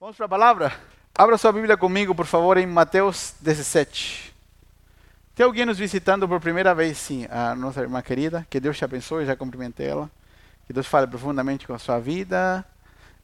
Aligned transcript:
Vamos 0.00 0.16
para 0.16 0.24
a 0.24 0.30
palavra? 0.30 0.72
Abra 1.14 1.36
sua 1.36 1.52
Bíblia 1.52 1.76
comigo, 1.76 2.14
por 2.14 2.24
favor, 2.24 2.56
em 2.56 2.64
Mateus 2.66 3.34
17. 3.38 4.34
Tem 5.34 5.44
alguém 5.44 5.66
nos 5.66 5.78
visitando 5.78 6.26
por 6.26 6.40
primeira 6.40 6.74
vez? 6.74 6.96
Sim, 6.96 7.26
a 7.30 7.54
nossa 7.54 7.82
irmã 7.82 8.00
querida. 8.00 8.46
Que 8.48 8.58
Deus 8.58 8.78
te 8.78 8.82
abençoe, 8.82 9.26
já 9.26 9.36
cumprimentei 9.36 9.88
ela. 9.88 10.10
Que 10.66 10.72
Deus 10.72 10.86
fale 10.86 11.06
profundamente 11.06 11.66
com 11.66 11.74
a 11.74 11.78
sua 11.78 11.98
vida. 11.98 12.64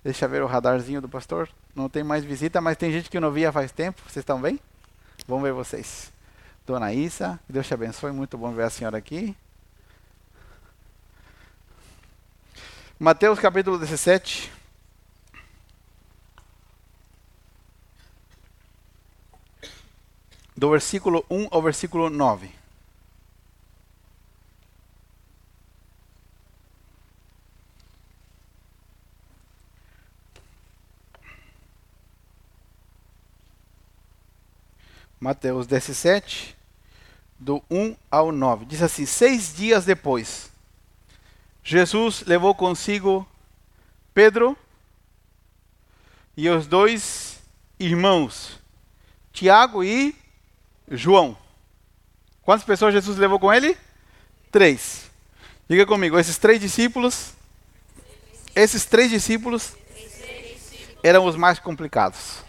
Deixa 0.05 0.29
ver 0.29 0.43
o 0.43 0.47
radarzinho 0.47 1.01
do 1.01 1.09
pastor. 1.09 1.49
Não 1.75 1.89
tem 1.89 2.05
mais 2.05 2.25
visita, 2.25 2.61
mas 2.61 2.77
tem 2.77 2.93
gente 2.93 3.09
que 3.09 3.19
não 3.19 3.33
via 3.33 3.51
faz 3.51 3.73
tempo. 3.73 4.03
Vocês 4.03 4.19
estão 4.19 4.39
bem? 4.39 4.61
Vamos 5.27 5.45
ver 5.45 5.55
vocês. 5.55 6.13
Dona 6.67 6.93
Isa, 6.93 7.41
que 7.47 7.55
Deus 7.55 7.67
te 7.67 7.73
abençoe. 7.73 8.13
Muito 8.13 8.37
bom 8.37 8.53
ver 8.53 8.65
a 8.65 8.71
senhora 8.71 8.99
aqui. 8.99 9.35
Mateus 13.01 13.39
capítulo 13.39 13.79
17. 13.79 14.66
Do 20.57 20.71
versículo 20.71 21.25
1 21.29 21.49
ao 21.51 21.61
versículo 21.61 22.09
9. 22.09 22.51
Mateus 35.19 35.67
17, 35.67 36.57
do 37.39 37.63
1 37.71 37.97
ao 38.11 38.31
9. 38.31 38.65
Diz 38.65 38.81
assim: 38.81 39.05
Seis 39.05 39.55
dias 39.55 39.85
depois, 39.85 40.51
Jesus 41.65 42.23
levou 42.27 42.55
consigo 42.55 43.27
Pedro 44.15 44.57
e 46.37 46.49
os 46.49 46.67
dois 46.67 47.41
irmãos, 47.79 48.61
Tiago 49.33 49.83
e 49.83 50.15
João. 50.91 51.37
Quantas 52.43 52.65
pessoas 52.65 52.95
Jesus 52.95 53.19
levou 53.19 53.39
com 53.39 53.53
ele? 53.53 53.77
Três. 54.51 55.11
Diga 55.69 55.85
comigo, 55.85 56.19
esses 56.19 56.39
três 56.39 56.61
discípulos, 56.61 57.33
esses 58.55 58.85
três 58.85 59.11
discípulos 59.11 59.75
eram 61.03 61.27
os 61.27 61.35
mais 61.37 61.59
complicados. 61.59 62.45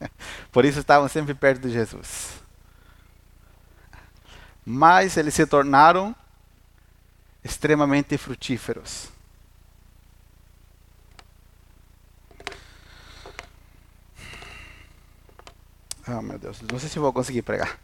Por 0.50 0.64
isso 0.64 0.80
estavam 0.80 1.08
sempre 1.08 1.34
perto 1.34 1.60
de 1.60 1.70
Jesus. 1.70 2.40
Mas 4.64 5.16
eles 5.16 5.34
se 5.34 5.46
tornaram 5.46 6.14
extremamente 7.44 8.18
frutíferos. 8.18 9.08
Oh, 16.10 16.22
meu 16.22 16.38
Deus, 16.38 16.60
não 16.62 16.78
sei 16.78 16.88
se 16.88 16.98
vou 16.98 17.12
conseguir 17.12 17.42
pregar. 17.42 17.78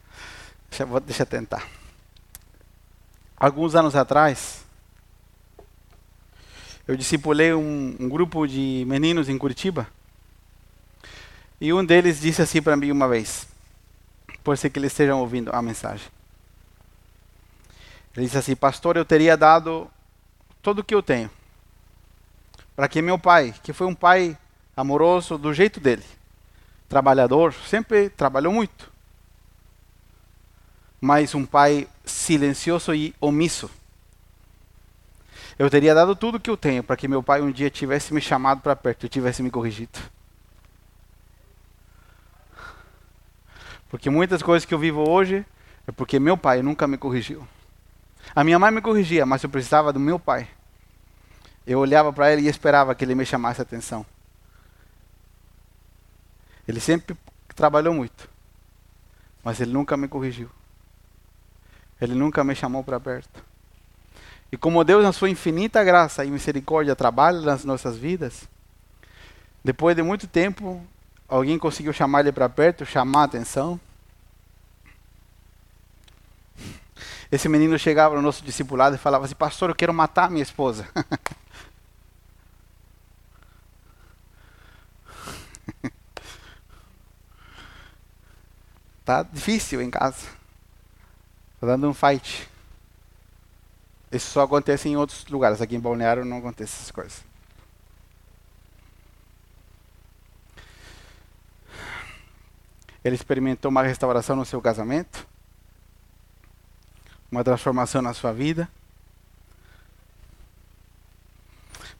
Deixa, 0.68 0.84
vou, 0.84 0.98
deixa 0.98 1.22
eu 1.22 1.26
tentar. 1.26 1.66
Alguns 3.36 3.74
anos 3.74 3.94
atrás, 3.94 4.64
eu 6.88 6.96
discipulei 6.96 7.54
um, 7.54 7.96
um 8.00 8.08
grupo 8.08 8.46
de 8.46 8.84
meninos 8.88 9.28
em 9.28 9.38
Curitiba. 9.38 9.86
E 11.60 11.72
um 11.72 11.84
deles 11.84 12.20
disse 12.20 12.42
assim 12.42 12.60
para 12.60 12.76
mim 12.76 12.90
uma 12.90 13.08
vez, 13.08 13.46
por 14.42 14.58
ser 14.58 14.70
que 14.70 14.78
eles 14.78 14.92
estejam 14.92 15.20
ouvindo 15.20 15.50
a 15.54 15.62
mensagem. 15.62 16.06
Ele 18.16 18.26
disse 18.26 18.38
assim: 18.38 18.56
Pastor, 18.56 18.96
eu 18.96 19.04
teria 19.04 19.36
dado 19.36 19.88
tudo 20.60 20.80
o 20.80 20.84
que 20.84 20.94
eu 20.94 21.02
tenho 21.02 21.30
para 22.76 22.88
que 22.88 23.00
meu 23.00 23.18
pai, 23.18 23.54
que 23.62 23.72
foi 23.72 23.86
um 23.86 23.94
pai 23.94 24.36
amoroso 24.76 25.38
do 25.38 25.54
jeito 25.54 25.80
dele, 25.80 26.04
trabalhador, 26.88 27.52
sempre 27.52 28.08
trabalhou 28.08 28.52
muito. 28.52 28.90
Mas 31.00 31.34
um 31.34 31.44
pai 31.44 31.88
silencioso 32.04 32.94
e 32.94 33.14
omisso. 33.20 33.70
Eu 35.58 35.70
teria 35.70 35.94
dado 35.94 36.14
tudo 36.14 36.40
que 36.40 36.50
eu 36.50 36.56
tenho 36.56 36.82
para 36.82 36.96
que 36.96 37.08
meu 37.08 37.22
pai 37.22 37.40
um 37.40 37.50
dia 37.50 37.70
tivesse 37.70 38.12
me 38.12 38.20
chamado 38.20 38.60
para 38.60 38.76
perto 38.76 39.06
e 39.06 39.08
tivesse 39.08 39.42
me 39.42 39.50
corrigido. 39.50 39.98
Porque 43.88 44.10
muitas 44.10 44.42
coisas 44.42 44.66
que 44.66 44.74
eu 44.74 44.78
vivo 44.78 45.08
hoje 45.08 45.46
é 45.86 45.92
porque 45.92 46.18
meu 46.18 46.36
pai 46.36 46.60
nunca 46.62 46.86
me 46.86 46.98
corrigiu. 46.98 47.46
A 48.34 48.42
minha 48.42 48.58
mãe 48.58 48.70
me 48.70 48.80
corrigia, 48.80 49.24
mas 49.24 49.42
eu 49.42 49.48
precisava 49.48 49.92
do 49.92 50.00
meu 50.00 50.18
pai. 50.18 50.48
Eu 51.66 51.78
olhava 51.78 52.12
para 52.12 52.32
ele 52.32 52.42
e 52.42 52.48
esperava 52.48 52.94
que 52.94 53.04
ele 53.04 53.14
me 53.14 53.24
chamasse 53.24 53.60
a 53.60 53.62
atenção. 53.62 54.04
Ele 56.66 56.80
sempre 56.80 57.16
trabalhou 57.54 57.94
muito, 57.94 58.28
mas 59.42 59.60
ele 59.60 59.72
nunca 59.72 59.96
me 59.96 60.08
corrigiu. 60.08 60.50
Ele 62.00 62.14
nunca 62.14 62.44
me 62.44 62.54
chamou 62.54 62.84
para 62.84 63.00
perto. 63.00 63.44
E 64.50 64.56
como 64.56 64.84
Deus, 64.84 65.02
na 65.02 65.12
sua 65.12 65.30
infinita 65.30 65.82
graça 65.82 66.24
e 66.24 66.30
misericórdia, 66.30 66.94
trabalha 66.94 67.40
nas 67.40 67.64
nossas 67.64 67.96
vidas, 67.96 68.48
depois 69.64 69.96
de 69.96 70.02
muito 70.02 70.28
tempo, 70.28 70.80
alguém 71.28 71.58
conseguiu 71.58 71.92
chamar 71.92 72.20
ele 72.20 72.32
para 72.32 72.48
perto, 72.48 72.86
chamar 72.86 73.22
a 73.22 73.24
atenção. 73.24 73.80
Esse 77.32 77.48
menino 77.48 77.76
chegava 77.78 78.14
no 78.14 78.22
nosso 78.22 78.44
discipulado 78.44 78.94
e 78.94 78.98
falava 78.98 79.24
assim: 79.24 79.34
Pastor, 79.34 79.70
eu 79.70 79.74
quero 79.74 79.92
matar 79.92 80.30
minha 80.30 80.42
esposa. 80.42 80.86
Tá 89.06 89.22
difícil 89.22 89.80
em 89.80 89.88
casa. 89.88 90.26
Tá 91.60 91.68
dando 91.68 91.88
um 91.88 91.94
fight. 91.94 92.50
Isso 94.10 94.32
só 94.32 94.42
acontece 94.42 94.88
em 94.88 94.96
outros 94.96 95.24
lugares. 95.26 95.62
Aqui 95.62 95.76
em 95.76 95.80
Balneário 95.80 96.24
não 96.24 96.38
acontece 96.38 96.74
essas 96.74 96.90
coisas. 96.90 97.24
Ele 103.04 103.14
experimentou 103.14 103.70
uma 103.70 103.84
restauração 103.84 104.34
no 104.34 104.44
seu 104.44 104.60
casamento, 104.60 105.24
uma 107.30 107.44
transformação 107.44 108.02
na 108.02 108.12
sua 108.12 108.32
vida, 108.32 108.68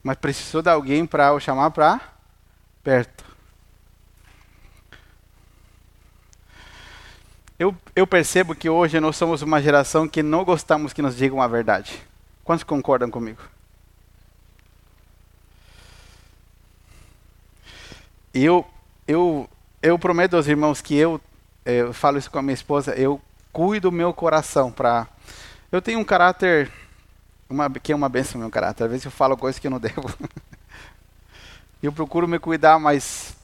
mas 0.02 0.16
precisou 0.16 0.60
de 0.60 0.70
alguém 0.70 1.06
para 1.06 1.32
o 1.32 1.38
chamar 1.38 1.70
para 1.70 2.00
perto. 2.82 3.35
Eu, 7.58 7.74
eu 7.94 8.06
percebo 8.06 8.54
que 8.54 8.68
hoje 8.68 9.00
nós 9.00 9.16
somos 9.16 9.40
uma 9.40 9.62
geração 9.62 10.06
que 10.06 10.22
não 10.22 10.44
gostamos 10.44 10.92
que 10.92 11.00
nos 11.00 11.16
digam 11.16 11.40
a 11.40 11.48
verdade. 11.48 12.02
Quantos 12.44 12.64
concordam 12.64 13.10
comigo? 13.10 13.40
Eu, 18.34 18.66
eu, 19.08 19.48
eu 19.82 19.98
prometo 19.98 20.36
aos 20.36 20.46
irmãos 20.46 20.82
que 20.82 20.94
eu, 20.94 21.18
eu 21.64 21.94
falo 21.94 22.18
isso 22.18 22.30
com 22.30 22.38
a 22.38 22.42
minha 22.42 22.52
esposa, 22.52 22.94
eu 22.94 23.18
cuido 23.50 23.90
do 23.90 23.96
meu 23.96 24.12
coração 24.12 24.70
para. 24.70 25.08
Eu 25.72 25.80
tenho 25.80 25.98
um 25.98 26.04
caráter, 26.04 26.70
uma, 27.48 27.70
que 27.70 27.90
é 27.90 27.96
uma 27.96 28.10
benção 28.10 28.38
meu 28.38 28.50
caráter. 28.50 28.84
Às 28.84 28.90
vezes 28.90 29.06
eu 29.06 29.10
falo 29.10 29.34
coisas 29.34 29.58
que 29.58 29.66
eu 29.66 29.70
não 29.70 29.80
devo. 29.80 30.12
eu 31.82 31.90
procuro 31.90 32.28
me 32.28 32.38
cuidar, 32.38 32.78
mas 32.78 33.34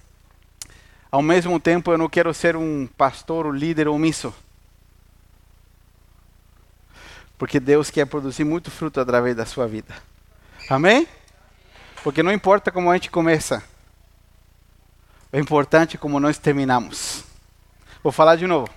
ao 1.12 1.20
mesmo 1.20 1.60
tempo, 1.60 1.92
eu 1.92 1.98
não 1.98 2.08
quero 2.08 2.32
ser 2.32 2.56
um 2.56 2.86
pastor, 2.86 3.46
um 3.46 3.52
líder 3.52 3.86
omisso. 3.86 4.34
Porque 7.36 7.60
Deus 7.60 7.90
quer 7.90 8.06
produzir 8.06 8.44
muito 8.44 8.70
fruto 8.70 8.98
através 8.98 9.36
da 9.36 9.44
sua 9.44 9.68
vida. 9.68 9.94
Amém? 10.70 11.06
Porque 12.02 12.22
não 12.22 12.32
importa 12.32 12.72
como 12.72 12.90
a 12.90 12.94
gente 12.94 13.10
começa. 13.10 13.62
O 15.30 15.36
importante 15.36 15.96
é 15.96 15.98
como 15.98 16.18
nós 16.18 16.38
terminamos. 16.38 17.24
Vou 18.02 18.10
falar 18.10 18.36
de 18.36 18.46
novo. 18.46 18.70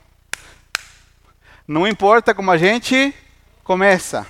Não 1.65 1.87
importa 1.87 2.35
como 2.35 2.51
a 2.51 2.57
gente 2.57 3.15
começa. 3.63 4.27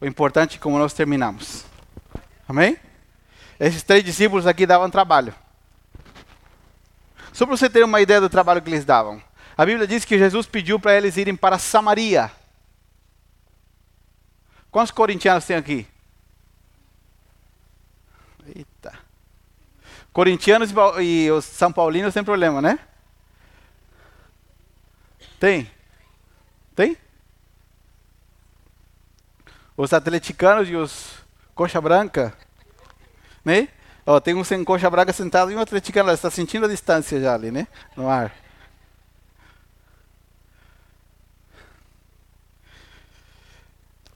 O 0.00 0.06
importante 0.06 0.56
é 0.56 0.60
como 0.60 0.78
nós 0.78 0.92
terminamos. 0.92 1.64
Amém? 2.48 2.78
Esses 3.58 3.82
três 3.82 4.04
discípulos 4.04 4.46
aqui 4.46 4.66
davam 4.66 4.88
trabalho. 4.88 5.34
Só 7.36 7.44
para 7.44 7.54
você 7.54 7.68
ter 7.68 7.84
uma 7.84 8.00
ideia 8.00 8.18
do 8.18 8.30
trabalho 8.30 8.62
que 8.62 8.70
eles 8.70 8.86
davam. 8.86 9.22
A 9.58 9.66
Bíblia 9.66 9.86
diz 9.86 10.06
que 10.06 10.16
Jesus 10.16 10.46
pediu 10.46 10.80
para 10.80 10.96
eles 10.96 11.18
irem 11.18 11.36
para 11.36 11.58
Samaria. 11.58 12.32
Quantos 14.70 14.90
corintianos 14.90 15.44
tem 15.44 15.54
aqui? 15.54 15.86
Eita. 18.46 18.98
Corintianos 20.14 20.72
e 21.02 21.30
os 21.30 21.44
São 21.44 21.70
Paulinos 21.70 22.14
tem 22.14 22.24
problema, 22.24 22.62
né? 22.62 22.78
Tem? 25.38 25.70
Tem? 26.74 26.96
Os 29.76 29.92
atleticanos 29.92 30.70
e 30.70 30.74
os 30.74 31.22
coxa 31.54 31.82
branca, 31.82 32.32
né? 33.44 33.68
Ó, 34.06 34.20
tem 34.20 34.34
um 34.34 34.44
sem 34.44 34.62
coxa 34.62 34.88
braga 34.88 35.12
sentado 35.12 35.50
e 35.50 35.56
um 35.56 35.60
atleticano, 35.60 36.12
está 36.12 36.30
sentindo 36.30 36.66
a 36.66 36.68
distância 36.68 37.20
já 37.20 37.34
ali, 37.34 37.50
né? 37.50 37.66
No 37.96 38.08
ar. 38.08 38.32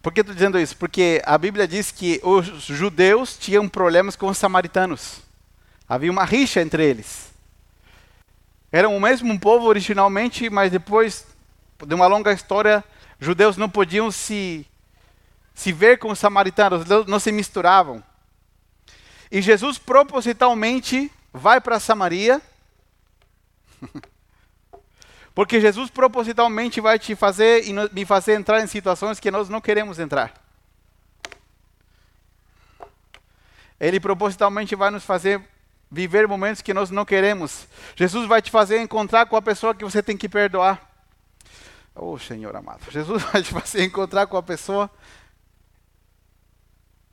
Por 0.00 0.14
que 0.14 0.20
estou 0.20 0.34
dizendo 0.34 0.60
isso? 0.60 0.76
Porque 0.76 1.20
a 1.26 1.36
Bíblia 1.36 1.66
diz 1.66 1.90
que 1.90 2.20
os 2.22 2.46
judeus 2.62 3.36
tinham 3.36 3.68
problemas 3.68 4.14
com 4.14 4.28
os 4.28 4.38
samaritanos. 4.38 5.20
Havia 5.88 6.10
uma 6.10 6.24
rixa 6.24 6.60
entre 6.60 6.84
eles. 6.84 7.28
Eram 8.70 8.96
o 8.96 9.00
mesmo 9.00 9.38
povo 9.40 9.66
originalmente, 9.66 10.48
mas 10.48 10.70
depois 10.70 11.26
de 11.84 11.94
uma 11.94 12.06
longa 12.06 12.32
história, 12.32 12.84
judeus 13.18 13.56
não 13.56 13.68
podiam 13.68 14.10
se, 14.10 14.64
se 15.52 15.72
ver 15.72 15.98
com 15.98 16.12
os 16.12 16.18
samaritanos, 16.18 16.86
não 17.08 17.18
se 17.18 17.32
misturavam. 17.32 18.02
E 19.30 19.40
Jesus 19.40 19.78
propositalmente 19.78 21.10
vai 21.32 21.60
para 21.60 21.78
Samaria, 21.78 22.42
porque 25.34 25.60
Jesus 25.60 25.88
propositalmente 25.90 26.80
vai 26.80 26.98
te 26.98 27.14
fazer 27.14 27.64
e 27.66 27.72
me 27.72 28.04
fazer 28.04 28.34
entrar 28.34 28.60
em 28.60 28.66
situações 28.66 29.20
que 29.20 29.30
nós 29.30 29.48
não 29.48 29.60
queremos 29.60 29.98
entrar. 29.98 30.34
Ele 33.78 34.00
propositalmente 34.00 34.74
vai 34.74 34.90
nos 34.90 35.04
fazer 35.04 35.40
viver 35.90 36.28
momentos 36.28 36.60
que 36.60 36.74
nós 36.74 36.90
não 36.90 37.04
queremos. 37.04 37.66
Jesus 37.96 38.28
vai 38.28 38.42
te 38.42 38.50
fazer 38.50 38.80
encontrar 38.80 39.26
com 39.26 39.36
a 39.36 39.42
pessoa 39.42 39.74
que 39.74 39.84
você 39.84 40.02
tem 40.02 40.16
que 40.16 40.28
perdoar. 40.28 40.88
Oh, 41.94 42.18
Senhor 42.18 42.54
amado. 42.54 42.90
Jesus 42.90 43.22
vai 43.32 43.42
te 43.42 43.52
fazer 43.52 43.84
encontrar 43.84 44.26
com 44.26 44.36
a 44.36 44.42
pessoa 44.42 44.90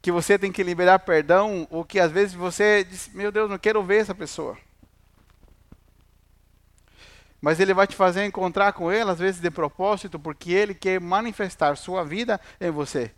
que 0.07 0.12
você 0.12 0.39
tem 0.39 0.54
que 0.54 0.63
liberar 0.63 1.00
perdão, 1.00 1.68
ou 1.69 1.83
que 1.83 2.00
às 2.00 2.09
vezes 2.09 2.33
você 2.33 2.81
diz: 2.86 3.09
Meu 3.13 3.30
Deus, 3.30 3.50
não 3.50 3.57
quero 3.57 3.83
ver 3.83 3.98
essa 3.98 4.15
pessoa. 4.15 4.57
Mas 7.42 7.59
ele 7.59 7.74
vai 7.74 7.86
te 7.86 7.94
fazer 7.94 8.24
encontrar 8.24 8.71
com 8.71 8.89
ela, 8.89 9.12
às 9.12 9.19
vezes 9.19 9.42
de 9.42 9.51
propósito, 9.51 10.18
porque 10.18 10.54
ele 10.54 10.74
quer 10.74 11.01
manifestar 11.01 11.75
sua 11.75 12.06
vida 12.06 12.39
em 12.62 12.71
você. 12.71 13.12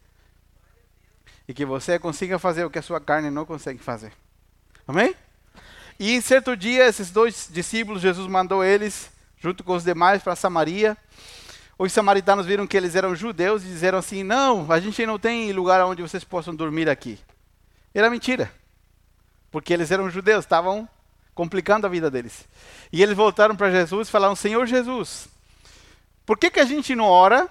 E 1.47 1.53
que 1.53 1.63
você 1.63 1.99
consiga 1.99 2.39
fazer 2.39 2.65
o 2.65 2.71
que 2.71 2.79
a 2.79 2.81
sua 2.81 2.99
carne 2.99 3.29
não 3.29 3.45
consegue 3.45 3.77
fazer. 3.77 4.11
Amém? 4.87 5.15
E 5.99 6.15
em 6.15 6.21
certo 6.21 6.57
dia, 6.57 6.87
esses 6.87 7.11
dois 7.11 7.47
discípulos, 7.51 8.01
Jesus 8.01 8.25
mandou 8.25 8.63
eles, 8.63 9.11
junto 9.37 9.63
com 9.63 9.75
os 9.75 9.83
demais, 9.83 10.23
para 10.23 10.35
Samaria. 10.35 10.97
Os 11.79 11.93
samaritanos 11.93 12.45
viram 12.45 12.67
que 12.67 12.75
eles 12.75 12.93
eram 12.93 13.15
judeus 13.15 13.63
e 13.63 13.67
disseram 13.67 13.97
assim: 13.97 14.21
Não, 14.21 14.69
a 14.69 14.81
gente 14.81 15.05
não 15.05 15.17
tem 15.17 15.53
lugar 15.53 15.83
onde 15.85 16.01
vocês 16.01 16.25
possam 16.25 16.53
dormir 16.53 16.89
aqui. 16.89 17.17
Era 17.93 18.09
mentira. 18.09 18.51
Porque 19.49 19.73
eles 19.73 19.89
eram 19.89 20.09
judeus, 20.09 20.43
estavam 20.43 20.87
complicando 21.33 21.87
a 21.87 21.89
vida 21.89 22.11
deles. 22.11 22.45
E 22.91 23.01
eles 23.01 23.15
voltaram 23.15 23.55
para 23.55 23.71
Jesus 23.71 24.09
e 24.09 24.11
falaram: 24.11 24.35
Senhor 24.35 24.67
Jesus, 24.67 25.29
por 26.25 26.37
que, 26.37 26.51
que 26.51 26.59
a 26.59 26.65
gente 26.65 26.93
não 26.93 27.05
ora 27.05 27.49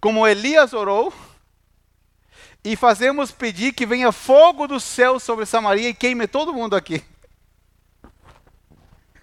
como 0.00 0.26
Elias 0.26 0.72
orou? 0.72 1.14
e 2.64 2.74
fazemos 2.76 3.30
pedir 3.30 3.72
que 3.72 3.86
venha 3.86 4.10
fogo 4.12 4.66
do 4.66 4.80
céu 4.80 5.18
sobre 5.20 5.46
Samaria 5.46 5.88
e 5.88 5.94
queime 5.94 6.26
todo 6.26 6.52
mundo 6.52 6.74
aqui. 6.76 7.02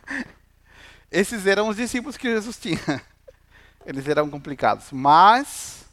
Esses 1.12 1.46
eram 1.46 1.68
os 1.68 1.76
discípulos 1.76 2.18
que 2.18 2.30
Jesus 2.30 2.58
tinha. 2.58 2.80
Eles 3.86 4.08
eram 4.08 4.30
complicados. 4.30 4.92
Mas, 4.92 5.86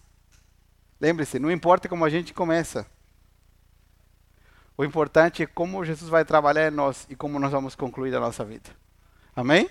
lembre-se, 1.00 1.39
não 1.39 1.50
importa 1.50 1.89
como 1.89 2.05
a 2.05 2.11
gente 2.11 2.33
começa. 2.33 2.87
O 4.77 4.85
importante 4.85 5.43
é 5.43 5.47
como 5.47 5.85
Jesus 5.85 6.09
vai 6.09 6.25
trabalhar 6.25 6.69
em 6.69 6.75
nós 6.75 7.06
e 7.09 7.15
como 7.15 7.39
nós 7.39 7.53
vamos 7.53 7.75
concluir 7.75 8.15
a 8.15 8.21
nossa 8.21 8.44
vida. 8.44 8.71
Amém? 9.37 9.69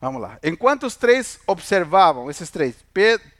Vamos 0.00 0.20
lá. 0.20 0.38
Enquanto 0.42 0.84
os 0.84 0.96
três 0.96 1.38
observavam, 1.46 2.28
esses 2.30 2.50
três, 2.50 2.74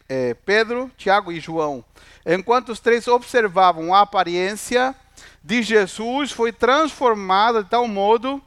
é, 0.08 0.34
Pedro, 0.34 0.90
Tiago 0.96 1.32
e 1.32 1.40
João. 1.40 1.84
Enquanto 2.24 2.68
os 2.68 2.78
três 2.78 3.08
observavam 3.08 3.94
a 3.94 4.02
aparência 4.02 4.94
de 5.42 5.62
Jesus, 5.62 6.30
foi 6.30 6.52
transformada 6.52 7.64
de 7.64 7.70
tal 7.70 7.88
modo 7.88 8.40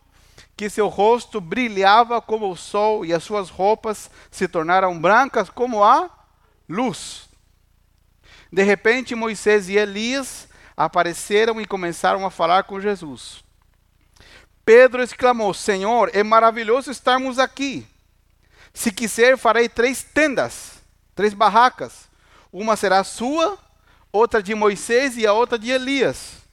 que 0.55 0.69
seu 0.69 0.87
rosto 0.87 1.41
brilhava 1.41 2.21
como 2.21 2.49
o 2.49 2.55
sol 2.55 3.05
e 3.05 3.13
as 3.13 3.23
suas 3.23 3.49
roupas 3.49 4.09
se 4.31 4.47
tornaram 4.47 4.99
brancas 4.99 5.49
como 5.49 5.83
a 5.83 6.09
luz. 6.67 7.27
De 8.51 8.63
repente, 8.63 9.15
Moisés 9.15 9.67
e 9.67 9.75
Elias 9.75 10.47
apareceram 10.77 11.59
e 11.59 11.65
começaram 11.65 12.25
a 12.25 12.31
falar 12.31 12.63
com 12.63 12.79
Jesus. 12.79 13.43
Pedro 14.63 15.03
exclamou: 15.03 15.53
Senhor, 15.53 16.09
é 16.13 16.23
maravilhoso 16.23 16.89
estarmos 16.89 17.37
aqui. 17.37 17.85
Se 18.73 18.91
quiser, 18.91 19.37
farei 19.37 19.67
três 19.67 20.03
tendas 20.03 20.75
três 21.15 21.33
barracas. 21.33 22.09
Uma 22.51 22.75
será 22.75 23.03
sua, 23.03 23.57
outra 24.11 24.43
de 24.43 24.53
Moisés 24.53 25.17
e 25.17 25.25
a 25.25 25.33
outra 25.33 25.57
de 25.57 25.71
Elias. 25.71 26.44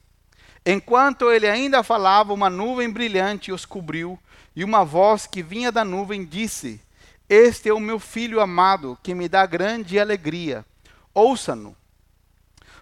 Enquanto 0.65 1.31
ele 1.31 1.47
ainda 1.47 1.83
falava, 1.83 2.33
uma 2.33 2.49
nuvem 2.49 2.89
brilhante 2.89 3.51
os 3.51 3.65
cobriu, 3.65 4.17
e 4.55 4.63
uma 4.63 4.85
voz 4.85 5.27
que 5.27 5.43
vinha 5.43 5.71
da 5.71 5.83
nuvem 5.83 6.23
disse: 6.23 6.79
Este 7.27 7.69
é 7.69 7.73
o 7.73 7.79
meu 7.79 7.99
filho 7.99 8.39
amado, 8.39 8.97
que 9.03 9.13
me 9.13 9.27
dá 9.27 9.45
grande 9.45 9.99
alegria. 9.99 10.65
Ouça-no. 11.13 11.75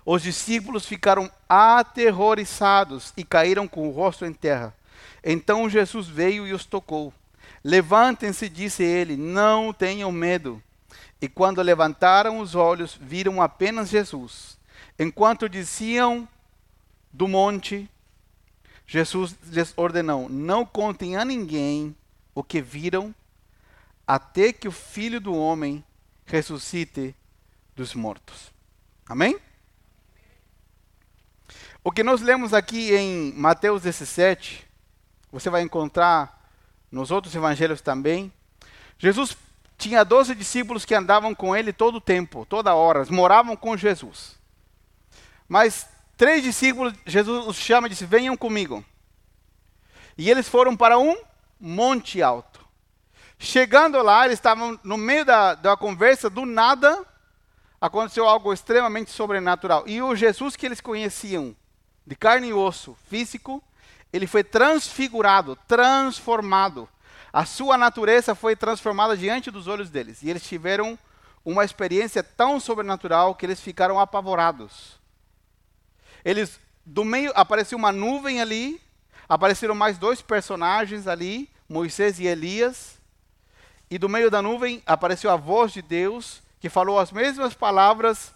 Os 0.05 0.23
discípulos 0.23 0.85
ficaram 0.85 1.29
aterrorizados 1.47 3.13
e 3.15 3.23
caíram 3.23 3.67
com 3.67 3.87
o 3.87 3.91
rosto 3.91 4.25
em 4.25 4.33
terra. 4.33 4.75
Então 5.23 5.69
Jesus 5.69 6.07
veio 6.07 6.47
e 6.47 6.53
os 6.53 6.65
tocou. 6.65 7.13
Levantem-se, 7.63 8.49
disse 8.49 8.83
ele, 8.83 9.15
não 9.15 9.71
tenham 9.71 10.11
medo. 10.11 10.61
E 11.21 11.27
quando 11.27 11.61
levantaram 11.61 12.39
os 12.39 12.55
olhos, 12.55 12.97
viram 12.99 13.41
apenas 13.41 13.89
Jesus. 13.89 14.57
Enquanto 14.97 15.47
desciam 15.47 16.27
do 17.13 17.27
monte, 17.27 17.89
Jesus 18.87 19.35
lhes 19.43 19.73
ordenou: 19.77 20.27
Não 20.29 20.65
contem 20.65 21.15
a 21.15 21.25
ninguém 21.25 21.95
o 22.33 22.43
que 22.43 22.61
viram, 22.61 23.13
até 24.05 24.51
que 24.51 24.67
o 24.67 24.71
filho 24.71 25.19
do 25.19 25.33
homem 25.33 25.83
ressuscite 26.25 27.15
dos 27.75 27.93
mortos. 27.93 28.51
Amém? 29.05 29.39
O 31.83 31.91
que 31.91 32.03
nós 32.03 32.21
lemos 32.21 32.53
aqui 32.53 32.93
em 32.93 33.33
Mateus 33.33 33.81
17, 33.81 34.67
você 35.31 35.49
vai 35.49 35.61
encontrar 35.61 36.49
nos 36.91 37.11
outros 37.11 37.33
evangelhos 37.33 37.81
também. 37.81 38.31
Jesus 38.99 39.35
tinha 39.77 40.03
doze 40.03 40.35
discípulos 40.35 40.85
que 40.85 40.93
andavam 40.93 41.33
com 41.33 41.55
ele 41.55 41.73
todo 41.73 41.95
o 41.95 42.01
tempo, 42.01 42.45
toda 42.45 42.75
hora, 42.75 43.03
moravam 43.09 43.55
com 43.55 43.75
Jesus. 43.75 44.37
Mas 45.49 45.87
três 46.21 46.43
discípulos, 46.43 46.93
Jesus 47.03 47.47
os 47.47 47.55
chama 47.55 47.87
e 47.87 47.89
disse: 47.89 48.05
Venham 48.05 48.37
comigo. 48.37 48.85
E 50.15 50.29
eles 50.29 50.47
foram 50.47 50.77
para 50.77 50.99
um 50.99 51.17
monte 51.59 52.21
alto. 52.21 52.63
Chegando 53.39 53.99
lá, 54.03 54.25
eles 54.25 54.37
estavam 54.37 54.79
no 54.83 54.97
meio 54.97 55.25
da, 55.25 55.55
da 55.55 55.75
conversa, 55.75 56.29
do 56.29 56.45
nada, 56.45 57.03
aconteceu 57.81 58.29
algo 58.29 58.53
extremamente 58.53 59.09
sobrenatural. 59.09 59.87
E 59.87 59.99
o 59.99 60.15
Jesus 60.15 60.55
que 60.55 60.67
eles 60.67 60.79
conheciam, 60.79 61.55
de 62.05 62.15
carne 62.15 62.49
e 62.49 62.53
osso, 62.53 62.95
físico, 63.09 63.63
ele 64.13 64.27
foi 64.27 64.43
transfigurado, 64.43 65.57
transformado 65.67 66.87
a 67.33 67.45
sua 67.45 67.79
natureza 67.79 68.35
foi 68.35 68.55
transformada 68.55 69.17
diante 69.17 69.49
dos 69.49 69.67
olhos 69.67 69.89
deles. 69.89 70.21
E 70.21 70.29
eles 70.29 70.43
tiveram 70.43 70.99
uma 71.43 71.65
experiência 71.65 72.21
tão 72.21 72.59
sobrenatural 72.59 73.33
que 73.33 73.43
eles 73.43 73.59
ficaram 73.59 73.99
apavorados. 73.99 75.00
Eles, 76.23 76.59
do 76.85 77.03
meio, 77.03 77.31
apareceu 77.35 77.77
uma 77.77 77.91
nuvem 77.91 78.41
ali, 78.41 78.81
apareceram 79.27 79.75
mais 79.75 79.97
dois 79.97 80.21
personagens 80.21 81.07
ali, 81.07 81.49
Moisés 81.67 82.19
e 82.19 82.25
Elias. 82.25 82.99
E 83.89 83.97
do 83.97 84.07
meio 84.07 84.31
da 84.31 84.41
nuvem 84.41 84.81
apareceu 84.85 85.29
a 85.29 85.35
voz 85.35 85.71
de 85.71 85.81
Deus, 85.81 86.41
que 86.59 86.69
falou 86.69 86.99
as 86.99 87.11
mesmas 87.11 87.53
palavras 87.53 88.33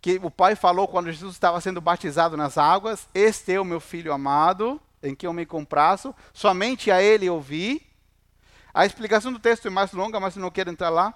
que 0.00 0.18
o 0.22 0.30
Pai 0.30 0.54
falou 0.56 0.88
quando 0.88 1.12
Jesus 1.12 1.34
estava 1.34 1.60
sendo 1.60 1.80
batizado 1.80 2.36
nas 2.36 2.56
águas: 2.56 3.08
Este 3.14 3.52
é 3.52 3.60
o 3.60 3.64
meu 3.64 3.80
filho 3.80 4.12
amado, 4.12 4.80
em 5.02 5.14
quem 5.14 5.26
eu 5.26 5.32
me 5.32 5.44
compraço, 5.44 6.14
somente 6.32 6.90
a 6.90 7.02
ele 7.02 7.28
ouvi. 7.28 7.86
A 8.72 8.86
explicação 8.86 9.32
do 9.32 9.38
texto 9.38 9.66
é 9.66 9.70
mais 9.70 9.92
longa, 9.92 10.20
mas 10.20 10.36
não 10.36 10.50
quero 10.50 10.70
entrar 10.70 10.90
lá. 10.90 11.12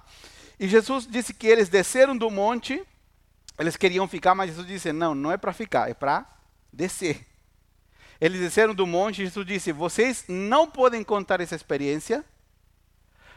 E 0.58 0.68
Jesus 0.68 1.06
disse 1.06 1.32
que 1.32 1.46
eles 1.46 1.68
desceram 1.68 2.16
do 2.16 2.30
monte, 2.30 2.82
eles 3.58 3.76
queriam 3.76 4.08
ficar, 4.08 4.34
mas 4.34 4.50
Jesus 4.50 4.66
disse: 4.66 4.92
não, 4.92 5.14
não 5.14 5.30
é 5.30 5.36
para 5.36 5.52
ficar, 5.52 5.90
é 5.90 5.94
para 5.94 6.26
descer. 6.72 7.26
Eles 8.20 8.40
desceram 8.40 8.74
do 8.74 8.86
monte 8.86 9.22
e 9.22 9.24
Jesus 9.26 9.46
disse: 9.46 9.72
vocês 9.72 10.24
não 10.28 10.70
podem 10.70 11.02
contar 11.04 11.40
essa 11.40 11.54
experiência 11.54 12.24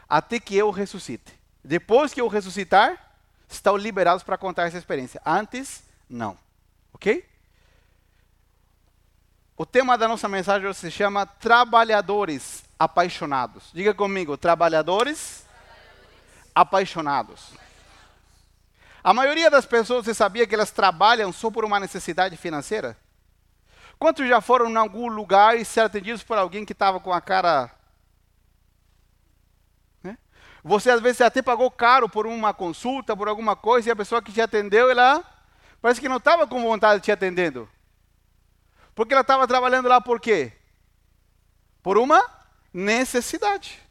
até 0.08 0.40
que 0.40 0.56
eu 0.56 0.70
ressuscite. 0.70 1.38
Depois 1.62 2.14
que 2.14 2.20
eu 2.20 2.28
ressuscitar, 2.28 3.12
estão 3.48 3.76
liberados 3.76 4.22
para 4.22 4.38
contar 4.38 4.66
essa 4.66 4.78
experiência. 4.78 5.20
Antes, 5.24 5.82
não. 6.08 6.38
Ok? 6.92 7.24
O 9.56 9.66
tema 9.66 9.98
da 9.98 10.08
nossa 10.08 10.28
mensagem 10.28 10.72
se 10.72 10.90
chama 10.90 11.26
Trabalhadores 11.26 12.62
Apaixonados. 12.78 13.70
Diga 13.74 13.92
comigo, 13.92 14.36
trabalhadores, 14.36 15.44
trabalhadores. 15.44 16.52
apaixonados. 16.54 17.67
A 19.08 19.14
maioria 19.14 19.50
das 19.50 19.64
pessoas, 19.64 20.04
você 20.04 20.12
sabia 20.12 20.46
que 20.46 20.54
elas 20.54 20.70
trabalham 20.70 21.32
só 21.32 21.50
por 21.50 21.64
uma 21.64 21.80
necessidade 21.80 22.36
financeira? 22.36 22.94
Quantos 23.98 24.28
já 24.28 24.38
foram 24.42 24.68
em 24.68 24.76
algum 24.76 25.08
lugar 25.08 25.56
e 25.56 25.64
ser 25.64 25.80
atendidos 25.80 26.22
por 26.22 26.36
alguém 26.36 26.62
que 26.62 26.74
estava 26.74 27.00
com 27.00 27.10
a 27.10 27.18
cara. 27.18 27.70
Né? 30.02 30.18
Você 30.62 30.90
às 30.90 31.00
vezes 31.00 31.22
até 31.22 31.40
pagou 31.40 31.70
caro 31.70 32.06
por 32.06 32.26
uma 32.26 32.52
consulta, 32.52 33.16
por 33.16 33.28
alguma 33.28 33.56
coisa, 33.56 33.88
e 33.88 33.92
a 33.92 33.96
pessoa 33.96 34.20
que 34.20 34.30
te 34.30 34.42
atendeu, 34.42 34.90
ela 34.90 35.24
parece 35.80 36.02
que 36.02 36.08
não 36.10 36.18
estava 36.18 36.46
com 36.46 36.60
vontade 36.60 37.00
de 37.00 37.06
te 37.06 37.12
atendendo. 37.12 37.66
Porque 38.94 39.14
ela 39.14 39.22
estava 39.22 39.48
trabalhando 39.48 39.88
lá 39.88 40.02
por 40.02 40.20
quê? 40.20 40.52
Por 41.82 41.96
uma 41.96 42.22
necessidade. 42.74 43.82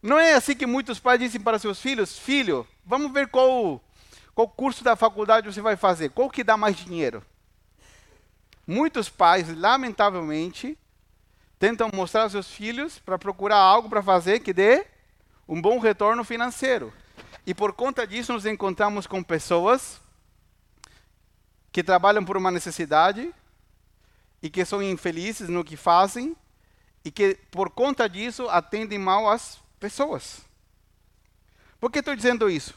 Não 0.00 0.16
é 0.16 0.34
assim 0.34 0.54
que 0.54 0.64
muitos 0.64 1.00
pais 1.00 1.18
dizem 1.18 1.40
para 1.40 1.58
seus 1.58 1.80
filhos: 1.80 2.16
Filho, 2.16 2.64
vamos 2.84 3.12
ver 3.12 3.28
qual, 3.28 3.82
qual 4.34 4.48
curso 4.48 4.82
da 4.82 4.96
faculdade 4.96 5.52
você 5.52 5.60
vai 5.60 5.76
fazer, 5.76 6.10
qual 6.10 6.30
que 6.30 6.44
dá 6.44 6.56
mais 6.56 6.76
dinheiro. 6.76 7.24
Muitos 8.66 9.08
pais, 9.08 9.54
lamentavelmente, 9.56 10.78
tentam 11.58 11.90
mostrar 11.92 12.22
aos 12.22 12.32
seus 12.32 12.50
filhos 12.50 12.98
para 12.98 13.18
procurar 13.18 13.58
algo 13.58 13.88
para 13.88 14.02
fazer 14.02 14.40
que 14.40 14.52
dê 14.52 14.86
um 15.48 15.60
bom 15.60 15.78
retorno 15.78 16.24
financeiro. 16.24 16.92
E 17.46 17.52
por 17.52 17.72
conta 17.72 18.06
disso, 18.06 18.32
nos 18.32 18.46
encontramos 18.46 19.06
com 19.06 19.22
pessoas 19.22 20.00
que 21.72 21.82
trabalham 21.82 22.24
por 22.24 22.36
uma 22.36 22.50
necessidade 22.50 23.34
e 24.42 24.50
que 24.50 24.64
são 24.64 24.82
infelizes 24.82 25.48
no 25.48 25.64
que 25.64 25.76
fazem 25.76 26.36
e 27.04 27.10
que, 27.10 27.34
por 27.50 27.70
conta 27.70 28.08
disso, 28.08 28.48
atendem 28.48 28.98
mal 28.98 29.28
as 29.28 29.58
pessoas. 29.80 30.42
Por 31.82 31.90
que 31.90 31.98
estou 31.98 32.14
dizendo 32.14 32.48
isso? 32.48 32.74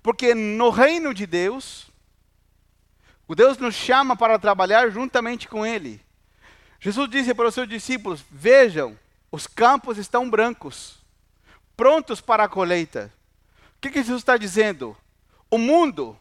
Porque 0.00 0.32
no 0.32 0.70
reino 0.70 1.12
de 1.12 1.26
Deus, 1.26 1.90
o 3.26 3.34
Deus 3.34 3.58
nos 3.58 3.74
chama 3.74 4.14
para 4.14 4.38
trabalhar 4.38 4.88
juntamente 4.90 5.48
com 5.48 5.66
Ele. 5.66 6.00
Jesus 6.78 7.10
disse 7.10 7.34
para 7.34 7.48
os 7.48 7.54
seus 7.54 7.68
discípulos: 7.68 8.24
Vejam, 8.30 8.96
os 9.28 9.48
campos 9.48 9.98
estão 9.98 10.30
brancos, 10.30 10.98
prontos 11.76 12.20
para 12.20 12.44
a 12.44 12.48
colheita. 12.48 13.12
O 13.76 13.80
que, 13.80 13.90
que 13.90 14.04
Jesus 14.04 14.22
está 14.22 14.36
dizendo? 14.36 14.96
O 15.50 15.58
mundo, 15.58 16.16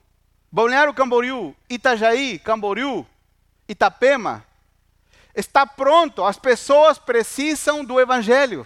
Balneário 0.52 0.96
Camboriú, 0.96 1.56
Itajaí, 1.70 2.40
Camboriú, 2.40 3.06
Itapema, 3.70 4.44
está 5.36 5.68
pronto. 5.68 6.26
As 6.26 6.40
pessoas 6.40 6.98
precisam 6.98 7.86
do 7.86 8.00
Evangelho. 8.00 8.66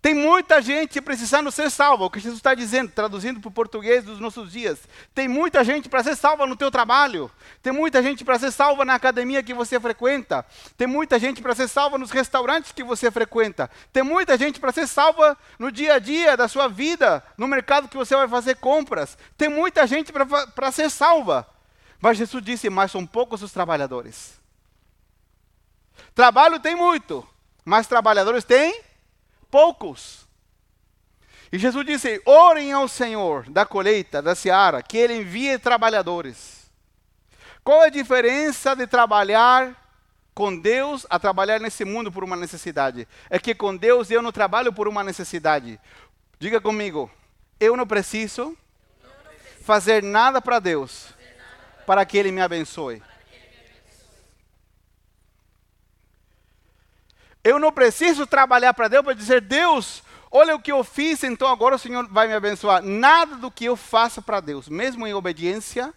Tem 0.00 0.14
muita 0.14 0.62
gente 0.62 1.00
precisando 1.00 1.50
ser 1.50 1.70
salva, 1.70 2.04
o 2.04 2.10
que 2.10 2.20
Jesus 2.20 2.38
está 2.38 2.54
dizendo, 2.54 2.92
traduzindo 2.92 3.40
para 3.40 3.48
o 3.48 3.52
português 3.52 4.04
dos 4.04 4.20
nossos 4.20 4.52
dias. 4.52 4.78
Tem 5.12 5.26
muita 5.26 5.64
gente 5.64 5.88
para 5.88 6.04
ser 6.04 6.14
salva 6.14 6.46
no 6.46 6.54
teu 6.54 6.70
trabalho. 6.70 7.28
Tem 7.60 7.72
muita 7.72 8.00
gente 8.00 8.24
para 8.24 8.38
ser 8.38 8.52
salva 8.52 8.84
na 8.84 8.94
academia 8.94 9.42
que 9.42 9.52
você 9.52 9.78
frequenta. 9.80 10.46
Tem 10.76 10.86
muita 10.86 11.18
gente 11.18 11.42
para 11.42 11.52
ser 11.52 11.66
salva 11.66 11.98
nos 11.98 12.12
restaurantes 12.12 12.70
que 12.70 12.84
você 12.84 13.10
frequenta. 13.10 13.68
Tem 13.92 14.04
muita 14.04 14.38
gente 14.38 14.60
para 14.60 14.70
ser 14.70 14.86
salva 14.86 15.36
no 15.58 15.72
dia 15.72 15.94
a 15.94 15.98
dia 15.98 16.36
da 16.36 16.46
sua 16.46 16.68
vida, 16.68 17.24
no 17.36 17.48
mercado 17.48 17.88
que 17.88 17.96
você 17.96 18.14
vai 18.14 18.28
fazer 18.28 18.54
compras. 18.56 19.18
Tem 19.36 19.48
muita 19.48 19.84
gente 19.84 20.12
para 20.12 20.70
ser 20.70 20.90
salva. 20.90 21.44
Mas 22.00 22.16
Jesus 22.16 22.44
disse: 22.44 22.70
Mas 22.70 22.92
são 22.92 23.04
poucos 23.04 23.42
os 23.42 23.50
trabalhadores. 23.50 24.38
Trabalho 26.14 26.60
tem 26.60 26.76
muito, 26.76 27.28
mas 27.64 27.88
trabalhadores 27.88 28.44
tem 28.44 28.87
poucos. 29.50 30.26
E 31.50 31.58
Jesus 31.58 31.84
disse: 31.84 32.20
orem 32.24 32.72
ao 32.72 32.86
Senhor 32.88 33.48
da 33.50 33.64
colheita, 33.64 34.20
da 34.20 34.34
seara, 34.34 34.82
que 34.82 34.96
Ele 34.96 35.14
envie 35.14 35.58
trabalhadores. 35.58 36.70
Qual 37.64 37.82
é 37.82 37.86
a 37.86 37.90
diferença 37.90 38.74
de 38.74 38.86
trabalhar 38.86 39.76
com 40.34 40.58
Deus 40.58 41.06
a 41.10 41.18
trabalhar 41.18 41.60
nesse 41.60 41.84
mundo 41.84 42.10
por 42.12 42.24
uma 42.24 42.36
necessidade? 42.36 43.06
É 43.28 43.38
que 43.38 43.54
com 43.54 43.76
Deus 43.76 44.10
eu 44.10 44.22
não 44.22 44.32
trabalho 44.32 44.72
por 44.72 44.88
uma 44.88 45.04
necessidade. 45.04 45.78
Diga 46.38 46.60
comigo, 46.60 47.10
eu 47.58 47.76
não 47.76 47.86
preciso 47.86 48.56
fazer 49.62 50.02
nada 50.02 50.40
para 50.40 50.58
Deus 50.58 51.08
para 51.86 52.04
que 52.04 52.16
Ele 52.16 52.30
me 52.30 52.40
abençoe. 52.40 53.02
Eu 57.48 57.58
não 57.58 57.72
preciso 57.72 58.26
trabalhar 58.26 58.74
para 58.74 58.88
Deus 58.88 59.02
para 59.02 59.14
dizer, 59.14 59.40
Deus, 59.40 60.02
olha 60.30 60.54
o 60.54 60.60
que 60.60 60.70
eu 60.70 60.84
fiz, 60.84 61.24
então 61.24 61.48
agora 61.48 61.76
o 61.76 61.78
Senhor 61.78 62.06
vai 62.08 62.28
me 62.28 62.34
abençoar. 62.34 62.82
Nada 62.82 63.36
do 63.36 63.50
que 63.50 63.64
eu 63.64 63.74
faça 63.74 64.20
para 64.20 64.38
Deus, 64.38 64.68
mesmo 64.68 65.06
em 65.06 65.14
obediência, 65.14 65.94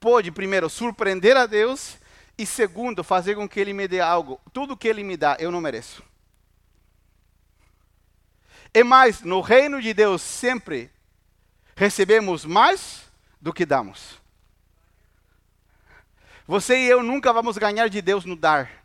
pode, 0.00 0.32
primeiro, 0.32 0.68
surpreender 0.68 1.36
a 1.36 1.46
Deus 1.46 1.96
e, 2.36 2.44
segundo, 2.44 3.04
fazer 3.04 3.36
com 3.36 3.48
que 3.48 3.60
Ele 3.60 3.72
me 3.72 3.86
dê 3.86 4.00
algo. 4.00 4.40
Tudo 4.52 4.76
que 4.76 4.88
Ele 4.88 5.04
me 5.04 5.16
dá, 5.16 5.36
eu 5.38 5.52
não 5.52 5.60
mereço. 5.60 6.02
E 8.74 8.82
mais, 8.82 9.20
no 9.20 9.40
reino 9.40 9.80
de 9.80 9.94
Deus, 9.94 10.22
sempre 10.22 10.90
recebemos 11.76 12.44
mais 12.44 13.02
do 13.40 13.52
que 13.52 13.64
damos. 13.64 14.20
Você 16.48 16.78
e 16.78 16.90
eu 16.90 17.00
nunca 17.00 17.32
vamos 17.32 17.56
ganhar 17.56 17.86
de 17.86 18.02
Deus 18.02 18.24
no 18.24 18.34
dar. 18.34 18.83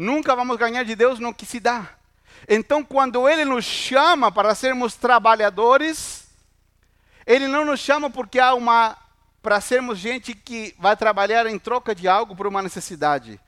Nunca 0.00 0.34
vamos 0.34 0.56
ganhar 0.56 0.82
de 0.82 0.96
Deus 0.96 1.18
no 1.18 1.34
que 1.34 1.44
se 1.44 1.60
dá. 1.60 1.90
Então, 2.48 2.82
quando 2.82 3.28
Ele 3.28 3.44
nos 3.44 3.66
chama 3.66 4.32
para 4.32 4.54
sermos 4.54 4.94
trabalhadores, 4.94 6.26
Ele 7.26 7.46
não 7.46 7.66
nos 7.66 7.80
chama 7.80 8.08
porque 8.08 8.40
há 8.40 8.54
uma 8.54 8.96
para 9.42 9.60
sermos 9.60 9.98
gente 9.98 10.32
que 10.32 10.74
vai 10.78 10.96
trabalhar 10.96 11.44
em 11.44 11.58
troca 11.58 11.94
de 11.94 12.08
algo 12.08 12.34
por 12.34 12.46
uma 12.46 12.62
necessidade. 12.62 13.38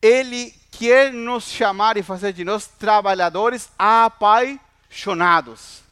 Ele 0.00 0.54
quer 0.70 1.12
nos 1.12 1.44
chamar 1.44 1.98
e 1.98 2.02
fazer 2.02 2.32
de 2.32 2.42
nós 2.42 2.66
trabalhadores 2.66 3.68
apaixonados. 3.78 5.82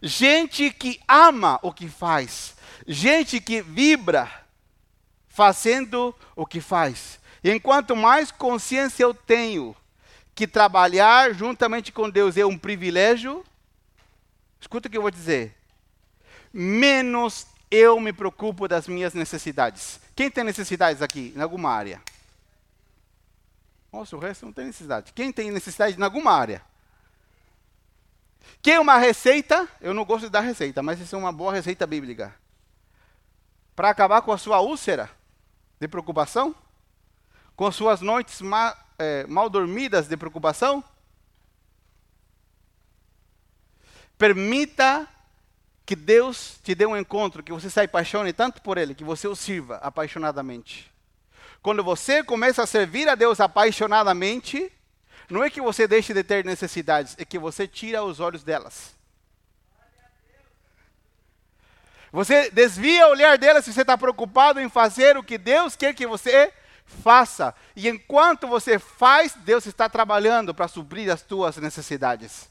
Gente 0.00 0.70
que 0.70 1.00
ama 1.08 1.58
o 1.62 1.72
que 1.72 1.88
faz. 1.88 2.54
Gente 2.86 3.40
que 3.40 3.60
vibra 3.60 4.30
fazendo 5.28 6.14
o 6.36 6.46
que 6.46 6.60
faz. 6.60 7.18
Enquanto 7.44 7.94
mais 7.94 8.32
consciência 8.32 9.02
eu 9.02 9.12
tenho 9.12 9.76
que 10.34 10.46
trabalhar 10.46 11.34
juntamente 11.34 11.92
com 11.92 12.08
Deus 12.08 12.38
é 12.38 12.46
um 12.46 12.56
privilégio, 12.56 13.44
escuta 14.58 14.88
o 14.88 14.90
que 14.90 14.96
eu 14.96 15.02
vou 15.02 15.10
dizer, 15.10 15.54
menos 16.50 17.46
eu 17.70 18.00
me 18.00 18.14
preocupo 18.14 18.66
das 18.66 18.88
minhas 18.88 19.12
necessidades. 19.12 20.00
Quem 20.16 20.30
tem 20.30 20.42
necessidades 20.42 21.02
aqui, 21.02 21.34
em 21.36 21.40
alguma 21.42 21.70
área? 21.70 22.00
Nossa, 23.92 24.16
o 24.16 24.18
resto 24.18 24.46
não 24.46 24.52
tem 24.52 24.64
necessidade. 24.64 25.12
Quem 25.12 25.30
tem 25.30 25.50
necessidade 25.50 25.98
em 25.98 26.02
alguma 26.02 26.32
área? 26.32 26.62
Quer 28.62 28.80
uma 28.80 28.96
receita? 28.96 29.68
Eu 29.80 29.92
não 29.92 30.04
gosto 30.04 30.24
de 30.24 30.30
dar 30.30 30.40
receita, 30.40 30.82
mas 30.82 30.98
isso 30.98 31.14
é 31.14 31.18
uma 31.18 31.32
boa 31.32 31.52
receita 31.52 31.86
bíblica. 31.86 32.34
Para 33.76 33.90
acabar 33.90 34.22
com 34.22 34.32
a 34.32 34.38
sua 34.38 34.60
úlcera 34.60 35.10
de 35.78 35.86
preocupação? 35.86 36.54
Com 37.56 37.70
suas 37.70 38.00
noites 38.00 38.40
ma, 38.40 38.76
é, 38.98 39.26
mal 39.26 39.48
dormidas 39.48 40.08
de 40.08 40.16
preocupação? 40.16 40.82
Permita 44.16 45.08
que 45.86 45.94
Deus 45.94 46.58
te 46.62 46.74
dê 46.74 46.86
um 46.86 46.96
encontro, 46.96 47.42
que 47.42 47.52
você 47.52 47.68
se 47.68 47.80
apaixone 47.80 48.32
tanto 48.32 48.62
por 48.62 48.78
Ele, 48.78 48.94
que 48.94 49.04
você 49.04 49.28
o 49.28 49.36
sirva 49.36 49.76
apaixonadamente. 49.76 50.90
Quando 51.60 51.82
você 51.82 52.22
começa 52.22 52.62
a 52.62 52.66
servir 52.66 53.08
a 53.08 53.14
Deus 53.14 53.40
apaixonadamente, 53.40 54.72
não 55.28 55.42
é 55.42 55.50
que 55.50 55.60
você 55.60 55.86
deixe 55.86 56.12
de 56.12 56.22
ter 56.22 56.44
necessidades, 56.44 57.16
é 57.18 57.24
que 57.24 57.38
você 57.38 57.66
tira 57.66 58.02
os 58.02 58.20
olhos 58.20 58.42
delas. 58.42 58.94
Você 62.12 62.50
desvia 62.50 63.08
o 63.08 63.10
olhar 63.10 63.36
delas 63.36 63.64
se 63.64 63.72
você 63.72 63.80
está 63.80 63.98
preocupado 63.98 64.60
em 64.60 64.68
fazer 64.68 65.16
o 65.16 65.22
que 65.22 65.36
Deus 65.36 65.74
quer 65.74 65.92
que 65.94 66.06
você 66.06 66.52
faça. 66.84 67.54
E 67.74 67.88
enquanto 67.88 68.46
você 68.46 68.78
faz, 68.78 69.34
Deus 69.34 69.66
está 69.66 69.88
trabalhando 69.88 70.54
para 70.54 70.68
suprir 70.68 71.10
as 71.10 71.22
tuas 71.22 71.56
necessidades. 71.56 72.48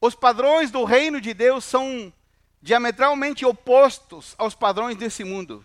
Os 0.00 0.14
padrões 0.14 0.70
do 0.70 0.84
reino 0.84 1.20
de 1.20 1.34
Deus 1.34 1.64
são 1.64 2.12
diametralmente 2.62 3.44
opostos 3.44 4.34
aos 4.38 4.54
padrões 4.54 4.96
desse 4.96 5.24
mundo. 5.24 5.64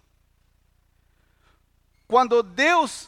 Quando 2.08 2.44
Deus 2.44 3.08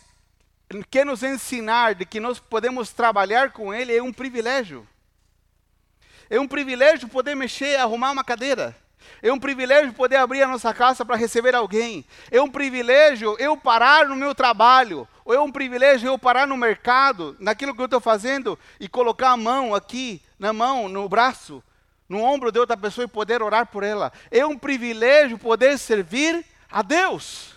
quer 0.89 1.05
nos 1.05 1.23
ensinar 1.23 1.95
de 1.95 2.05
que 2.05 2.19
nós 2.19 2.39
podemos 2.39 2.91
trabalhar 2.91 3.51
com 3.51 3.73
Ele, 3.73 3.95
é 3.95 4.01
um 4.01 4.13
privilégio. 4.13 4.87
É 6.29 6.39
um 6.39 6.47
privilégio 6.47 7.07
poder 7.07 7.35
mexer, 7.35 7.77
arrumar 7.77 8.11
uma 8.11 8.23
cadeira. 8.23 8.75
É 9.21 9.31
um 9.31 9.39
privilégio 9.39 9.93
poder 9.93 10.17
abrir 10.17 10.41
a 10.43 10.47
nossa 10.47 10.73
casa 10.73 11.03
para 11.03 11.15
receber 11.15 11.55
alguém. 11.55 12.05
É 12.31 12.41
um 12.41 12.49
privilégio 12.49 13.35
eu 13.39 13.57
parar 13.57 14.07
no 14.07 14.15
meu 14.15 14.33
trabalho. 14.33 15.07
Ou 15.25 15.33
é 15.33 15.39
um 15.39 15.51
privilégio 15.51 16.07
eu 16.07 16.17
parar 16.17 16.47
no 16.47 16.55
mercado, 16.55 17.35
naquilo 17.39 17.75
que 17.75 17.81
eu 17.81 17.85
estou 17.85 17.99
fazendo, 17.99 18.57
e 18.79 18.87
colocar 18.87 19.31
a 19.31 19.37
mão 19.37 19.75
aqui, 19.75 20.21
na 20.39 20.53
mão, 20.53 20.87
no 20.87 21.09
braço, 21.09 21.61
no 22.07 22.21
ombro 22.21 22.51
de 22.51 22.59
outra 22.59 22.77
pessoa 22.77 23.05
e 23.05 23.09
poder 23.09 23.41
orar 23.41 23.67
por 23.67 23.83
ela. 23.83 24.11
É 24.31 24.45
um 24.45 24.57
privilégio 24.57 25.37
poder 25.37 25.77
servir 25.77 26.45
a 26.71 26.81
Deus. 26.81 27.55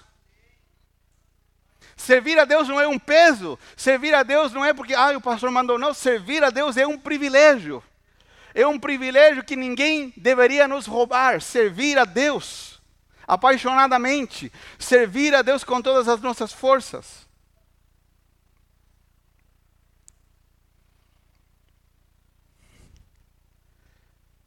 Servir 1.96 2.38
a 2.38 2.46
Deus 2.46 2.66
não 2.66 2.80
é 2.80 2.88
um 2.88 2.98
peso. 2.98 3.58
Servir 3.76 4.14
a 4.14 4.22
Deus 4.22 4.52
não 4.52 4.64
é 4.64 4.72
porque, 4.72 4.94
ah, 4.94 5.16
o 5.16 5.20
pastor 5.20 5.50
mandou. 5.50 5.78
Não, 5.78 5.92
servir 5.92 6.42
a 6.42 6.50
Deus 6.50 6.76
é 6.76 6.86
um 6.86 6.98
privilégio. 6.98 7.82
É 8.54 8.66
um 8.66 8.78
privilégio 8.78 9.44
que 9.44 9.56
ninguém 9.56 10.12
deveria 10.16 10.66
nos 10.66 10.86
roubar. 10.86 11.40
Servir 11.40 11.98
a 11.98 12.04
Deus 12.04 12.80
apaixonadamente. 13.26 14.52
Servir 14.78 15.34
a 15.34 15.42
Deus 15.42 15.62
com 15.62 15.80
todas 15.80 16.08
as 16.08 16.20
nossas 16.20 16.52
forças. 16.52 17.28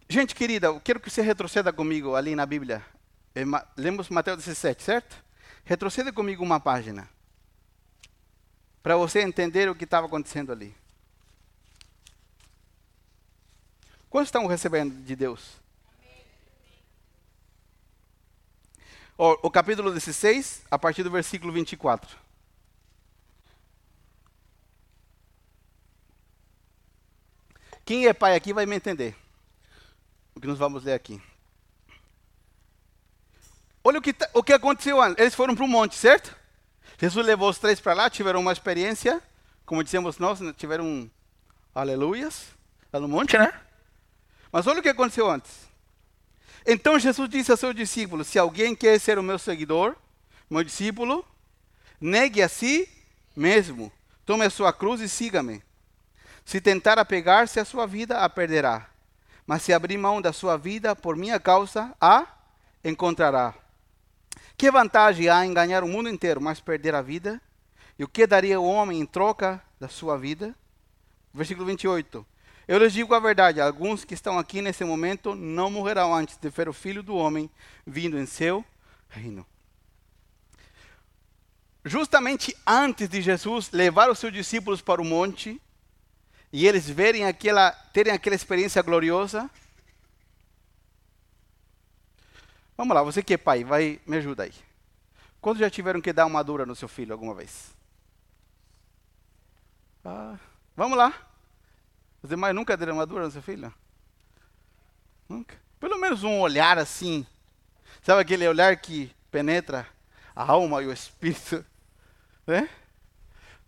Gente 0.10 0.36
querida, 0.36 0.68
eu 0.68 0.80
quero 0.80 1.00
que 1.00 1.10
você 1.10 1.22
retroceda 1.22 1.74
comigo 1.74 2.14
ali 2.14 2.36
na 2.36 2.46
Bíblia. 2.46 2.86
Lemos 3.76 4.10
Mateus 4.10 4.38
17, 4.38 4.84
certo? 4.84 5.16
Retroceda 5.64 6.14
comigo 6.14 6.44
uma 6.44 6.60
página. 6.60 7.10
Para 8.84 8.96
você 8.96 9.22
entender 9.22 9.70
o 9.70 9.74
que 9.74 9.86
estava 9.86 10.06
acontecendo 10.06 10.52
ali. 10.52 10.76
Quantos 14.14 14.28
estão 14.28 14.46
recebendo 14.46 14.94
de 15.04 15.16
Deus? 15.16 15.60
O, 19.18 19.48
o 19.48 19.50
capítulo 19.50 19.92
16, 19.92 20.62
a 20.70 20.78
partir 20.78 21.02
do 21.02 21.10
versículo 21.10 21.52
24. 21.52 22.16
Quem 27.84 28.06
é 28.06 28.14
pai 28.14 28.36
aqui 28.36 28.54
vai 28.54 28.68
me 28.68 28.76
entender. 28.76 29.16
O 30.36 30.40
que 30.40 30.46
nós 30.46 30.60
vamos 30.60 30.84
ler 30.84 30.94
aqui. 30.94 31.20
Olha 33.84 33.98
o 33.98 34.02
que, 34.02 34.14
tá, 34.14 34.30
o 34.32 34.44
que 34.44 34.54
aconteceu 34.54 35.02
antes. 35.02 35.18
Eles 35.18 35.34
foram 35.34 35.56
para 35.56 35.66
o 35.66 35.68
monte, 35.68 35.96
certo? 35.96 36.36
Jesus 37.00 37.26
levou 37.26 37.50
os 37.50 37.58
três 37.58 37.82
para 37.82 37.96
lá, 37.96 38.12
tiveram 38.12 38.42
uma 38.42 38.54
experiência, 38.54 39.20
como 39.66 39.84
dissemos 39.84 40.20
nós, 40.20 40.40
né, 40.40 40.54
tiveram 40.56 41.10
aleluias 41.74 42.50
lá 42.94 43.00
no 43.00 43.08
monte, 43.08 43.36
né? 43.40 43.52
Mas 44.54 44.68
olha 44.68 44.82
o 44.82 44.84
que 44.84 44.90
aconteceu 44.90 45.28
antes. 45.28 45.52
Então 46.64 47.00
Jesus 47.00 47.28
disse 47.28 47.52
a 47.52 47.58
seus 47.58 47.74
discípulos: 47.74 48.28
Se 48.28 48.38
alguém 48.38 48.76
quer 48.76 49.00
ser 49.00 49.18
o 49.18 49.24
meu 49.24 49.40
seguidor, 49.40 49.96
meu 50.48 50.64
discípulo, 50.64 51.26
negue 52.00 52.40
a 52.40 52.48
si 52.48 52.88
mesmo, 53.36 53.92
tome 54.24 54.46
a 54.46 54.52
sua 54.52 54.72
cruz 54.72 55.02
e 55.02 55.10
siga-me. 55.10 55.64
Se 56.46 56.62
tentar 56.62 57.00
apegar-se 57.00 57.60
à 57.60 57.66
sua 57.66 57.88
vida, 57.88 58.20
a 58.20 58.30
perderá. 58.30 58.88
Mas 59.48 59.64
se 59.64 59.74
abrir 59.74 59.98
mão 59.98 60.22
da 60.22 60.32
sua 60.32 60.56
vida 60.56 60.96
por 60.96 61.16
minha 61.16 61.40
causa, 61.40 61.92
a 62.00 62.28
encontrará. 62.86 63.56
Que 64.56 64.70
vantagem 64.70 65.30
há 65.30 65.44
em 65.44 65.54
ganhar 65.54 65.84
o 65.84 65.88
mundo 65.88 66.10
inteiro, 66.10 66.40
mas 66.40 66.60
perder 66.60 66.94
a 66.94 67.02
vida? 67.02 67.42
E 67.98 68.04
o 68.04 68.08
que 68.08 68.28
daria 68.28 68.60
o 68.60 68.66
homem 68.66 69.00
em 69.00 69.06
troca 69.06 69.62
da 69.80 69.88
sua 69.88 70.16
vida? 70.16 70.56
Versículo 71.34 71.66
28. 71.66 72.33
Eu 72.68 72.78
lhes 72.78 72.94
digo 72.94 73.14
a 73.14 73.20
verdade: 73.20 73.60
alguns 73.60 74.06
que 74.06 74.14
estão 74.14 74.38
aqui 74.40 74.62
nesse 74.62 74.84
momento 74.84 75.36
não 75.36 75.70
morrerão 75.70 76.14
antes 76.14 76.38
de 76.38 76.50
ver 76.50 76.70
o 76.70 76.74
filho 76.74 77.04
do 77.04 77.16
homem 77.16 77.50
vindo 77.86 78.18
em 78.18 78.26
seu 78.26 78.64
reino. 79.10 79.46
Justamente 81.86 82.56
antes 82.66 83.10
de 83.10 83.22
Jesus 83.22 83.72
levar 83.72 84.10
os 84.10 84.18
seus 84.18 84.32
discípulos 84.32 84.82
para 84.82 85.02
o 85.02 85.06
monte 85.06 85.62
e 86.52 86.66
eles 86.66 86.90
verem 86.90 87.26
aquela, 87.26 87.72
terem 87.72 88.14
aquela 88.14 88.36
experiência 88.36 88.82
gloriosa. 88.82 89.50
Vamos 92.78 92.96
lá, 92.96 93.04
você 93.04 93.22
que 93.22 93.34
é 93.34 93.38
pai, 93.38 93.64
vai 93.64 94.00
me 94.06 94.18
ajuda 94.18 94.44
aí. 94.44 94.54
Quantos 95.42 95.60
já 95.60 95.70
tiveram 95.70 96.00
que 96.00 96.14
dar 96.14 96.26
uma 96.26 96.42
dura 96.42 96.66
no 96.66 96.76
seu 96.76 96.88
filho 96.88 97.12
alguma 97.12 97.34
vez? 97.34 97.76
Ah, 100.06 100.38
vamos 100.76 100.98
lá. 100.98 101.33
Os 102.24 102.30
demais 102.30 102.56
nunca 102.56 102.78
deram 102.78 102.94
uma 102.94 103.06
dura 103.06 103.26
no 103.26 103.32
seu 103.32 103.42
filho? 103.42 103.72
Nunca. 105.28 105.58
Pelo 105.78 106.00
menos 106.00 106.24
um 106.24 106.40
olhar 106.40 106.78
assim. 106.78 107.28
Sabe 108.02 108.22
aquele 108.22 108.48
olhar 108.48 108.76
que 108.78 109.14
penetra 109.30 109.86
a 110.34 110.50
alma 110.50 110.82
e 110.82 110.88
o 110.88 110.94
espírito? 110.94 111.64
Né? 112.46 112.68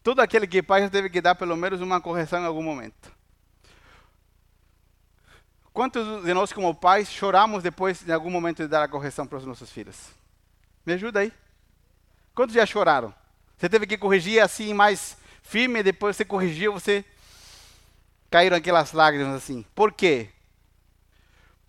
Todo 0.04 0.20
aquele 0.20 0.46
que 0.46 0.58
é 0.58 0.62
pai 0.62 0.89
teve 0.89 1.10
que 1.10 1.22
dar 1.22 1.34
pelo 1.34 1.56
menos 1.56 1.80
uma 1.80 2.02
correção 2.02 2.41
em 2.41 2.46
algum 2.46 2.62
momento. 2.62 3.10
Quantos 5.72 6.26
de 6.26 6.34
nós, 6.34 6.52
como 6.52 6.76
pais, 6.76 7.10
choramos 7.10 7.63
depois 7.63 8.02
de 8.02 8.12
algum 8.12 8.30
momento 8.30 8.58
de 8.58 8.68
dar 8.68 8.84
a 8.84 8.88
correção 8.89 9.26
para 9.26 9.38
os 9.38 9.46
nossos 9.46 9.72
filhos? 9.72 10.10
Me 10.86 10.91
ajuda 10.91 11.22
aí. 11.22 11.32
Quantos 12.34 12.54
já 12.54 12.65
choraram? 12.65 13.15
Você 13.58 13.70
teve 13.70 13.88
que 13.88 13.98
corrigir 13.98 14.41
assim 14.41 14.74
mais 14.74 15.18
firme, 15.41 15.82
depois 15.82 16.18
você 16.18 16.26
corrigiu, 16.26 16.74
você 16.74 17.06
caíram 18.36 18.58
aquelas 18.58 18.91
lágrimas 18.91 19.34
assim. 19.34 19.63
Por 19.74 19.93
quê? 19.93 20.28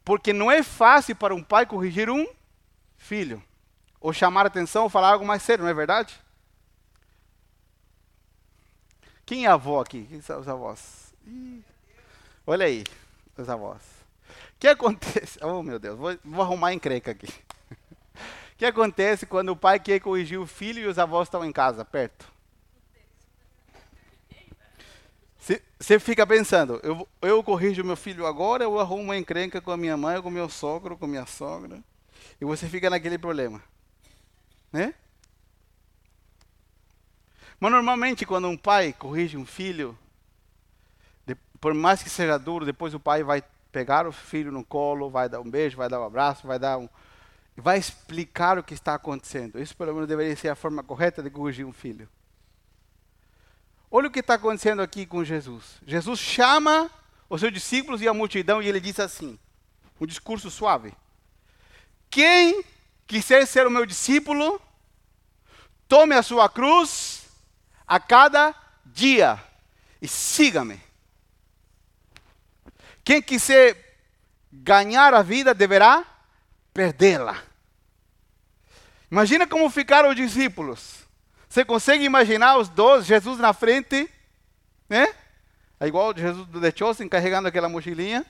Porque 0.04 0.32
não 0.32 0.50
é 0.50 0.64
fácil 0.64 1.14
para 1.14 1.32
um 1.32 1.40
pai 1.40 1.64
corrigir 1.64 2.10
um 2.10 2.26
filho. 2.96 3.40
Ou 4.00 4.12
chamar 4.12 4.46
atenção 4.46 4.82
ou 4.82 4.88
falar 4.88 5.12
algo 5.12 5.24
mais 5.24 5.44
sério, 5.44 5.62
não 5.62 5.70
é 5.70 5.74
verdade? 5.74 6.20
Quem 9.24 9.46
é 9.46 9.48
avó 9.48 9.80
aqui? 9.80 10.06
Quem 10.06 10.20
são 10.20 10.40
os 10.40 10.48
avós? 10.48 11.14
Ih, 11.24 11.62
olha 12.44 12.66
aí, 12.66 12.82
os 13.38 13.48
avós. 13.48 13.82
O 14.56 14.58
que 14.58 14.66
acontece? 14.66 15.38
Oh, 15.46 15.62
meu 15.62 15.78
Deus, 15.78 15.96
vou, 15.96 16.18
vou 16.24 16.42
arrumar 16.42 16.72
encrenca 16.72 17.12
aqui. 17.12 17.28
O 18.54 18.58
que 18.58 18.64
acontece 18.64 19.24
quando 19.24 19.50
o 19.50 19.56
pai 19.56 19.78
quer 19.78 20.00
corrigir 20.00 20.40
o 20.40 20.46
filho 20.46 20.80
e 20.80 20.86
os 20.86 20.98
avós 20.98 21.28
estão 21.28 21.44
em 21.44 21.52
casa, 21.52 21.84
perto? 21.84 22.26
Você 25.78 26.00
fica 26.00 26.26
pensando, 26.26 26.80
eu, 26.82 27.06
eu 27.22 27.42
corrijo 27.42 27.84
meu 27.84 27.96
filho 27.96 28.26
agora, 28.26 28.68
ou 28.68 28.80
arrumo 28.80 29.04
uma 29.04 29.16
encrenca 29.16 29.60
com 29.60 29.70
a 29.70 29.76
minha 29.76 29.96
mãe, 29.96 30.20
com 30.20 30.28
meu 30.28 30.48
sogro, 30.48 30.96
com 30.96 31.06
minha 31.06 31.26
sogra. 31.26 31.80
E 32.40 32.44
você 32.44 32.66
fica 32.68 32.90
naquele 32.90 33.16
problema. 33.16 33.62
Né? 34.72 34.92
Mas 37.60 37.70
normalmente 37.70 38.26
quando 38.26 38.48
um 38.48 38.56
pai 38.56 38.92
corrige 38.92 39.36
um 39.36 39.46
filho, 39.46 39.96
de, 41.24 41.36
por 41.60 41.72
mais 41.72 42.02
que 42.02 42.10
seja 42.10 42.38
duro, 42.38 42.66
depois 42.66 42.92
o 42.92 43.00
pai 43.00 43.22
vai 43.22 43.42
pegar 43.70 44.06
o 44.06 44.12
filho 44.12 44.50
no 44.50 44.64
colo, 44.64 45.08
vai 45.08 45.28
dar 45.28 45.40
um 45.40 45.48
beijo, 45.48 45.76
vai 45.76 45.88
dar 45.88 46.00
um 46.00 46.04
abraço, 46.04 46.46
vai 46.46 46.58
dar 46.58 46.78
um 46.78 46.88
vai 47.56 47.78
explicar 47.78 48.58
o 48.58 48.62
que 48.62 48.74
está 48.74 48.94
acontecendo. 48.94 49.58
Isso 49.58 49.76
pelo 49.76 49.94
menos 49.94 50.08
deveria 50.08 50.36
ser 50.36 50.48
a 50.48 50.54
forma 50.54 50.82
correta 50.82 51.22
de 51.22 51.30
corrigir 51.30 51.64
um 51.64 51.72
filho. 51.72 52.08
Olha 53.96 54.08
o 54.08 54.10
que 54.10 54.20
está 54.20 54.34
acontecendo 54.34 54.82
aqui 54.82 55.06
com 55.06 55.24
Jesus. 55.24 55.80
Jesus 55.86 56.20
chama 56.20 56.90
os 57.30 57.40
seus 57.40 57.50
discípulos 57.50 58.02
e 58.02 58.06
a 58.06 58.12
multidão 58.12 58.62
e 58.62 58.68
ele 58.68 58.78
diz 58.78 59.00
assim, 59.00 59.38
um 59.98 60.04
discurso 60.04 60.50
suave. 60.50 60.92
Quem 62.10 62.62
quiser 63.06 63.46
ser 63.46 63.66
o 63.66 63.70
meu 63.70 63.86
discípulo, 63.86 64.60
tome 65.88 66.14
a 66.14 66.22
sua 66.22 66.46
cruz 66.46 67.26
a 67.86 67.98
cada 67.98 68.54
dia 68.84 69.42
e 70.02 70.06
siga-me. 70.06 70.78
Quem 73.02 73.22
quiser 73.22 73.98
ganhar 74.52 75.14
a 75.14 75.22
vida 75.22 75.54
deverá 75.54 76.04
perdê-la. 76.74 77.42
Imagina 79.10 79.46
como 79.46 79.70
ficaram 79.70 80.10
os 80.10 80.16
discípulos. 80.16 81.05
Você 81.48 81.64
consegue 81.64 82.04
imaginar 82.04 82.58
os 82.58 82.68
dois, 82.68 83.06
Jesus 83.06 83.38
na 83.38 83.52
frente, 83.52 84.08
né? 84.88 85.14
É 85.78 85.86
igual 85.86 86.16
Jesus 86.16 86.46
do 86.48 86.60
The 86.60 86.72
Chosen, 86.74 87.08
carregando 87.08 87.48
aquela 87.48 87.68
mochilinha. 87.68 88.24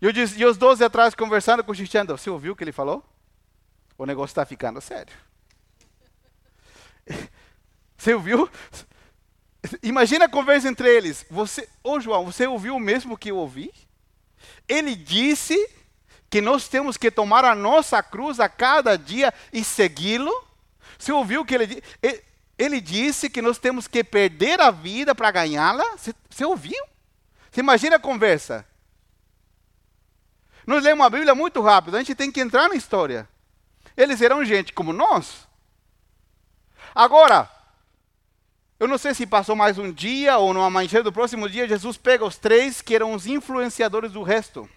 E, 0.00 0.06
e 0.06 0.44
os 0.44 0.56
doze 0.56 0.84
atrás 0.84 1.14
conversando, 1.14 1.64
cochichando. 1.64 2.16
Você 2.16 2.30
ouviu 2.30 2.52
o 2.52 2.56
que 2.56 2.64
ele 2.64 2.72
falou? 2.72 3.04
O 3.96 4.06
negócio 4.06 4.32
está 4.32 4.46
ficando 4.46 4.80
sério. 4.80 5.12
Você 7.96 8.14
ouviu? 8.14 8.48
Imagina 9.82 10.24
a 10.24 10.28
conversa 10.28 10.68
entre 10.68 10.88
eles. 10.88 11.26
Você, 11.30 11.68
ô 11.84 11.92
oh, 11.92 12.00
João, 12.00 12.24
você 12.24 12.46
ouviu 12.46 12.74
o 12.76 12.80
mesmo 12.80 13.18
que 13.18 13.30
eu 13.30 13.36
ouvi? 13.36 13.70
Ele 14.66 14.96
disse 14.96 15.54
que 16.30 16.40
nós 16.40 16.66
temos 16.66 16.96
que 16.96 17.10
tomar 17.10 17.44
a 17.44 17.54
nossa 17.54 18.02
cruz 18.02 18.40
a 18.40 18.48
cada 18.48 18.96
dia 18.96 19.34
e 19.52 19.62
segui-lo. 19.62 20.32
Você 21.00 21.12
ouviu 21.12 21.40
o 21.40 21.44
que 21.46 21.54
ele 21.54 21.66
disse? 21.66 21.82
Ele 22.58 22.78
disse 22.78 23.30
que 23.30 23.40
nós 23.40 23.56
temos 23.56 23.88
que 23.88 24.04
perder 24.04 24.60
a 24.60 24.70
vida 24.70 25.14
para 25.14 25.30
ganhá-la. 25.30 25.96
Você, 25.96 26.14
você 26.28 26.44
ouviu? 26.44 26.84
Você 27.50 27.60
imagina 27.60 27.96
a 27.96 28.00
conversa? 28.00 28.66
Nós 30.66 30.84
lemos 30.84 31.06
a 31.06 31.08
Bíblia 31.10 31.34
muito 31.34 31.62
rápido, 31.62 31.96
a 31.96 32.00
gente 32.00 32.14
tem 32.14 32.30
que 32.30 32.38
entrar 32.38 32.68
na 32.68 32.74
história. 32.74 33.26
Eles 33.96 34.20
eram 34.20 34.44
gente 34.44 34.74
como 34.74 34.92
nós. 34.92 35.48
Agora, 36.94 37.50
eu 38.78 38.86
não 38.86 38.98
sei 38.98 39.14
se 39.14 39.26
passou 39.26 39.56
mais 39.56 39.78
um 39.78 39.90
dia 39.90 40.36
ou 40.36 40.52
no 40.52 40.62
amanhecer 40.62 41.02
do 41.02 41.10
próximo 41.10 41.48
dia, 41.48 41.66
Jesus 41.66 41.96
pega 41.96 42.26
os 42.26 42.36
três 42.36 42.82
que 42.82 42.94
eram 42.94 43.14
os 43.14 43.26
influenciadores 43.26 44.12
do 44.12 44.22
resto. 44.22 44.68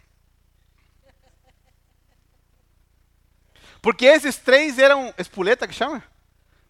Porque 3.82 4.06
esses 4.06 4.38
três 4.38 4.80
eram 4.80 5.14
espoleta 5.18 5.68
que 5.68 5.74
chama? 5.74 6.02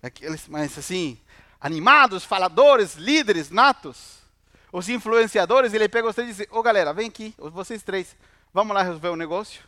Aqueles, 0.04 0.50
mas 0.50 0.78
assim, 0.78 1.18
animados, 1.62 2.26
faladores, 2.26 2.96
líderes 2.96 3.50
natos. 3.50 4.22
Os 4.70 4.90
influenciadores, 4.90 5.74
ele 5.74 5.88
pega 5.88 6.12
três 6.14 6.30
e 6.30 6.34
diz: 6.34 6.48
Ô 6.52 6.60
oh, 6.60 6.62
galera, 6.62 6.92
vem 6.92 7.08
aqui, 7.08 7.34
vocês 7.38 7.82
três, 7.82 8.14
vamos 8.54 8.76
lá 8.76 8.84
resolver 8.84 9.08
o 9.08 9.14
um 9.14 9.16
negócio. 9.16 9.64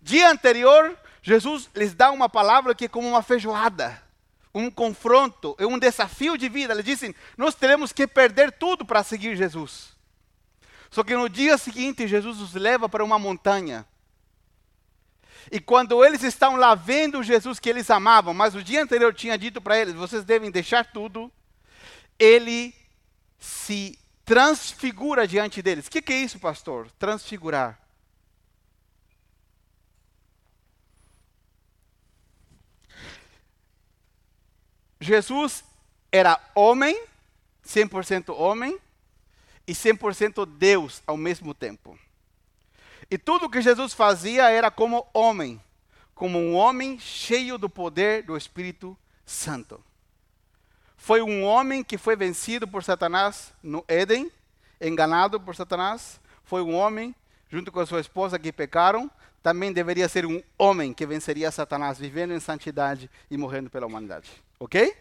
Dia 0.00 0.30
anterior, 0.30 0.96
Jesus 1.20 1.68
lhes 1.74 1.94
dá 1.94 2.12
uma 2.12 2.28
palavra 2.28 2.76
que 2.76 2.84
é 2.84 2.88
como 2.88 3.08
uma 3.08 3.22
feijoada, 3.22 4.00
um 4.54 4.70
confronto, 4.70 5.56
é 5.58 5.66
um 5.66 5.80
desafio 5.80 6.38
de 6.38 6.48
vida. 6.48 6.72
Eles 6.72 6.84
dizem: 6.84 7.12
Nós 7.36 7.56
teremos 7.56 7.92
que 7.92 8.06
perder 8.06 8.52
tudo 8.52 8.84
para 8.84 9.02
seguir 9.02 9.36
Jesus. 9.36 9.96
Só 10.90 11.02
que 11.02 11.16
no 11.16 11.28
dia 11.28 11.58
seguinte, 11.58 12.06
Jesus 12.06 12.40
os 12.40 12.54
leva 12.54 12.88
para 12.88 13.02
uma 13.02 13.18
montanha 13.18 13.84
e 15.50 15.60
quando 15.60 16.04
eles 16.04 16.22
estão 16.22 16.56
lá 16.56 16.74
vendo 16.74 17.22
Jesus 17.22 17.58
que 17.58 17.68
eles 17.68 17.90
amavam, 17.90 18.32
mas 18.32 18.54
o 18.54 18.62
dia 18.62 18.82
anterior 18.82 19.14
tinha 19.14 19.36
dito 19.36 19.60
para 19.60 19.78
eles: 19.78 19.94
vocês 19.94 20.24
devem 20.24 20.50
deixar 20.50 20.84
tudo, 20.84 21.30
ele 22.18 22.74
se 23.38 23.98
transfigura 24.24 25.26
diante 25.28 25.60
deles. 25.60 25.86
O 25.86 25.90
que, 25.90 26.02
que 26.02 26.12
é 26.12 26.20
isso, 26.20 26.38
pastor? 26.38 26.90
Transfigurar. 26.98 27.78
Jesus 35.00 35.62
era 36.10 36.40
homem, 36.54 36.98
100% 37.66 38.34
homem, 38.34 38.78
e 39.66 39.72
100% 39.72 40.46
Deus 40.46 41.02
ao 41.06 41.16
mesmo 41.16 41.52
tempo. 41.52 41.98
E 43.10 43.18
tudo 43.18 43.50
que 43.50 43.60
Jesus 43.60 43.92
fazia 43.92 44.50
era 44.50 44.70
como 44.70 45.06
homem, 45.12 45.60
como 46.14 46.38
um 46.38 46.54
homem 46.54 46.98
cheio 46.98 47.58
do 47.58 47.68
poder 47.68 48.22
do 48.22 48.36
Espírito 48.36 48.96
Santo. 49.26 49.82
Foi 50.96 51.20
um 51.20 51.44
homem 51.44 51.84
que 51.84 51.98
foi 51.98 52.16
vencido 52.16 52.66
por 52.66 52.82
Satanás 52.82 53.52
no 53.62 53.84
Éden, 53.86 54.32
enganado 54.80 55.38
por 55.38 55.54
Satanás. 55.54 56.20
Foi 56.44 56.62
um 56.62 56.74
homem, 56.74 57.14
junto 57.48 57.70
com 57.70 57.80
a 57.80 57.86
sua 57.86 58.00
esposa, 58.00 58.38
que 58.38 58.52
pecaram. 58.52 59.10
Também 59.42 59.72
deveria 59.72 60.08
ser 60.08 60.24
um 60.24 60.42
homem 60.56 60.94
que 60.94 61.04
venceria 61.04 61.50
Satanás, 61.50 61.98
vivendo 61.98 62.32
em 62.32 62.40
santidade 62.40 63.10
e 63.30 63.36
morrendo 63.36 63.68
pela 63.68 63.86
humanidade. 63.86 64.30
Ok? 64.58 64.96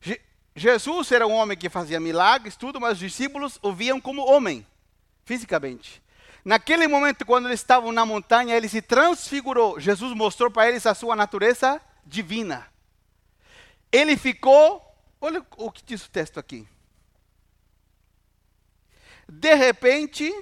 Je 0.00 0.20
Jesus 0.54 1.12
era 1.12 1.26
um 1.26 1.32
homem 1.32 1.56
que 1.56 1.68
fazia 1.68 2.00
milagres, 2.00 2.56
tudo, 2.56 2.80
mas 2.80 2.92
os 2.92 2.98
discípulos 2.98 3.58
o 3.62 3.74
viam 3.74 4.00
como 4.00 4.26
homem 4.26 4.66
fisicamente. 5.26 6.02
Naquele 6.42 6.86
momento, 6.88 7.26
quando 7.26 7.46
eles 7.46 7.60
estavam 7.60 7.92
na 7.92 8.06
montanha, 8.06 8.56
ele 8.56 8.68
se 8.68 8.80
transfigurou. 8.80 9.78
Jesus 9.78 10.14
mostrou 10.14 10.50
para 10.50 10.68
eles 10.68 10.86
a 10.86 10.94
sua 10.94 11.14
natureza 11.14 11.80
divina. 12.06 12.66
Ele 13.92 14.16
ficou, 14.16 14.80
olha 15.20 15.44
o 15.56 15.70
que 15.70 15.82
diz 15.84 16.06
o 16.06 16.10
texto 16.10 16.38
aqui. 16.38 16.66
De 19.28 19.54
repente, 19.54 20.32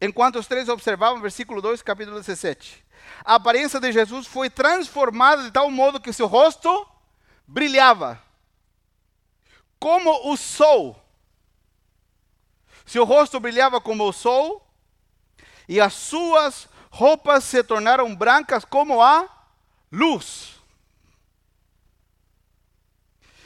enquanto 0.00 0.38
os 0.38 0.46
três 0.46 0.68
observavam, 0.68 1.20
versículo 1.20 1.60
2, 1.60 1.82
capítulo 1.82 2.16
17, 2.18 2.84
a 3.24 3.34
aparência 3.34 3.80
de 3.80 3.90
Jesus 3.90 4.28
foi 4.28 4.48
transformada 4.48 5.42
de 5.42 5.50
tal 5.50 5.68
modo 5.70 6.00
que 6.00 6.12
seu 6.12 6.28
rosto 6.28 6.86
brilhava 7.46 8.22
como 9.80 10.32
o 10.32 10.36
sol 10.36 11.03
seu 12.84 13.04
rosto 13.04 13.40
brilhava 13.40 13.80
como 13.80 14.04
o 14.04 14.12
sol, 14.12 14.66
e 15.68 15.80
as 15.80 15.94
suas 15.94 16.68
roupas 16.90 17.44
se 17.44 17.62
tornaram 17.62 18.14
brancas 18.14 18.64
como 18.64 19.02
a 19.02 19.28
luz. 19.90 20.54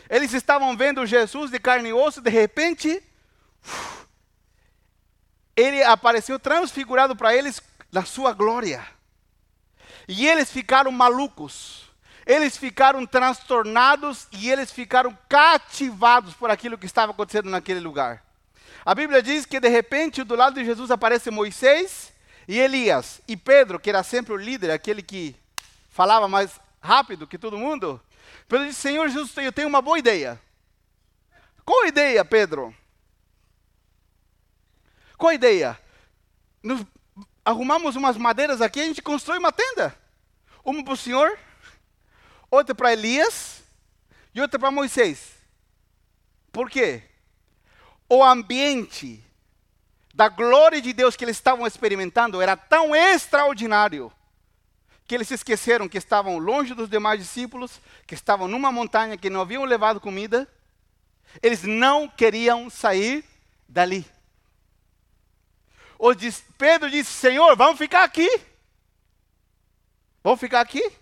Eles 0.09 0.33
estavam 0.33 0.77
vendo 0.77 1.07
Jesus 1.07 1.51
de 1.51 1.59
carne 1.59 1.91
e 1.91 1.93
osso, 1.93 2.21
de 2.21 2.31
repente, 2.31 3.03
ele 5.55 5.83
apareceu 5.83 6.39
transfigurado 6.39 7.15
para 7.15 7.35
eles 7.35 7.61
na 7.93 8.05
sua 8.05 8.33
glória. 8.33 8.87
E 10.07 10.27
eles 10.27 10.51
ficaram 10.51 10.91
malucos. 10.91 11.89
Eles 12.25 12.57
ficaram 12.57 13.07
transtornados 13.07 14.27
e 14.33 14.51
eles 14.51 14.71
ficaram 14.71 15.17
cativados 15.29 16.35
por 16.35 16.51
aquilo 16.51 16.77
que 16.77 16.87
estava 16.87 17.13
acontecendo 17.13 17.49
naquele 17.49 17.81
lugar. 17.81 18.28
A 18.85 18.95
Bíblia 18.95 19.23
diz 19.23 19.45
que 19.45 19.61
de 19.61 19.69
repente 19.69 20.23
do 20.23 20.35
lado 20.35 20.55
de 20.55 20.65
Jesus 20.65 20.91
aparece 20.91 21.31
Moisés 21.31 22.13
e 22.47 22.59
Elias. 22.59 23.21
E 23.29 23.37
Pedro, 23.37 23.79
que 23.79 23.91
era 23.91 24.03
sempre 24.03 24.33
o 24.33 24.37
líder, 24.37 24.71
aquele 24.71 25.03
que 25.03 25.37
falava 25.91 26.29
mais 26.29 26.61
rápido 26.81 27.27
que 27.27 27.39
todo 27.39 27.59
mundo. 27.59 28.01
Pedro 28.49 28.67
disse: 28.67 28.81
Senhor 28.81 29.09
Jesus, 29.09 29.37
eu 29.37 29.53
tenho 29.53 29.69
uma 29.69 29.83
boa 29.83 29.99
ideia. 29.99 30.41
Qual 31.65 31.85
a 31.85 31.89
ideia, 31.89 32.25
Pedro? 32.25 32.75
Qual 35.17 35.31
a 35.31 35.35
ideia? 35.35 35.79
Nos 36.63 36.85
arrumamos 37.45 37.97
umas 37.97 38.17
madeiras 38.17 38.61
aqui, 38.61 38.81
a 38.81 38.85
gente 38.85 39.03
constrói 39.03 39.39
uma 39.39 39.53
tenda. 39.53 39.95
Uma 40.65 40.85
para 40.85 40.93
o 40.93 40.97
Senhor, 40.97 41.39
outra 42.51 42.75
para 42.75 42.93
Elias 42.93 43.63
e 44.35 44.41
outra 44.41 44.59
para 44.59 44.71
Moisés. 44.71 45.33
Por 46.53 46.71
quê? 46.71 47.08
O 48.09 48.25
ambiente 48.25 49.25
da 50.15 50.29
glória 50.29 50.81
de 50.81 50.93
Deus 50.93 51.15
que 51.15 51.25
eles 51.25 51.37
estavam 51.37 51.67
experimentando 51.67 52.41
era 52.41 52.57
tão 52.57 52.95
extraordinário 52.95 54.13
que 55.07 55.15
eles 55.15 55.29
se 55.29 55.35
esqueceram 55.35 55.89
que 55.89 55.97
estavam 55.97 56.37
longe 56.39 56.75
dos 56.75 56.91
demais 56.91 57.19
discípulos, 57.19 57.81
que 58.07 58.15
estavam 58.15 58.47
numa 58.47 58.71
montanha 58.71 59.17
que 59.17 59.31
não 59.31 59.41
haviam 59.41 59.65
levado 59.65 60.01
comida. 60.01 60.47
Eles 61.43 61.63
não 61.63 62.07
queriam 62.07 62.69
sair 62.69 63.25
dali. 63.67 64.05
O 65.99 66.11
Pedro 66.59 66.91
disse: 66.91 67.11
Senhor, 67.11 67.57
vamos 67.57 67.79
ficar 67.79 68.05
aqui. 68.05 68.29
Vamos 70.23 70.41
ficar 70.41 70.61
aqui? 70.61 70.93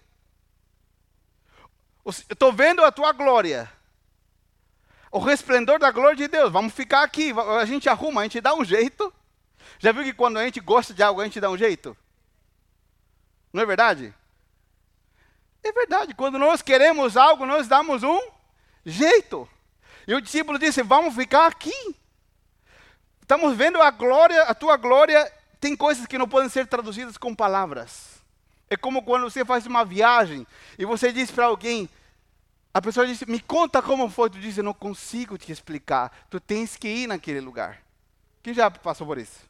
Estou 2.31 2.53
vendo 2.53 2.85
a 2.85 2.93
tua 2.93 3.13
glória 3.13 3.71
o 5.17 5.19
resplendor 5.19 5.79
da 5.79 5.91
glória 5.91 6.15
de 6.15 6.29
Deus. 6.29 6.53
Vamos 6.53 6.75
ficar 6.75 7.03
aqui, 7.03 7.33
a 7.59 7.65
gente 7.65 7.89
arruma, 7.89 8.21
a 8.21 8.25
gente 8.25 8.39
dá 8.39 8.55
um 8.55 8.63
jeito. 8.63 9.11
Já 9.79 9.91
viu 9.91 10.05
que 10.05 10.13
quando 10.13 10.37
a 10.37 10.45
gente 10.45 10.61
gosta 10.61 10.93
de 10.93 11.03
algo, 11.03 11.23
a 11.23 11.25
gente 11.25 11.41
dá 11.41 11.49
um 11.49 11.57
jeito? 11.57 11.97
Não 13.51 13.63
é 13.63 13.67
verdade? 13.67 14.15
É 15.65 15.73
verdade, 15.73 16.15
quando 16.15 16.39
nós 16.39 16.61
queremos 16.61 17.17
algo, 17.17 17.47
nós 17.47 17.67
damos 17.67 18.03
um 18.03 18.21
jeito. 18.85 19.49
E 20.07 20.15
o 20.15 20.21
discípulo 20.21 20.59
disse: 20.59 20.83
Vamos 20.83 21.15
ficar 21.15 21.47
aqui. 21.47 21.97
Estamos 23.23 23.57
vendo 23.57 23.81
a 23.81 23.91
glória, 23.91 24.43
a 24.43 24.55
tua 24.55 24.77
glória. 24.77 25.33
Tem 25.59 25.75
coisas 25.75 26.07
que 26.07 26.19
não 26.19 26.29
podem 26.29 26.51
ser 26.51 26.67
traduzidas 26.67 27.17
com 27.17 27.35
palavras. 27.35 28.23
É 28.69 28.77
como 28.77 29.03
quando 29.03 29.31
você 29.31 29.47
faz 29.47 29.67
uma 29.67 29.83
viagem 29.83 30.47
e 30.79 30.85
você 30.85 31.11
diz 31.11 31.31
para 31.31 31.47
alguém: 31.47 31.89
a 32.77 32.83
pessoa 32.83 33.07
disse: 33.07 33.25
Me 33.25 33.41
conta 33.41 33.81
como 33.81 34.11
foi. 34.11 34.29
Tu 34.29 34.39
diz: 34.39 34.59
Eu 34.59 34.65
não 34.65 34.75
consigo 34.75 35.39
te 35.39 35.51
explicar. 35.51 36.13
Tu 36.29 36.39
tens 36.39 36.77
que 36.77 36.87
ir 36.87 37.07
naquele 37.07 37.41
lugar. 37.41 37.83
Quem 38.43 38.53
já 38.53 38.71
passou 38.71 39.07
por 39.07 39.17
isso? 39.17 39.41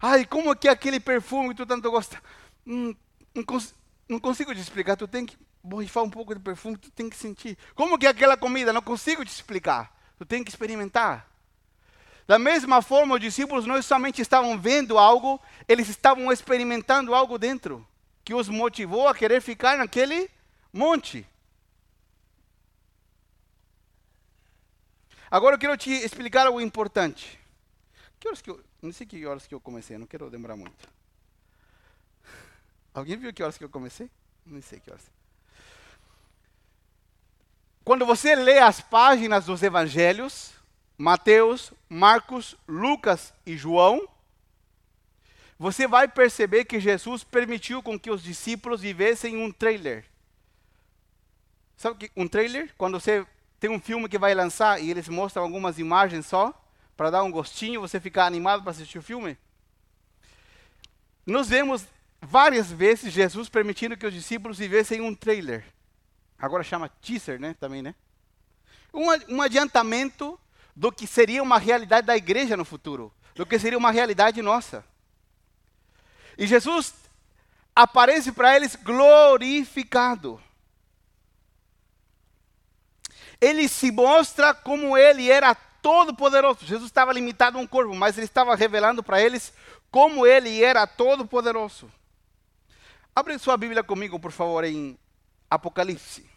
Ai, 0.00 0.24
como 0.24 0.56
que 0.56 0.66
é 0.66 0.70
aquele 0.70 0.98
perfume 0.98 1.50
que 1.50 1.56
tu 1.56 1.66
tanto 1.66 1.90
gosta? 1.90 2.18
Hum, 2.66 2.96
não, 3.34 3.44
cons 3.44 3.74
não, 4.08 4.18
consigo 4.18 4.54
te 4.54 4.60
explicar. 4.62 4.96
Tu 4.96 5.06
tem 5.06 5.26
que 5.26 5.36
borrifar 5.62 6.02
um 6.02 6.08
pouco 6.08 6.34
de 6.34 6.40
perfume, 6.40 6.78
tu 6.78 6.90
tem 6.92 7.10
que 7.10 7.16
sentir. 7.16 7.58
Como 7.74 7.98
que 7.98 8.06
é 8.06 8.08
aquela 8.08 8.38
comida? 8.38 8.72
Não 8.72 8.80
consigo 8.80 9.22
te 9.22 9.28
explicar. 9.30 9.94
Tu 10.16 10.24
tem 10.24 10.42
que 10.42 10.48
experimentar. 10.48 11.28
Da 12.26 12.38
mesma 12.38 12.80
forma, 12.80 13.16
os 13.16 13.20
discípulos 13.20 13.66
não 13.66 13.82
somente 13.82 14.22
estavam 14.22 14.58
vendo 14.58 14.96
algo, 14.96 15.38
eles 15.68 15.90
estavam 15.90 16.32
experimentando 16.32 17.14
algo 17.14 17.36
dentro, 17.36 17.86
que 18.24 18.32
os 18.32 18.48
motivou 18.48 19.08
a 19.08 19.14
querer 19.14 19.42
ficar 19.42 19.76
naquele 19.76 20.30
monte. 20.72 21.26
Agora 25.34 25.56
eu 25.56 25.58
quero 25.58 25.76
te 25.76 25.90
explicar 25.90 26.46
algo 26.46 26.60
importante. 26.60 27.40
Que 28.20 28.28
horas 28.28 28.40
que 28.40 28.48
eu, 28.48 28.60
não 28.80 28.92
sei 28.92 29.04
que 29.04 29.26
horas 29.26 29.48
que 29.48 29.52
eu 29.52 29.60
comecei, 29.60 29.98
não 29.98 30.06
quero 30.06 30.30
demorar 30.30 30.54
muito. 30.54 30.88
Alguém 32.94 33.16
viu 33.16 33.34
que 33.34 33.42
horas 33.42 33.58
que 33.58 33.64
eu 33.64 33.68
comecei? 33.68 34.08
Não 34.46 34.62
sei 34.62 34.78
que 34.78 34.92
horas. 34.92 35.02
Quando 37.84 38.06
você 38.06 38.36
lê 38.36 38.60
as 38.60 38.80
páginas 38.80 39.46
dos 39.46 39.60
evangelhos, 39.64 40.52
Mateus, 40.96 41.72
Marcos, 41.88 42.54
Lucas 42.68 43.34
e 43.44 43.56
João, 43.56 44.08
você 45.58 45.88
vai 45.88 46.06
perceber 46.06 46.64
que 46.64 46.78
Jesus 46.78 47.24
permitiu 47.24 47.82
com 47.82 47.98
que 47.98 48.08
os 48.08 48.22
discípulos 48.22 48.82
vivessem 48.82 49.36
um 49.36 49.50
trailer. 49.50 50.04
Sabe 51.76 52.06
que 52.06 52.12
um 52.16 52.28
trailer? 52.28 52.72
Quando 52.78 53.00
você 53.00 53.26
tem 53.64 53.70
um 53.70 53.80
filme 53.80 54.10
que 54.10 54.18
vai 54.18 54.34
lançar 54.34 54.78
e 54.78 54.90
eles 54.90 55.08
mostram 55.08 55.42
algumas 55.42 55.78
imagens 55.78 56.26
só, 56.26 56.52
para 56.94 57.08
dar 57.08 57.22
um 57.22 57.30
gostinho, 57.30 57.80
você 57.80 57.98
ficar 57.98 58.26
animado 58.26 58.60
para 58.60 58.72
assistir 58.72 58.98
o 58.98 59.02
filme? 59.02 59.38
Nós 61.24 61.48
vemos 61.48 61.86
várias 62.20 62.70
vezes 62.70 63.10
Jesus 63.10 63.48
permitindo 63.48 63.96
que 63.96 64.06
os 64.06 64.12
discípulos 64.12 64.58
vivessem 64.58 65.00
um 65.00 65.14
trailer. 65.14 65.64
Agora 66.38 66.62
chama 66.62 66.90
teaser, 67.00 67.40
né? 67.40 67.56
Também, 67.58 67.80
né? 67.80 67.94
Um, 68.92 69.36
um 69.36 69.40
adiantamento 69.40 70.38
do 70.76 70.92
que 70.92 71.06
seria 71.06 71.42
uma 71.42 71.56
realidade 71.58 72.06
da 72.06 72.18
igreja 72.18 72.58
no 72.58 72.66
futuro, 72.66 73.10
do 73.34 73.46
que 73.46 73.58
seria 73.58 73.78
uma 73.78 73.90
realidade 73.90 74.42
nossa. 74.42 74.84
E 76.36 76.46
Jesus 76.46 76.92
aparece 77.74 78.30
para 78.30 78.54
eles 78.54 78.76
glorificado. 78.76 80.38
Ele 83.40 83.68
se 83.68 83.90
mostra 83.90 84.54
como 84.54 84.96
ele 84.96 85.30
era 85.30 85.54
todo 85.54 86.14
poderoso. 86.14 86.64
Jesus 86.64 86.86
estava 86.86 87.12
limitado 87.12 87.58
a 87.58 87.60
um 87.60 87.66
corpo, 87.66 87.94
mas 87.94 88.16
ele 88.16 88.26
estava 88.26 88.54
revelando 88.56 89.02
para 89.02 89.20
eles 89.20 89.52
como 89.90 90.26
ele 90.26 90.62
era 90.62 90.86
todo 90.86 91.26
poderoso. 91.26 91.92
Abre 93.14 93.38
sua 93.38 93.56
Bíblia 93.56 93.84
comigo, 93.84 94.18
por 94.18 94.32
favor, 94.32 94.64
em 94.64 94.98
Apocalipse. 95.48 96.28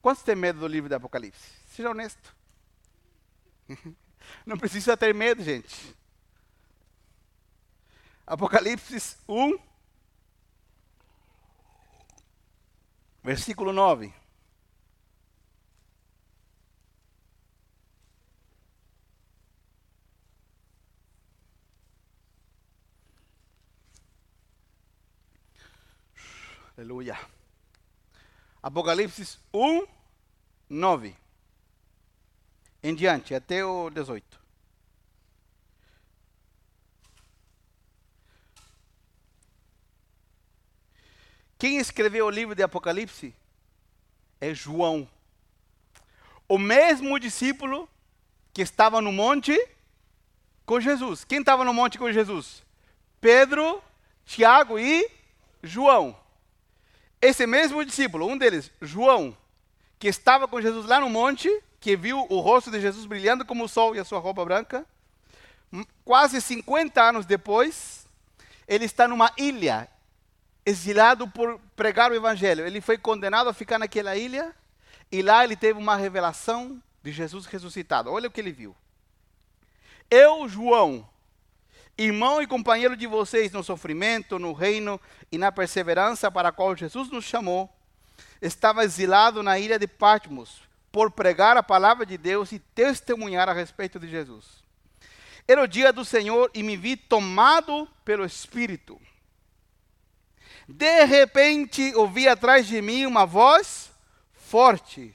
Quantos 0.00 0.22
têm 0.22 0.34
medo 0.34 0.60
do 0.60 0.66
livro 0.66 0.88
de 0.88 0.94
Apocalipse? 0.94 1.48
Seja 1.66 1.90
honesto. 1.90 2.34
Não 4.46 4.56
precisa 4.56 4.96
ter 4.96 5.12
medo, 5.14 5.42
gente. 5.42 5.94
Apocalipse 8.26 9.16
1, 9.28 9.58
versículo 13.22 13.72
9. 13.72 14.21
Aleluia. 26.82 27.16
Apocalipse 28.60 29.38
1, 29.54 29.86
9. 30.68 31.16
Em 32.82 32.92
diante, 32.92 33.36
até 33.36 33.64
o 33.64 33.88
18. 33.88 34.40
Quem 41.56 41.78
escreveu 41.78 42.26
o 42.26 42.30
livro 42.30 42.56
de 42.56 42.64
Apocalipse? 42.64 43.32
É 44.40 44.52
João. 44.52 45.08
O 46.48 46.58
mesmo 46.58 47.16
discípulo 47.20 47.88
que 48.52 48.60
estava 48.60 49.00
no 49.00 49.12
monte 49.12 49.56
com 50.66 50.80
Jesus. 50.80 51.22
Quem 51.22 51.38
estava 51.38 51.64
no 51.64 51.72
monte 51.72 51.96
com 51.96 52.10
Jesus? 52.10 52.64
Pedro, 53.20 53.80
Tiago 54.24 54.80
e 54.80 55.08
João. 55.62 56.20
Esse 57.22 57.46
mesmo 57.46 57.84
discípulo, 57.84 58.26
um 58.26 58.36
deles, 58.36 58.68
João, 58.80 59.36
que 59.96 60.08
estava 60.08 60.48
com 60.48 60.60
Jesus 60.60 60.86
lá 60.86 61.00
no 61.00 61.08
monte, 61.08 61.48
que 61.78 61.96
viu 61.96 62.26
o 62.28 62.40
rosto 62.40 62.68
de 62.68 62.80
Jesus 62.80 63.06
brilhando 63.06 63.44
como 63.44 63.62
o 63.62 63.68
sol 63.68 63.94
e 63.94 64.00
a 64.00 64.04
sua 64.04 64.18
roupa 64.18 64.44
branca, 64.44 64.84
quase 66.04 66.40
50 66.40 67.00
anos 67.00 67.24
depois, 67.24 68.08
ele 68.66 68.86
está 68.86 69.06
numa 69.06 69.32
ilha 69.38 69.88
exilado 70.66 71.28
por 71.28 71.60
pregar 71.76 72.10
o 72.10 72.14
evangelho. 72.16 72.66
Ele 72.66 72.80
foi 72.80 72.98
condenado 72.98 73.48
a 73.48 73.54
ficar 73.54 73.78
naquela 73.78 74.16
ilha 74.16 74.52
e 75.10 75.22
lá 75.22 75.44
ele 75.44 75.54
teve 75.54 75.78
uma 75.78 75.94
revelação 75.94 76.82
de 77.04 77.12
Jesus 77.12 77.46
ressuscitado. 77.46 78.10
Olha 78.10 78.26
o 78.26 78.32
que 78.32 78.40
ele 78.40 78.50
viu. 78.50 78.74
Eu, 80.10 80.48
João, 80.48 81.08
irmão 82.04 82.42
e 82.42 82.46
companheiro 82.46 82.96
de 82.96 83.06
vocês 83.06 83.52
no 83.52 83.62
sofrimento, 83.62 84.38
no 84.38 84.52
reino 84.52 85.00
e 85.30 85.38
na 85.38 85.52
perseverança 85.52 86.30
para 86.30 86.48
a 86.48 86.52
qual 86.52 86.76
Jesus 86.76 87.10
nos 87.10 87.24
chamou, 87.24 87.70
estava 88.40 88.84
exilado 88.84 89.42
na 89.42 89.58
ilha 89.58 89.78
de 89.78 89.86
Patmos 89.86 90.62
por 90.90 91.10
pregar 91.10 91.56
a 91.56 91.62
palavra 91.62 92.04
de 92.04 92.18
Deus 92.18 92.52
e 92.52 92.58
testemunhar 92.58 93.48
a 93.48 93.52
respeito 93.52 93.98
de 93.98 94.08
Jesus. 94.08 94.62
Era 95.46 95.62
o 95.62 95.68
dia 95.68 95.92
do 95.92 96.04
Senhor 96.04 96.50
e 96.54 96.62
me 96.62 96.76
vi 96.76 96.96
tomado 96.96 97.88
pelo 98.04 98.24
Espírito 98.24 99.00
de 100.68 101.04
repente 101.04 101.94
ouvi 101.94 102.28
atrás 102.28 102.66
de 102.66 102.80
mim 102.80 103.04
uma 103.04 103.26
voz 103.26 103.90
forte, 104.32 105.14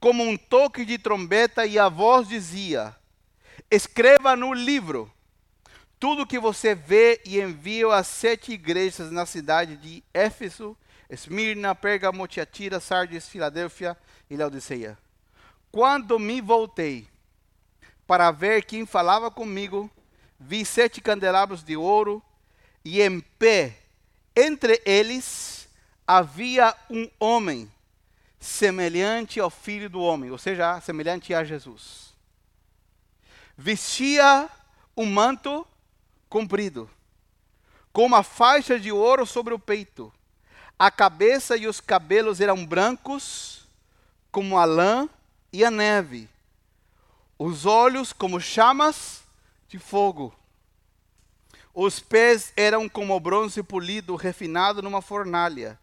como 0.00 0.22
um 0.22 0.36
toque 0.36 0.84
de 0.84 0.98
trombeta, 0.98 1.66
e 1.66 1.78
a 1.78 1.88
voz 1.88 2.28
dizia: 2.28 2.94
Escreva 3.70 4.34
no 4.34 4.52
livro 4.52 5.12
tudo 6.04 6.26
que 6.26 6.38
você 6.38 6.74
vê 6.74 7.18
e 7.24 7.40
envia 7.40 7.94
às 7.94 8.06
sete 8.06 8.52
igrejas 8.52 9.10
na 9.10 9.24
cidade 9.24 9.74
de 9.78 10.04
Éfeso, 10.12 10.76
Esmirna, 11.08 11.74
Pérgamo, 11.74 12.28
Tiatira, 12.28 12.78
Sardes, 12.78 13.26
Filadélfia 13.26 13.96
e 14.28 14.36
Laodiceia. 14.36 14.98
Quando 15.72 16.18
me 16.18 16.42
voltei 16.42 17.08
para 18.06 18.30
ver 18.30 18.66
quem 18.66 18.84
falava 18.84 19.30
comigo, 19.30 19.90
vi 20.38 20.62
sete 20.62 21.00
candelabros 21.00 21.64
de 21.64 21.74
ouro 21.74 22.22
e 22.84 23.00
em 23.00 23.20
pé 23.20 23.74
entre 24.36 24.82
eles 24.84 25.66
havia 26.06 26.76
um 26.90 27.10
homem 27.18 27.72
semelhante 28.38 29.40
ao 29.40 29.48
filho 29.48 29.88
do 29.88 30.02
homem, 30.02 30.30
ou 30.30 30.36
seja, 30.36 30.78
semelhante 30.82 31.32
a 31.32 31.42
Jesus. 31.44 32.12
Vestia 33.56 34.50
um 34.94 35.06
manto 35.06 35.66
comprido, 36.34 36.90
com 37.92 38.04
uma 38.04 38.24
faixa 38.24 38.80
de 38.80 38.90
ouro 38.90 39.24
sobre 39.24 39.54
o 39.54 39.58
peito. 39.58 40.12
A 40.76 40.90
cabeça 40.90 41.56
e 41.56 41.68
os 41.68 41.80
cabelos 41.80 42.40
eram 42.40 42.66
brancos, 42.66 43.68
como 44.32 44.58
a 44.58 44.64
lã 44.64 45.08
e 45.52 45.64
a 45.64 45.70
neve. 45.70 46.28
Os 47.38 47.66
olhos 47.66 48.12
como 48.12 48.40
chamas 48.40 49.22
de 49.68 49.78
fogo 49.78 50.34
os 51.74 51.98
pés 51.98 52.52
eram 52.56 52.88
como 52.88 53.18
bronze 53.18 53.60
polido, 53.60 54.14
refinado 54.14 54.80
numa 54.80 55.02
fornalha, 55.02 55.76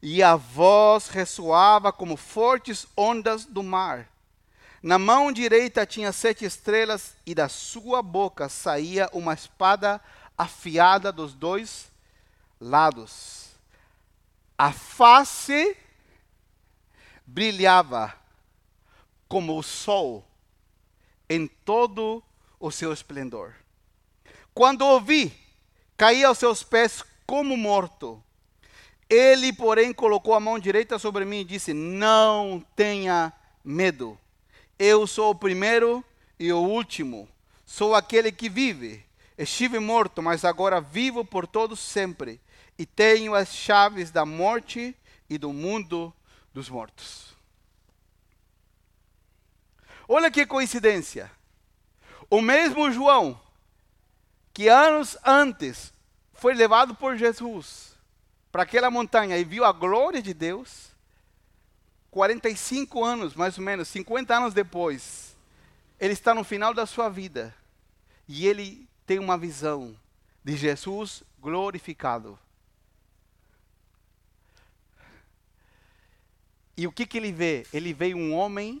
e 0.00 0.22
a 0.22 0.34
voz 0.34 1.08
ressoava 1.08 1.92
como 1.92 2.16
fortes 2.16 2.86
ondas 2.96 3.44
do 3.44 3.62
mar. 3.62 4.08
Na 4.86 5.00
mão 5.00 5.32
direita 5.32 5.84
tinha 5.84 6.12
sete 6.12 6.44
estrelas, 6.44 7.16
e 7.26 7.34
da 7.34 7.48
sua 7.48 8.00
boca 8.00 8.48
saía 8.48 9.10
uma 9.12 9.34
espada 9.34 10.00
afiada 10.38 11.10
dos 11.10 11.34
dois 11.34 11.90
lados. 12.60 13.48
A 14.56 14.70
face 14.70 15.76
brilhava 17.26 18.14
como 19.26 19.58
o 19.58 19.62
sol 19.64 20.24
em 21.28 21.48
todo 21.48 22.22
o 22.60 22.70
seu 22.70 22.92
esplendor. 22.92 23.56
Quando 24.54 24.82
ouvi, 24.82 25.36
caí 25.96 26.22
aos 26.22 26.38
seus 26.38 26.62
pés 26.62 27.02
como 27.26 27.56
morto. 27.56 28.22
Ele, 29.10 29.52
porém, 29.52 29.92
colocou 29.92 30.32
a 30.32 30.38
mão 30.38 30.60
direita 30.60 30.96
sobre 30.96 31.24
mim 31.24 31.40
e 31.40 31.44
disse: 31.44 31.74
Não 31.74 32.64
tenha 32.76 33.32
medo. 33.64 34.16
Eu 34.78 35.06
sou 35.06 35.30
o 35.30 35.34
primeiro 35.34 36.04
e 36.38 36.52
o 36.52 36.58
último. 36.58 37.28
Sou 37.64 37.94
aquele 37.94 38.30
que 38.30 38.48
vive. 38.48 39.04
Estive 39.38 39.78
morto, 39.78 40.22
mas 40.22 40.44
agora 40.44 40.80
vivo 40.80 41.24
por 41.24 41.46
todos 41.46 41.80
sempre. 41.80 42.40
E 42.78 42.84
tenho 42.84 43.34
as 43.34 43.54
chaves 43.54 44.10
da 44.10 44.24
morte 44.24 44.94
e 45.28 45.38
do 45.38 45.52
mundo 45.52 46.12
dos 46.52 46.68
mortos. 46.68 47.34
Olha 50.08 50.30
que 50.30 50.46
coincidência. 50.46 51.30
O 52.30 52.40
mesmo 52.40 52.90
João 52.92 53.40
que 54.52 54.68
anos 54.68 55.18
antes 55.22 55.92
foi 56.32 56.54
levado 56.54 56.94
por 56.94 57.16
Jesus 57.16 57.94
para 58.50 58.62
aquela 58.62 58.90
montanha 58.90 59.36
e 59.36 59.44
viu 59.44 59.66
a 59.66 59.70
glória 59.70 60.22
de 60.22 60.32
Deus, 60.32 60.95
45 62.16 63.04
anos, 63.04 63.34
mais 63.34 63.58
ou 63.58 63.62
menos, 63.62 63.88
50 63.88 64.34
anos 64.34 64.54
depois, 64.54 65.36
ele 66.00 66.14
está 66.14 66.34
no 66.34 66.42
final 66.42 66.72
da 66.72 66.86
sua 66.86 67.10
vida 67.10 67.54
e 68.26 68.46
ele 68.46 68.88
tem 69.04 69.18
uma 69.18 69.36
visão 69.36 69.94
de 70.42 70.56
Jesus 70.56 71.22
glorificado. 71.38 72.38
E 76.74 76.86
o 76.86 76.92
que, 76.92 77.04
que 77.04 77.18
ele 77.18 77.30
vê? 77.30 77.66
Ele 77.70 77.92
vê 77.92 78.14
um 78.14 78.34
homem 78.34 78.80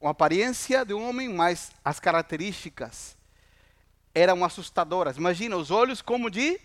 uma 0.00 0.12
aparência 0.12 0.84
de 0.84 0.94
um 0.94 1.08
homem, 1.08 1.28
mas 1.28 1.72
as 1.84 1.98
características 1.98 3.16
eram 4.14 4.44
assustadoras. 4.44 5.16
Imagina 5.16 5.56
os 5.56 5.72
olhos 5.72 6.00
como 6.00 6.30
de 6.30 6.60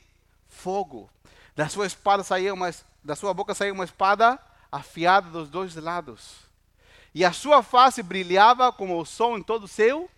fogo. 0.48 1.10
Da 1.56 1.68
sua 1.68 1.88
espada 1.88 2.24
saía 2.24 2.54
uma, 2.54 2.70
da 3.04 3.16
sua 3.16 3.34
boca 3.34 3.56
saía 3.56 3.74
uma 3.74 3.86
espada 3.86 4.40
afiada 4.72 5.30
dos 5.30 5.50
dois 5.50 5.76
lados. 5.76 6.50
E 7.14 7.26
a 7.26 7.34
sua 7.34 7.62
face 7.62 8.02
brilhava 8.02 8.72
como 8.72 9.00
o 9.00 9.06
sol 9.06 9.38
em 9.38 9.44
todo 9.44 9.66
o 9.66 9.68
seu 9.68 10.10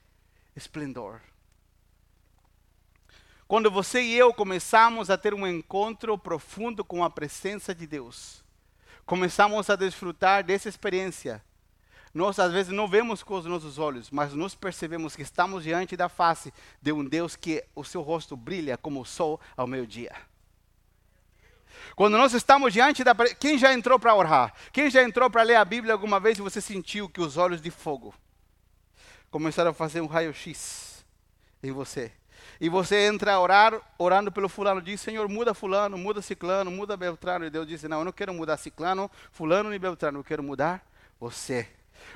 esplendor. 0.56 1.20
Quando 3.48 3.70
você 3.70 4.02
e 4.02 4.14
eu 4.14 4.34
começamos 4.34 5.10
a 5.10 5.18
ter 5.18 5.34
um 5.34 5.46
encontro 5.46 6.18
profundo 6.18 6.84
com 6.84 7.04
a 7.04 7.10
presença 7.10 7.74
de 7.74 7.86
Deus, 7.86 8.44
começamos 9.06 9.70
a 9.70 9.76
desfrutar 9.76 10.44
dessa 10.44 10.70
experiência. 10.70 11.44
Nós 12.14 12.38
às 12.38 12.52
vezes 12.52 12.72
não 12.72 12.88
vemos 12.88 13.24
com 13.24 13.36
os 13.36 13.46
nossos 13.46 13.80
olhos, 13.80 14.12
mas 14.12 14.34
nos 14.34 14.54
percebemos 14.54 15.16
que 15.16 15.24
estamos 15.24 15.64
diante 15.64 15.98
da 15.98 16.08
face 16.08 16.54
de 16.80 16.92
um 16.92 17.04
Deus 17.04 17.36
que 17.36 17.64
o 17.76 17.84
seu 17.84 18.02
rosto 18.02 18.38
brilha 18.38 18.78
como 18.78 19.02
o 19.02 19.06
sol 19.06 19.40
ao 19.58 19.66
meio-dia. 19.66 20.16
Quando 21.96 22.18
nós 22.18 22.34
estamos 22.34 22.74
diante 22.74 23.04
da. 23.04 23.14
Quem 23.40 23.58
já 23.58 23.74
entrou 23.74 24.00
para 24.00 24.16
orar? 24.16 24.54
Quem 24.72 24.90
já 24.90 25.04
entrou 25.04 25.30
para 25.30 25.44
ler 25.44 25.56
a 25.56 25.66
Bíblia 25.66 25.94
alguma 25.94 26.20
vez 26.20 26.38
e 26.38 26.42
você 26.42 26.60
sentiu 26.60 27.10
que 27.10 27.22
os 27.22 27.38
olhos 27.38 27.62
de 27.62 27.72
fogo 27.72 28.14
começaram 29.30 29.72
a 29.72 29.74
fazer 29.74 30.02
um 30.02 30.08
raio-x 30.08 31.06
em 31.62 31.72
você? 31.72 32.12
E 32.60 32.70
você 32.70 33.08
entra 33.08 33.34
a 33.34 33.40
orar, 33.40 33.80
orando 33.98 34.32
pelo 34.32 34.48
fulano, 34.48 34.82
diz, 34.82 35.02
Senhor, 35.02 35.28
muda 35.28 35.54
fulano, 35.54 35.98
muda 35.98 36.22
ciclano, 36.22 36.72
muda 36.72 36.96
Beltrano. 36.96 37.46
E 37.46 37.50
Deus 37.50 37.68
diz, 37.68 37.84
não, 37.84 38.00
eu 38.00 38.06
não 38.06 38.12
quero 38.12 38.34
mudar 38.34 38.58
ciclano, 38.58 39.10
fulano 39.32 39.74
e 39.74 39.80
Beltrano, 39.80 40.20
eu 40.20 40.24
quero 40.24 40.44
mudar 40.44 40.86
você. 41.20 41.68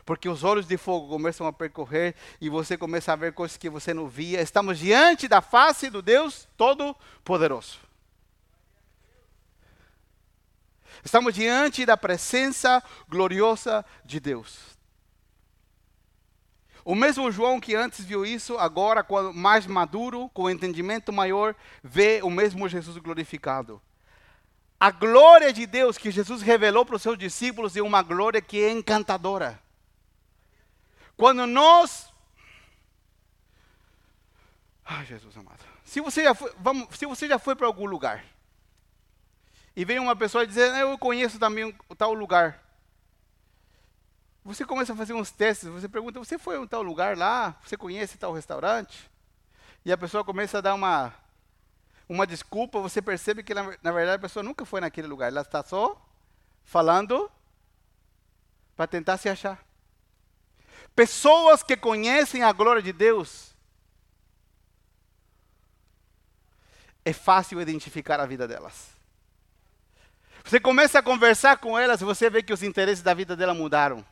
Porque 0.05 0.27
os 0.27 0.43
olhos 0.43 0.67
de 0.67 0.77
fogo 0.77 1.07
começam 1.07 1.47
a 1.47 1.53
percorrer 1.53 2.15
e 2.41 2.49
você 2.49 2.77
começa 2.77 3.13
a 3.13 3.15
ver 3.15 3.33
coisas 3.33 3.57
que 3.57 3.69
você 3.69 3.93
não 3.93 4.07
via. 4.07 4.41
Estamos 4.41 4.79
diante 4.79 5.27
da 5.27 5.41
face 5.41 5.89
do 5.89 6.01
Deus 6.01 6.47
Todo-Poderoso. 6.57 7.86
Estamos 11.07 11.33
diante 11.33 11.85
da 11.85 11.95
presença 11.95 12.83
gloriosa 13.07 13.85
de 14.03 14.19
Deus. 14.19 14.77
O 16.83 16.93
mesmo 16.93 17.31
João 17.31 17.61
que 17.61 17.75
antes 17.75 18.03
viu 18.03 18.25
isso, 18.25 18.57
agora, 18.57 19.07
mais 19.33 19.65
maduro, 19.65 20.27
com 20.33 20.49
entendimento 20.49 21.13
maior, 21.13 21.55
vê 21.81 22.19
o 22.21 22.29
mesmo 22.29 22.67
Jesus 22.67 22.97
glorificado. 22.97 23.81
A 24.77 24.91
glória 24.91 25.53
de 25.53 25.65
Deus 25.65 25.97
que 25.97 26.11
Jesus 26.11 26.41
revelou 26.41 26.85
para 26.85 26.97
os 26.97 27.01
seus 27.01 27.17
discípulos 27.17 27.77
é 27.77 27.81
uma 27.81 28.03
glória 28.03 28.41
que 28.41 28.61
é 28.61 28.69
encantadora. 28.69 29.63
Quando 31.15 31.47
nós. 31.47 32.13
Ai, 34.83 35.05
Jesus 35.05 35.37
amado. 35.37 35.63
Se 35.85 36.01
você 36.01 36.23
já 36.23 36.35
foi, 36.35 36.53
vamos, 36.59 36.97
se 36.97 37.05
você 37.05 37.29
já 37.29 37.39
foi 37.39 37.55
para 37.55 37.65
algum 37.65 37.85
lugar, 37.85 38.25
e 39.77 39.85
vem 39.85 39.99
uma 39.99 40.15
pessoa 40.15 40.47
dizer, 40.47 40.73
eu 40.79 40.97
conheço 40.97 41.37
também 41.37 41.71
tal 41.99 42.11
lugar. 42.11 42.59
Você 44.43 44.65
começa 44.65 44.91
a 44.91 44.95
fazer 44.95 45.13
uns 45.13 45.29
testes, 45.29 45.69
você 45.69 45.87
pergunta, 45.87 46.17
você 46.17 46.39
foi 46.39 46.55
a 46.55 46.59
um 46.59 46.65
tal 46.65 46.81
lugar 46.81 47.15
lá? 47.15 47.55
Você 47.63 47.77
conhece 47.77 48.17
tal 48.17 48.33
restaurante? 48.33 49.07
E 49.85 49.91
a 49.91 49.97
pessoa 49.97 50.23
começa 50.23 50.57
a 50.57 50.61
dar 50.61 50.73
uma, 50.73 51.13
uma 52.09 52.25
desculpa, 52.25 52.81
você 52.81 53.03
percebe 53.03 53.43
que 53.43 53.53
na, 53.53 53.77
na 53.83 53.91
verdade 53.91 54.15
a 54.15 54.19
pessoa 54.19 54.41
nunca 54.41 54.65
foi 54.65 54.81
naquele 54.81 55.05
lugar, 55.05 55.27
ela 55.27 55.41
está 55.41 55.63
só 55.63 55.95
falando 56.63 57.29
para 58.75 58.87
tentar 58.87 59.17
se 59.17 59.29
achar. 59.29 59.63
Pessoas 60.95 61.61
que 61.61 61.77
conhecem 61.77 62.41
a 62.41 62.51
glória 62.51 62.81
de 62.81 62.91
Deus, 62.91 63.53
é 67.05 67.13
fácil 67.13 67.61
identificar 67.61 68.19
a 68.19 68.25
vida 68.25 68.47
delas. 68.47 68.96
Você 70.47 70.61
começa 70.61 70.99
a 70.99 71.03
conversar 71.03 71.57
com 71.57 71.77
elas 71.77 71.99
você 71.99 72.29
vê 72.29 72.41
que 72.41 72.53
os 72.53 72.63
interesses 72.63 73.03
da 73.03 73.13
vida 73.13 73.35
dela 73.35 73.53
mudaram. 73.53 74.05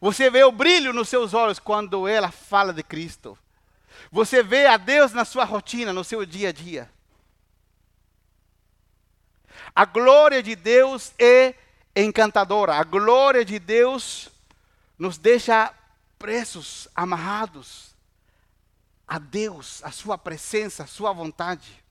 Você 0.00 0.28
vê 0.28 0.42
o 0.42 0.50
brilho 0.50 0.92
nos 0.92 1.08
seus 1.08 1.32
olhos 1.32 1.60
quando 1.60 2.08
ela 2.08 2.32
fala 2.32 2.72
de 2.72 2.82
Cristo. 2.82 3.38
Você 4.10 4.42
vê 4.42 4.66
a 4.66 4.76
Deus 4.76 5.12
na 5.12 5.24
sua 5.24 5.44
rotina, 5.44 5.92
no 5.92 6.02
seu 6.02 6.26
dia 6.26 6.48
a 6.48 6.52
dia. 6.52 6.90
A 9.72 9.84
glória 9.84 10.42
de 10.42 10.56
Deus 10.56 11.12
é 11.16 11.54
encantadora. 11.94 12.74
A 12.74 12.82
glória 12.82 13.44
de 13.44 13.60
Deus 13.60 14.28
nos 14.98 15.18
deixa 15.18 15.72
presos, 16.18 16.88
amarrados 16.96 17.94
a 19.06 19.20
Deus, 19.20 19.84
a 19.84 19.92
sua 19.92 20.18
presença, 20.18 20.82
a 20.82 20.86
sua 20.86 21.12
vontade. 21.12 21.85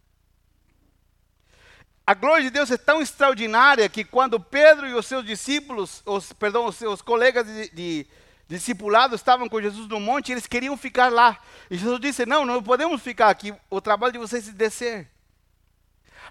A 2.07 2.13
glória 2.13 2.43
de 2.43 2.51
Deus 2.51 2.69
é 2.69 2.77
tão 2.77 3.01
extraordinária 3.01 3.89
que 3.89 4.03
quando 4.03 4.39
Pedro 4.39 4.87
e 4.87 4.93
os 4.93 5.07
seus 5.07 5.25
discípulos, 5.25 6.03
os, 6.05 6.31
perdão, 6.33 6.67
os 6.67 6.75
seus 6.75 7.01
colegas 7.01 7.47
de, 7.47 7.69
de, 7.69 8.03
de 8.03 8.07
discipulado 8.47 9.15
estavam 9.15 9.49
com 9.49 9.59
Jesus 9.59 9.87
no 9.87 9.99
monte, 9.99 10.31
eles 10.31 10.45
queriam 10.45 10.77
ficar 10.77 11.11
lá. 11.11 11.39
E 11.69 11.75
Jesus 11.75 11.99
disse: 11.99 12.23
Não, 12.23 12.45
não 12.45 12.61
podemos 12.61 13.01
ficar 13.01 13.29
aqui, 13.29 13.51
o 13.71 13.81
trabalho 13.81 14.13
de 14.13 14.19
vocês 14.19 14.47
é 14.47 14.51
descer. 14.51 15.09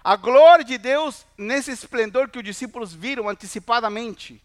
A 0.01 0.15
glória 0.15 0.63
de 0.63 0.77
Deus 0.77 1.25
nesse 1.37 1.71
esplendor 1.71 2.29
que 2.29 2.37
os 2.37 2.43
discípulos 2.43 2.93
viram 2.93 3.27
antecipadamente. 3.27 4.41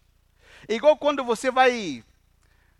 Igual 0.67 0.97
quando 0.97 1.23
você 1.23 1.49
vai 1.49 2.03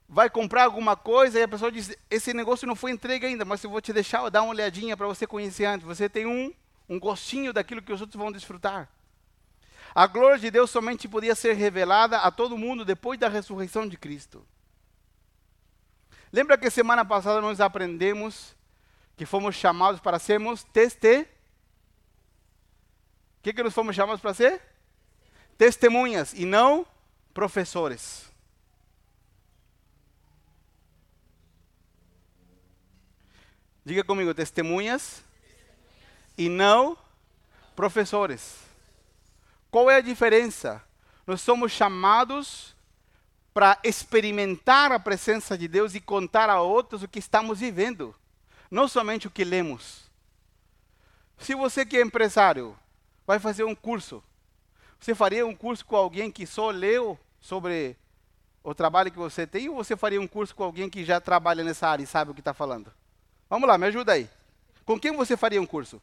vai 0.09 0.29
comprar 0.29 0.65
alguma 0.65 0.97
coisa 0.97 1.39
e 1.39 1.43
a 1.43 1.47
pessoa 1.47 1.71
diz: 1.71 1.95
Esse 2.09 2.33
negócio 2.33 2.67
não 2.67 2.75
foi 2.75 2.91
entregue 2.91 3.27
ainda, 3.27 3.45
mas 3.45 3.63
eu 3.63 3.69
vou 3.69 3.79
te 3.79 3.93
deixar 3.93 4.27
dar 4.29 4.41
uma 4.41 4.51
olhadinha 4.51 4.97
para 4.97 5.07
você 5.07 5.25
conhecer 5.25 5.63
antes. 5.63 5.87
Você 5.87 6.09
tem 6.09 6.25
um 6.25 6.53
um 6.91 6.99
gostinho 6.99 7.53
daquilo 7.53 7.81
que 7.81 7.93
os 7.93 8.01
outros 8.01 8.21
vão 8.21 8.33
desfrutar. 8.33 8.89
A 9.95 10.05
glória 10.07 10.37
de 10.37 10.51
Deus 10.51 10.69
somente 10.69 11.07
podia 11.07 11.33
ser 11.33 11.53
revelada 11.53 12.17
a 12.17 12.29
todo 12.29 12.57
mundo 12.57 12.83
depois 12.83 13.17
da 13.17 13.29
ressurreição 13.29 13.87
de 13.87 13.95
Cristo. 13.95 14.45
Lembra 16.33 16.57
que 16.57 16.69
semana 16.69 17.05
passada 17.05 17.39
nós 17.39 17.61
aprendemos 17.61 18.53
que 19.15 19.25
fomos 19.25 19.55
chamados 19.55 20.01
para 20.01 20.19
sermos 20.19 20.65
teste. 20.65 21.21
O 21.21 21.27
que, 23.43 23.53
que 23.53 23.63
nós 23.63 23.73
fomos 23.73 23.95
chamados 23.95 24.19
para 24.19 24.33
ser? 24.33 24.61
Testemunhas 25.57 26.33
e 26.33 26.45
não 26.45 26.85
professores. 27.33 28.29
Diga 33.85 34.03
comigo, 34.03 34.33
testemunhas 34.33 35.23
e 36.37 36.49
não 36.49 36.97
professores. 37.75 38.59
Qual 39.69 39.89
é 39.89 39.97
a 39.97 40.01
diferença? 40.01 40.83
Nós 41.25 41.41
somos 41.41 41.71
chamados 41.71 42.75
para 43.53 43.77
experimentar 43.83 44.91
a 44.91 44.99
presença 44.99 45.57
de 45.57 45.67
Deus 45.67 45.95
e 45.95 46.01
contar 46.01 46.49
a 46.49 46.61
outros 46.61 47.03
o 47.03 47.07
que 47.07 47.19
estamos 47.19 47.59
vivendo, 47.59 48.15
não 48.69 48.87
somente 48.87 49.27
o 49.27 49.31
que 49.31 49.43
lemos. 49.43 50.09
Se 51.37 51.55
você 51.55 51.85
que 51.85 51.97
é 51.97 52.01
empresário 52.01 52.77
vai 53.25 53.39
fazer 53.39 53.63
um 53.63 53.75
curso, 53.75 54.23
você 54.99 55.15
faria 55.15 55.45
um 55.45 55.55
curso 55.55 55.85
com 55.85 55.95
alguém 55.95 56.31
que 56.31 56.45
só 56.45 56.69
leu 56.69 57.19
sobre 57.39 57.97
o 58.63 58.75
trabalho 58.75 59.11
que 59.11 59.17
você 59.17 59.47
tem 59.47 59.67
ou 59.67 59.75
você 59.75 59.97
faria 59.97 60.21
um 60.21 60.27
curso 60.27 60.55
com 60.55 60.63
alguém 60.63 60.89
que 60.89 61.03
já 61.03 61.19
trabalha 61.19 61.63
nessa 61.63 61.87
área 61.87 62.03
e 62.03 62.07
sabe 62.07 62.31
o 62.31 62.33
que 62.33 62.41
está 62.41 62.53
falando? 62.53 62.93
Vamos 63.49 63.67
lá, 63.67 63.77
me 63.77 63.87
ajuda 63.87 64.13
aí. 64.13 64.29
Com 64.85 64.99
quem 64.99 65.11
você 65.11 65.35
faria 65.35 65.61
um 65.61 65.65
curso? 65.65 66.01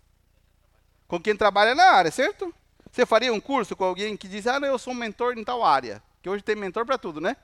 Com 1.08 1.18
quem 1.18 1.34
trabalha 1.34 1.74
na 1.74 1.84
área, 1.84 2.10
certo? 2.10 2.54
Você 2.92 3.06
faria 3.06 3.32
um 3.32 3.40
curso 3.40 3.74
com 3.74 3.84
alguém 3.84 4.16
que 4.16 4.28
diz, 4.28 4.46
ah, 4.46 4.60
não, 4.60 4.68
eu 4.68 4.78
sou 4.78 4.92
um 4.92 4.96
mentor 4.96 5.36
em 5.36 5.42
tal 5.42 5.64
área. 5.64 6.02
Que 6.22 6.28
hoje 6.28 6.44
tem 6.44 6.54
mentor 6.54 6.84
para 6.84 6.98
tudo, 6.98 7.20
né? 7.20 7.36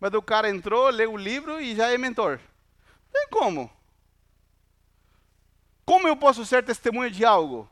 Mas 0.00 0.12
o 0.14 0.22
cara 0.22 0.48
entrou, 0.48 0.88
leu 0.88 1.12
o 1.12 1.16
livro 1.16 1.60
e 1.60 1.76
já 1.76 1.92
é 1.92 1.98
mentor. 1.98 2.40
Tem 3.12 3.28
como? 3.28 3.70
Como 5.84 6.08
eu 6.08 6.16
posso 6.16 6.44
ser 6.46 6.64
testemunha 6.64 7.10
de 7.10 7.24
algo? 7.24 7.68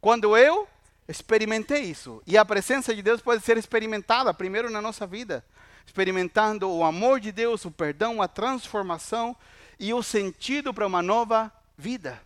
Quando 0.00 0.36
eu 0.36 0.68
experimentei 1.06 1.82
isso. 1.82 2.22
E 2.26 2.36
a 2.36 2.44
presença 2.44 2.94
de 2.94 3.02
Deus 3.02 3.20
pode 3.20 3.42
ser 3.44 3.56
experimentada 3.56 4.34
primeiro 4.34 4.70
na 4.70 4.82
nossa 4.82 5.06
vida. 5.06 5.44
Experimentando 5.86 6.68
o 6.70 6.82
amor 6.82 7.20
de 7.20 7.30
Deus, 7.30 7.64
o 7.64 7.70
perdão, 7.70 8.20
a 8.20 8.28
transformação 8.28 9.36
e 9.78 9.92
o 9.92 10.02
sentido 10.02 10.72
para 10.72 10.86
uma 10.86 11.02
nova 11.02 11.52
vida. 11.76 12.20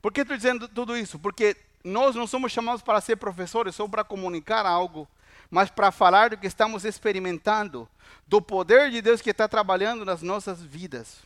Por 0.00 0.12
que 0.12 0.22
estou 0.22 0.36
dizendo 0.36 0.68
tudo 0.68 0.96
isso? 0.96 1.18
Porque 1.18 1.56
nós 1.84 2.14
não 2.14 2.26
somos 2.26 2.52
chamados 2.52 2.82
para 2.82 3.00
ser 3.00 3.16
professores 3.16 3.78
ou 3.78 3.88
para 3.88 4.04
comunicar 4.04 4.66
algo, 4.66 5.08
mas 5.50 5.70
para 5.70 5.90
falar 5.90 6.30
do 6.30 6.38
que 6.38 6.46
estamos 6.46 6.84
experimentando, 6.84 7.88
do 8.26 8.40
poder 8.40 8.90
de 8.90 9.02
Deus 9.02 9.20
que 9.20 9.30
está 9.30 9.48
trabalhando 9.48 10.04
nas 10.04 10.22
nossas 10.22 10.62
vidas. 10.62 11.18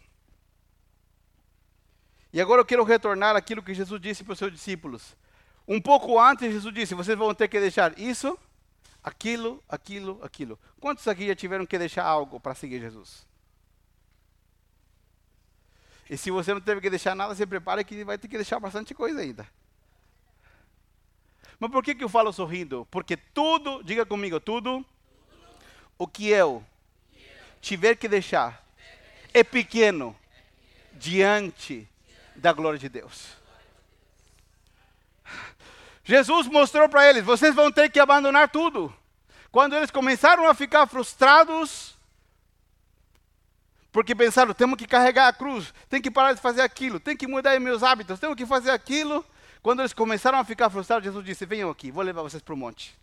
E 2.33 2.41
agora 2.41 2.61
eu 2.61 2.65
quero 2.65 2.83
retornar 2.83 3.37
aquilo 3.37 3.63
que 3.63 3.75
Jesus 3.75 4.01
disse 4.01 4.25
para 4.25 4.33
os 4.33 4.39
seus 4.39 4.53
discípulos. 4.53 5.17
Um 5.69 5.81
pouco 5.81 6.19
antes, 6.19 6.53
Jesus 6.53 6.75
disse: 6.75 6.95
vocês 6.95 7.17
vão 7.17 7.35
ter 7.35 7.49
que 7.49 7.61
deixar 7.61 7.97
isso 7.99 8.37
aquilo, 9.03 9.63
aquilo, 9.69 10.19
aquilo. 10.23 10.59
Quantos 10.81 11.07
aqui 11.07 11.29
já 11.29 11.35
tiveram 11.37 11.65
que 11.65 11.79
deixar 11.79 12.05
algo 12.05 12.41
para 12.41 12.55
seguir 12.55 12.81
Jesus? 12.81 13.25
E 16.15 16.17
se 16.17 16.31
você 16.31 16.55
não 16.55 16.61
teve 16.61 16.81
que 16.81 16.89
deixar 16.89 17.17
nada, 17.17 17.35
se 17.35 17.45
prepare 17.45 17.83
que 17.83 18.05
vai 18.05 18.17
ter 18.17 18.29
que 18.29 18.37
deixar 18.37 18.61
bastante 18.61 18.95
coisa 18.95 19.21
ainda. 19.21 19.45
Mas 21.59 21.73
por 21.73 21.83
que, 21.83 21.93
que 21.93 22.05
eu 22.05 22.09
falo 22.09 22.33
sorrindo? 22.33 22.87
Porque 22.89 23.17
tudo, 23.17 23.83
diga 23.83 24.07
comigo, 24.07 24.39
tudo 24.39 24.87
o 25.99 26.07
que 26.07 26.29
eu 26.29 26.65
tiver 27.61 27.97
que 27.97 28.07
deixar 28.07 28.65
é 29.33 29.43
pequeno 29.43 30.17
diante 30.93 31.89
da 32.37 32.53
glória 32.53 32.79
de 32.79 32.89
Deus. 32.89 33.31
Jesus 36.05 36.47
mostrou 36.47 36.89
para 36.89 37.11
eles: 37.11 37.25
vocês 37.25 37.53
vão 37.57 37.73
ter 37.73 37.91
que 37.91 37.99
abandonar 37.99 38.49
tudo. 38.51 38.95
Quando 39.51 39.75
eles 39.75 39.91
começaram 39.91 40.49
a 40.49 40.55
ficar 40.55 40.87
frustrados, 40.87 41.94
porque 43.95 44.13
pensaram, 44.13 44.53
temos 44.53 44.77
que 44.77 44.89
carregar 44.89 45.29
a 45.29 45.33
cruz, 45.33 45.73
tem 45.89 46.03
que 46.03 46.11
parar 46.11 46.33
de 46.33 46.41
fazer 46.41 46.63
aquilo, 46.63 46.99
tem 46.99 47.17
que 47.17 47.29
mudar 47.29 47.61
meus 47.61 47.81
hábitos, 47.81 48.19
temos 48.19 48.35
que 48.35 48.45
fazer 48.45 48.73
aquilo. 48.73 49.25
Quando 49.63 49.83
eles 49.83 49.93
começaram 49.93 50.37
a 50.37 50.45
ficar 50.45 50.69
frustrados, 50.69 51.05
Jesus 51.05 51.25
disse: 51.25 51.47
Venham 51.47 51.71
aqui, 51.71 51.93
vou 51.93 52.03
levar 52.03 52.23
vocês 52.23 52.43
para 52.43 52.53
o 52.53 52.57
monte. 52.57 52.99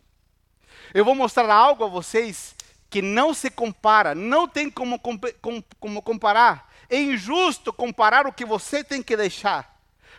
Eu 0.92 1.02
vou 1.02 1.14
mostrar 1.14 1.50
algo 1.50 1.82
a 1.82 1.88
vocês 1.88 2.54
que 2.90 3.00
não 3.00 3.32
se 3.32 3.48
compara, 3.50 4.14
não 4.14 4.46
tem 4.46 4.68
como, 4.68 5.00
como 5.80 6.02
comparar. 6.02 6.70
É 6.90 7.00
injusto 7.00 7.72
comparar 7.72 8.26
o 8.26 8.32
que 8.32 8.44
você 8.44 8.84
tem 8.84 9.02
que 9.02 9.16
deixar 9.16 9.74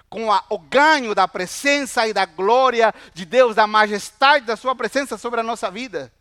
com 0.09 0.31
a, 0.31 0.43
o 0.49 0.57
ganho 0.57 1.13
da 1.13 1.27
presença 1.27 2.07
e 2.07 2.13
da 2.13 2.25
glória 2.25 2.91
de 3.13 3.25
Deus, 3.25 3.53
da 3.53 3.67
majestade 3.67 4.47
da 4.47 4.55
Sua 4.55 4.75
presença 4.75 5.19
sobre 5.19 5.39
a 5.39 5.43
nossa 5.43 5.69
vida. 5.69 6.11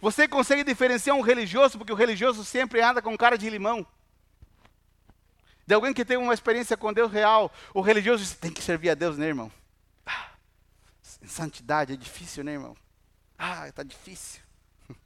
Você 0.00 0.26
consegue 0.26 0.64
diferenciar 0.64 1.16
um 1.16 1.20
religioso, 1.20 1.76
porque 1.76 1.92
o 1.92 1.96
religioso 1.96 2.44
sempre 2.44 2.80
anda 2.80 3.02
com 3.02 3.16
cara 3.18 3.36
de 3.36 3.50
limão. 3.50 3.86
De 5.66 5.74
alguém 5.74 5.92
que 5.92 6.04
tem 6.04 6.16
uma 6.16 6.34
experiência 6.34 6.76
com 6.76 6.92
Deus 6.92 7.12
real, 7.12 7.52
o 7.74 7.80
religioso 7.80 8.24
diz, 8.24 8.34
tem 8.34 8.50
que 8.50 8.62
servir 8.62 8.90
a 8.90 8.94
Deus, 8.94 9.18
né, 9.18 9.26
irmão? 9.26 9.52
Ah, 10.06 10.30
santidade 11.24 11.92
é 11.92 11.96
difícil, 11.96 12.42
né, 12.42 12.52
irmão? 12.52 12.76
Ah, 13.38 13.68
está 13.68 13.82
difícil. 13.82 14.40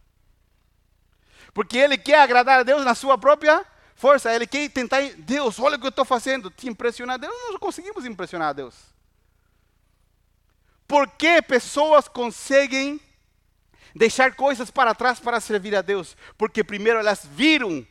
Porque 1.53 1.77
ele 1.77 1.99
quer 1.99 2.21
agradar 2.21 2.61
a 2.61 2.63
Deus 2.63 2.85
na 2.85 2.95
sua 2.95 3.19
própria 3.19 3.67
força. 3.97 4.33
Ele 4.33 4.47
quer 4.47 4.71
tentar, 4.71 5.03
Deus, 5.19 5.59
olha 5.59 5.77
o 5.77 5.79
que 5.79 5.87
eu 5.87 5.91
estou 5.91 6.05
fazendo, 6.05 6.51
te 6.51 6.69
impressionar. 6.69 7.19
Deus, 7.19 7.35
não 7.51 7.59
conseguimos 7.59 8.05
impressionar 8.07 8.49
a 8.49 8.53
Deus. 8.53 8.75
Por 10.87 11.09
que 11.09 11.43
pessoas 11.43 12.07
conseguem 12.07 13.01
deixar 13.95 14.35
coisas 14.35 14.71
para 14.71 14.95
trás 14.95 15.21
para 15.21 15.41
servir 15.41 15.77
a 15.77 15.83
Deus? 15.83 16.17
Porque 16.37 16.65
primeiro 16.65 16.99
elas 16.99 17.25
viram 17.25 17.87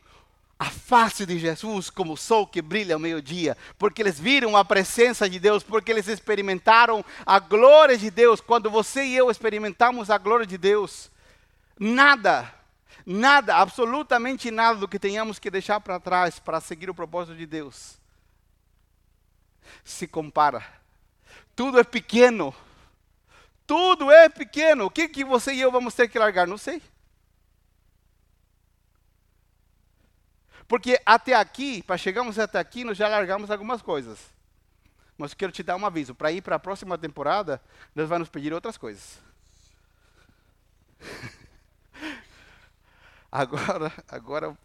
a 0.58 0.66
face 0.66 1.26
de 1.26 1.38
Jesus 1.38 1.90
como 1.90 2.12
o 2.12 2.16
sol 2.16 2.46
que 2.46 2.62
brilha 2.62 2.94
ao 2.94 3.00
meio-dia, 3.00 3.56
porque 3.78 4.02
eles 4.02 4.18
viram 4.18 4.56
a 4.56 4.64
presença 4.64 5.28
de 5.28 5.38
Deus, 5.38 5.62
porque 5.62 5.90
eles 5.90 6.08
experimentaram 6.08 7.04
a 7.26 7.38
glória 7.38 7.98
de 7.98 8.10
Deus. 8.10 8.40
Quando 8.40 8.70
você 8.70 9.04
e 9.04 9.16
eu 9.16 9.30
experimentamos 9.30 10.10
a 10.10 10.18
glória 10.18 10.46
de 10.46 10.58
Deus, 10.58 11.10
nada 11.78 12.52
Nada, 13.06 13.56
absolutamente 13.56 14.50
nada 14.50 14.78
do 14.78 14.88
que 14.88 14.98
tenhamos 14.98 15.38
que 15.38 15.50
deixar 15.50 15.78
para 15.78 16.00
trás 16.00 16.38
para 16.38 16.58
seguir 16.58 16.88
o 16.88 16.94
propósito 16.94 17.36
de 17.36 17.44
Deus 17.44 17.98
se 19.84 20.06
compara. 20.06 20.64
Tudo 21.54 21.78
é 21.78 21.84
pequeno. 21.84 22.54
Tudo 23.66 24.10
é 24.10 24.28
pequeno. 24.28 24.86
O 24.86 24.90
que, 24.90 25.08
que 25.08 25.24
você 25.24 25.52
e 25.54 25.60
eu 25.60 25.70
vamos 25.70 25.94
ter 25.94 26.08
que 26.08 26.18
largar? 26.18 26.46
Não 26.46 26.58
sei. 26.58 26.82
Porque 30.66 31.00
até 31.04 31.34
aqui, 31.34 31.82
para 31.82 31.96
chegarmos 31.96 32.38
até 32.38 32.58
aqui, 32.58 32.84
nós 32.84 32.96
já 32.96 33.08
largamos 33.08 33.50
algumas 33.50 33.82
coisas. 33.82 34.18
Mas 35.16 35.34
quero 35.34 35.52
te 35.52 35.62
dar 35.62 35.76
um 35.76 35.86
aviso. 35.86 36.14
Para 36.14 36.32
ir 36.32 36.42
para 36.42 36.56
a 36.56 36.60
próxima 36.60 36.98
temporada, 36.98 37.62
Deus 37.94 38.08
vai 38.08 38.18
nos 38.18 38.28
pedir 38.28 38.52
outras 38.52 38.76
coisas. 38.76 39.18
Agora, 43.30 43.92
agora 44.08 44.56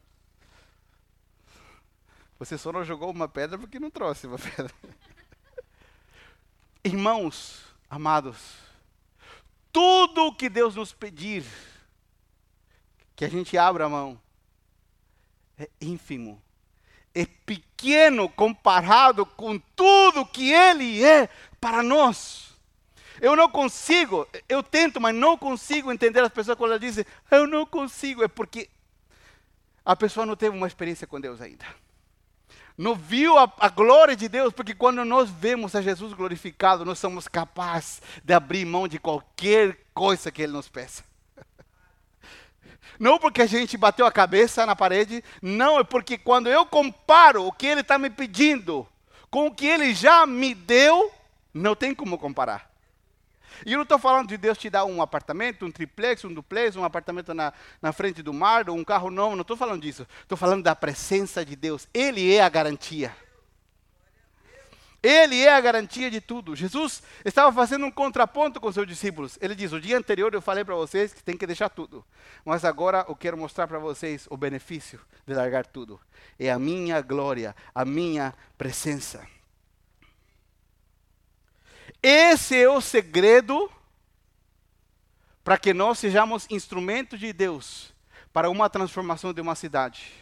você 2.38 2.56
só 2.56 2.72
não 2.72 2.86
jogou 2.86 3.10
uma 3.10 3.28
pedra 3.28 3.58
porque 3.58 3.80
não 3.80 3.90
trouxe 3.90 4.28
uma 4.28 4.38
pedra. 4.38 4.72
Irmãos, 6.86 7.66
amados, 7.90 8.56
tudo 9.72 10.26
o 10.26 10.36
que 10.36 10.50
Deus 10.50 10.76
nos 10.76 10.94
pedir, 10.94 11.44
que 13.16 13.26
a 13.26 13.30
gente 13.30 13.58
abra 13.58 13.86
a 13.86 13.90
mão, 13.90 14.20
é 15.58 15.70
ínfimo, 15.82 16.42
é 17.14 17.26
pequeno 17.26 18.30
comparado 18.30 19.26
com 19.26 19.60
tudo 19.76 20.26
que 20.26 20.52
Ele 20.52 21.04
é 21.04 21.28
para 21.60 21.84
nós. 21.84 22.50
Eu 23.22 23.36
não 23.36 23.50
consigo, 23.50 24.28
eu 24.48 24.64
tento, 24.64 25.02
mas 25.02 25.14
não 25.14 25.38
consigo 25.38 25.92
entender 25.92 26.22
as 26.22 26.32
pessoas 26.32 26.58
quando 26.58 26.72
elas 26.72 26.82
dizem, 26.82 27.06
eu 27.30 27.46
não 27.46 27.66
consigo. 27.66 28.24
É 28.24 28.28
porque 28.28 28.70
a 29.84 29.96
pessoa 29.96 30.26
não 30.26 30.36
teve 30.36 30.56
uma 30.56 30.68
experiência 30.68 31.06
com 31.06 31.20
Deus 31.20 31.42
ainda. 31.42 31.66
Não 32.80 32.96
viu 32.96 33.38
a, 33.38 33.52
a 33.60 33.68
glória 33.68 34.16
de 34.16 34.30
Deus, 34.30 34.54
porque 34.54 34.74
quando 34.74 35.04
nós 35.04 35.30
vemos 35.30 35.76
a 35.76 35.82
Jesus 35.82 36.14
glorificado, 36.14 36.86
nós 36.86 36.98
somos 36.98 37.28
capazes 37.28 38.02
de 38.24 38.34
abrir 38.34 38.64
mão 38.64 38.88
de 38.88 38.98
qualquer 38.98 39.78
coisa 39.94 40.32
que 40.32 40.42
Ele 40.42 40.54
nos 40.54 40.70
peça. 40.70 41.04
Não 42.98 43.20
porque 43.20 43.42
a 43.42 43.46
gente 43.46 43.76
bateu 43.76 44.06
a 44.06 44.12
cabeça 44.14 44.66
na 44.66 44.78
parede, 44.78 45.22
não, 45.42 45.78
é 45.78 45.84
porque 45.84 46.18
quando 46.18 46.48
eu 46.48 46.66
comparo 46.66 47.46
o 47.46 47.52
que 47.52 47.68
Ele 47.68 47.82
está 47.82 47.98
me 47.98 48.10
pedindo 48.10 48.88
com 49.30 49.48
o 49.48 49.54
que 49.54 49.66
Ele 49.66 49.94
já 49.94 50.26
me 50.26 50.56
deu, 50.56 51.12
não 51.54 51.76
tem 51.76 51.94
como 51.94 52.18
comparar. 52.18 52.69
E 53.66 53.74
eu 53.74 53.78
não 53.78 53.84
estou 53.84 54.00
falando 54.00 54.28
de 54.30 54.38
Deus 54.38 54.58
te 54.58 54.70
dar 54.70 54.86
um 54.86 55.02
apartamento, 55.02 55.66
um 55.66 55.72
triplex, 55.72 56.24
um 56.26 56.34
duplex, 56.34 56.76
um 56.76 56.84
apartamento 56.84 57.34
na, 57.34 57.54
na 57.82 57.92
frente 57.92 58.22
do 58.22 58.34
mar, 58.34 58.70
ou 58.70 58.78
um 58.78 58.84
carro 58.84 59.10
novo, 59.10 59.36
não 59.36 59.42
estou 59.42 59.58
falando 59.58 59.82
disso. 59.82 60.08
Estou 60.22 60.38
falando 60.38 60.64
da 60.64 60.76
presença 60.76 61.46
de 61.46 61.56
Deus. 61.56 61.88
Ele 61.94 62.34
é 62.34 62.42
a 62.42 62.50
garantia. 62.50 63.16
Ele 65.02 65.42
é 65.42 65.54
a 65.54 65.62
garantia 65.62 66.12
de 66.12 66.20
tudo. 66.20 66.56
Jesus 66.56 67.02
estava 67.24 67.54
fazendo 67.54 67.86
um 67.86 67.92
contraponto 67.92 68.60
com 68.60 68.70
seus 68.72 68.86
discípulos. 68.86 69.38
Ele 69.40 69.56
diz: 69.56 69.72
O 69.72 69.80
dia 69.80 69.98
anterior 69.98 70.34
eu 70.34 70.42
falei 70.42 70.66
para 70.66 70.76
vocês 70.76 71.14
que 71.14 71.24
tem 71.24 71.38
que 71.38 71.48
deixar 71.48 71.70
tudo. 71.70 72.06
Mas 72.44 72.66
agora 72.66 73.06
eu 73.08 73.16
quero 73.16 73.38
mostrar 73.38 73.66
para 73.66 73.80
vocês 73.80 74.28
o 74.30 74.36
benefício 74.36 75.00
de 75.26 75.34
largar 75.34 75.66
tudo. 75.66 76.00
É 76.38 76.52
a 76.52 76.60
minha 76.60 77.02
glória, 77.02 77.56
a 77.74 77.86
minha 77.86 78.34
presença. 78.58 79.26
Esse 82.02 82.56
é 82.56 82.70
o 82.70 82.80
segredo 82.80 83.70
para 85.44 85.58
que 85.58 85.74
nós 85.74 86.00
sejamos 86.00 86.48
instrumentos 86.50 87.20
de 87.20 87.34
Deus 87.34 87.94
para 88.32 88.50
uma 88.50 88.70
transformação 88.70 89.34
de 89.34 89.42
uma 89.42 89.56
cidade. 89.56 90.14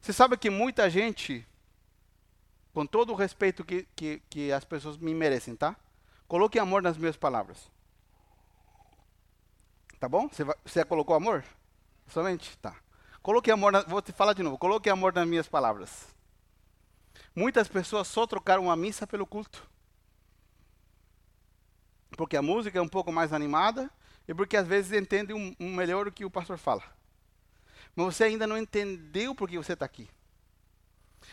Você 0.00 0.12
sabe 0.12 0.36
que 0.36 0.48
muita 0.48 0.88
gente, 0.88 1.46
com 2.72 2.86
todo 2.86 3.12
o 3.12 3.16
respeito 3.16 3.64
que, 3.64 3.86
que, 3.94 4.22
que 4.30 4.52
as 4.52 4.64
pessoas 4.64 4.96
me 4.96 5.14
merecem, 5.14 5.54
tá? 5.54 5.76
Coloque 6.26 6.58
amor 6.58 6.80
nas 6.80 6.96
minhas 6.96 7.16
palavras. 7.16 7.70
Tá 9.98 10.08
bom? 10.08 10.28
Você, 10.28 10.44
vai, 10.44 10.56
você 10.64 10.84
colocou 10.84 11.14
amor? 11.14 11.44
Somente? 12.06 12.56
Tá. 12.58 12.74
Coloque 13.22 13.50
amor, 13.50 13.72
na, 13.72 13.82
vou 13.82 14.00
te 14.00 14.12
falar 14.12 14.32
de 14.32 14.42
novo. 14.42 14.56
Coloque 14.56 14.88
amor 14.88 15.12
nas 15.12 15.28
minhas 15.28 15.46
palavras. 15.46 16.06
Muitas 17.34 17.68
pessoas 17.68 18.08
só 18.08 18.26
trocaram 18.26 18.70
a 18.70 18.76
missa 18.76 19.06
pelo 19.06 19.26
culto. 19.26 19.68
Porque 22.16 22.36
a 22.36 22.42
música 22.42 22.78
é 22.78 22.82
um 22.82 22.88
pouco 22.88 23.12
mais 23.12 23.32
animada 23.32 23.90
e 24.26 24.34
porque 24.34 24.56
às 24.56 24.66
vezes 24.66 24.92
entende 24.92 25.32
um, 25.32 25.54
um 25.58 25.74
melhor 25.74 26.08
o 26.08 26.12
que 26.12 26.24
o 26.24 26.30
pastor 26.30 26.58
fala. 26.58 26.82
Mas 27.94 28.06
você 28.06 28.24
ainda 28.24 28.46
não 28.46 28.58
entendeu 28.58 29.34
por 29.34 29.48
que 29.48 29.56
você 29.56 29.72
está 29.72 29.84
aqui. 29.84 30.08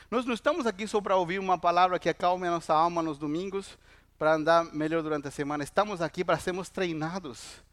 Nós 0.10 0.26
não 0.26 0.34
estamos 0.34 0.66
aqui 0.66 0.88
só 0.88 1.02
para 1.02 1.16
ouvir 1.16 1.40
uma 1.40 1.58
palavra 1.58 2.00
que 2.00 2.10
acalme 2.10 2.48
a 2.48 2.52
nossa 2.52 2.74
alma 2.74 3.02
nos 3.02 3.18
domingos, 3.18 3.78
para 4.18 4.34
andar 4.34 4.64
melhor 4.74 5.04
durante 5.04 5.28
a 5.28 5.32
semana. 5.32 5.64
Estamos 5.64 6.02
aqui 6.02 6.24
para 6.24 6.40
sermos 6.40 6.70
treinados, 6.70 7.64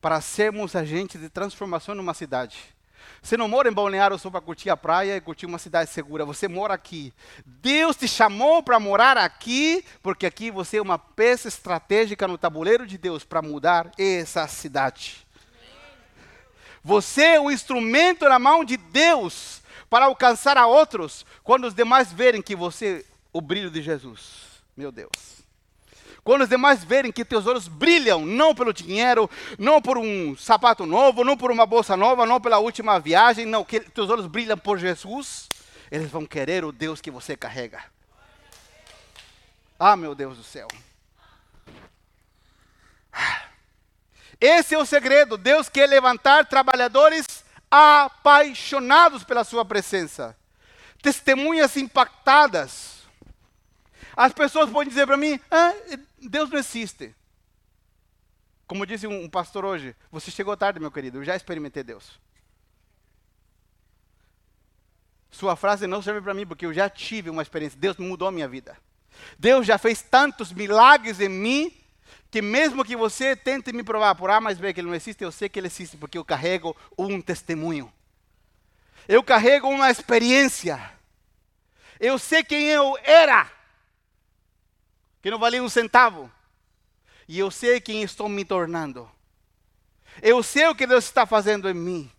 para 0.00 0.20
sermos 0.20 0.76
agentes 0.76 1.20
de 1.20 1.28
transformação 1.28 1.94
numa 1.94 2.12
cidade. 2.12 2.76
Você 3.22 3.36
não 3.36 3.48
mora 3.48 3.68
em 3.68 3.72
Balneário 3.72 4.18
só 4.18 4.30
para 4.30 4.40
curtir 4.40 4.70
a 4.70 4.76
praia 4.76 5.16
e 5.16 5.20
curtir 5.20 5.46
uma 5.46 5.58
cidade 5.58 5.90
segura. 5.90 6.24
Você 6.24 6.48
mora 6.48 6.74
aqui. 6.74 7.12
Deus 7.44 7.96
te 7.96 8.06
chamou 8.06 8.62
para 8.62 8.78
morar 8.78 9.16
aqui, 9.16 9.84
porque 10.02 10.26
aqui 10.26 10.50
você 10.50 10.78
é 10.78 10.82
uma 10.82 10.98
peça 10.98 11.48
estratégica 11.48 12.28
no 12.28 12.38
tabuleiro 12.38 12.86
de 12.86 12.96
Deus 12.96 13.24
para 13.24 13.42
mudar 13.42 13.90
essa 13.98 14.46
cidade. 14.46 15.26
Você 16.82 17.22
é 17.22 17.40
o 17.40 17.50
instrumento 17.50 18.28
na 18.28 18.38
mão 18.38 18.64
de 18.64 18.76
Deus 18.76 19.60
para 19.90 20.04
alcançar 20.04 20.56
a 20.56 20.66
outros 20.66 21.26
quando 21.42 21.66
os 21.66 21.74
demais 21.74 22.12
verem 22.12 22.40
que 22.40 22.54
você 22.54 23.04
é 23.04 23.16
o 23.32 23.40
brilho 23.40 23.70
de 23.70 23.82
Jesus. 23.82 24.62
Meu 24.76 24.92
Deus. 24.92 25.35
Quando 26.26 26.42
os 26.42 26.48
demais 26.48 26.82
verem 26.82 27.12
que 27.12 27.24
teus 27.24 27.46
olhos 27.46 27.68
brilham, 27.68 28.26
não 28.26 28.52
pelo 28.52 28.72
dinheiro, 28.72 29.30
não 29.56 29.80
por 29.80 29.96
um 29.96 30.36
sapato 30.36 30.84
novo, 30.84 31.22
não 31.22 31.36
por 31.36 31.52
uma 31.52 31.64
bolsa 31.64 31.96
nova, 31.96 32.26
não 32.26 32.40
pela 32.40 32.58
última 32.58 32.98
viagem, 32.98 33.46
não, 33.46 33.64
que 33.64 33.78
teus 33.78 34.10
olhos 34.10 34.26
brilham 34.26 34.58
por 34.58 34.76
Jesus, 34.76 35.48
eles 35.88 36.10
vão 36.10 36.26
querer 36.26 36.64
o 36.64 36.72
Deus 36.72 37.00
que 37.00 37.12
você 37.12 37.36
carrega. 37.36 37.80
Ah, 39.78 39.94
meu 39.94 40.16
Deus 40.16 40.36
do 40.36 40.42
céu. 40.42 40.66
Esse 44.40 44.74
é 44.74 44.78
o 44.78 44.84
segredo. 44.84 45.36
Deus 45.36 45.68
quer 45.68 45.88
levantar 45.88 46.44
trabalhadores 46.46 47.44
apaixonados 47.70 49.22
pela 49.22 49.44
sua 49.44 49.64
presença. 49.64 50.36
Testemunhas 51.00 51.76
impactadas. 51.76 52.95
As 54.16 54.32
pessoas 54.32 54.70
podem 54.70 54.88
dizer 54.88 55.06
para 55.06 55.18
mim: 55.18 55.38
ah, 55.50 55.72
Deus 56.18 56.48
não 56.48 56.58
existe. 56.58 57.14
Como 58.66 58.86
disse 58.86 59.06
um 59.06 59.28
pastor 59.28 59.64
hoje, 59.64 59.94
você 60.10 60.30
chegou 60.30 60.56
tarde, 60.56 60.80
meu 60.80 60.90
querido, 60.90 61.18
eu 61.18 61.24
já 61.24 61.36
experimentei 61.36 61.84
Deus. 61.84 62.18
Sua 65.30 65.54
frase 65.54 65.86
não 65.86 66.00
serve 66.00 66.22
para 66.22 66.34
mim, 66.34 66.46
porque 66.46 66.64
eu 66.64 66.72
já 66.72 66.88
tive 66.88 67.28
uma 67.28 67.42
experiência. 67.42 67.78
Deus 67.78 67.96
mudou 67.98 68.26
a 68.26 68.32
minha 68.32 68.48
vida. 68.48 68.76
Deus 69.38 69.66
já 69.66 69.76
fez 69.76 70.02
tantos 70.02 70.52
milagres 70.52 71.20
em 71.20 71.28
mim 71.28 71.72
que 72.30 72.42
mesmo 72.42 72.84
que 72.84 72.96
você 72.96 73.36
tente 73.36 73.72
me 73.72 73.84
provar 73.84 74.14
por 74.14 74.30
A 74.30 74.40
mais 74.40 74.58
B 74.58 74.72
que 74.72 74.80
ele 74.80 74.88
não 74.88 74.94
existe, 74.94 75.22
eu 75.22 75.30
sei 75.30 75.48
que 75.48 75.58
ele 75.58 75.68
existe 75.68 75.96
porque 75.96 76.18
eu 76.18 76.24
carrego 76.24 76.76
um 76.98 77.20
testemunho. 77.20 77.92
Eu 79.06 79.22
carrego 79.22 79.68
uma 79.68 79.90
experiência. 79.90 80.80
Eu 82.00 82.18
sei 82.18 82.42
quem 82.42 82.64
eu 82.64 82.98
era, 83.02 83.50
que 85.26 85.30
não 85.32 85.40
valia 85.40 85.60
um 85.60 85.68
centavo. 85.68 86.30
E 87.26 87.36
eu 87.36 87.50
sei 87.50 87.80
quem 87.80 88.04
estou 88.04 88.28
me 88.28 88.44
tornando. 88.44 89.10
Eu 90.22 90.40
sei 90.40 90.68
o 90.68 90.74
que 90.76 90.86
Deus 90.86 91.04
está 91.04 91.26
fazendo 91.26 91.68
em 91.68 91.74
mim. 91.74 92.12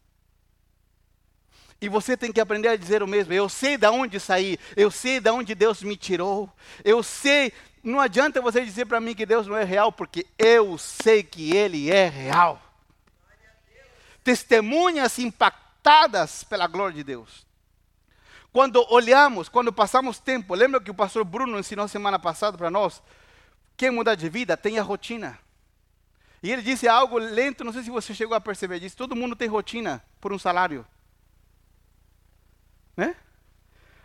E 1.79 1.87
você 1.87 2.17
tem 2.17 2.33
que 2.33 2.41
aprender 2.41 2.67
a 2.67 2.75
dizer 2.75 3.01
o 3.01 3.07
mesmo. 3.07 3.31
Eu 3.31 3.47
sei 3.47 3.77
de 3.77 3.87
onde 3.87 4.19
saí. 4.19 4.59
Eu 4.75 4.91
sei 4.91 5.21
de 5.21 5.29
onde 5.29 5.55
Deus 5.55 5.81
me 5.83 5.95
tirou. 5.95 6.51
Eu 6.83 7.01
sei. 7.01 7.53
Não 7.81 8.01
adianta 8.01 8.41
você 8.41 8.65
dizer 8.65 8.85
para 8.85 8.99
mim 8.99 9.15
que 9.15 9.25
Deus 9.25 9.47
não 9.47 9.55
é 9.55 9.63
real, 9.63 9.89
porque 9.89 10.27
eu 10.37 10.77
sei 10.77 11.23
que 11.23 11.55
Ele 11.55 11.89
é 11.89 12.09
real. 12.09 12.61
Testemunhas 14.21 15.17
impactadas 15.17 16.43
pela 16.43 16.67
glória 16.67 16.97
de 16.97 17.05
Deus. 17.05 17.46
Quando 18.57 18.83
olhamos, 18.91 19.47
quando 19.47 19.71
passamos 19.71 20.17
tempo, 20.17 20.55
lembra 20.55 20.81
que 20.81 20.89
o 20.89 20.93
pastor 20.95 21.23
Bruno 21.23 21.59
ensinou 21.59 21.87
semana 21.87 22.17
passada 22.17 22.57
para 22.57 22.71
nós? 22.71 23.03
Quem 23.77 23.91
mudar 23.91 24.15
de 24.15 24.27
vida 24.29 24.57
tem 24.57 24.79
a 24.79 24.81
rotina. 24.81 25.37
E 26.41 26.51
ele 26.51 26.63
disse 26.63 26.87
algo 26.87 27.19
lento, 27.19 27.63
não 27.63 27.71
sei 27.71 27.83
se 27.83 27.91
você 27.91 28.15
chegou 28.15 28.35
a 28.35 28.41
perceber 28.41 28.79
disso. 28.79 28.97
Todo 28.97 29.15
mundo 29.15 29.35
tem 29.35 29.47
rotina 29.47 30.03
por 30.19 30.33
um 30.33 30.39
salário. 30.39 30.83
Né? 32.95 33.15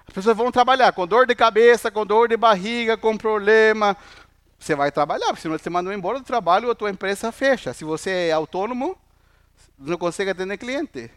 As 0.07 0.13
pessoas 0.13 0.37
vão 0.37 0.53
trabalhar 0.53 0.93
com 0.93 1.07
dor 1.07 1.27
de 1.27 1.35
cabeça, 1.35 1.91
com 1.91 2.05
dor 2.05 2.29
de 2.29 2.37
barriga, 2.37 2.99
com 2.99 3.17
problema. 3.17 3.97
Você 4.59 4.75
vai 4.75 4.93
trabalhar, 4.93 5.29
porque 5.29 5.41
senão 5.41 5.57
você 5.57 5.71
manda 5.71 5.95
embora 5.95 6.19
do 6.19 6.27
trabalho, 6.27 6.71
a 6.71 6.75
tua 6.75 6.91
empresa 6.91 7.33
fecha. 7.33 7.73
Se 7.73 7.87
você 7.87 8.29
é 8.29 8.33
autônomo, 8.33 8.99
não 9.79 9.97
consegue 9.97 10.31
atender 10.31 10.59
cliente. 10.59 11.11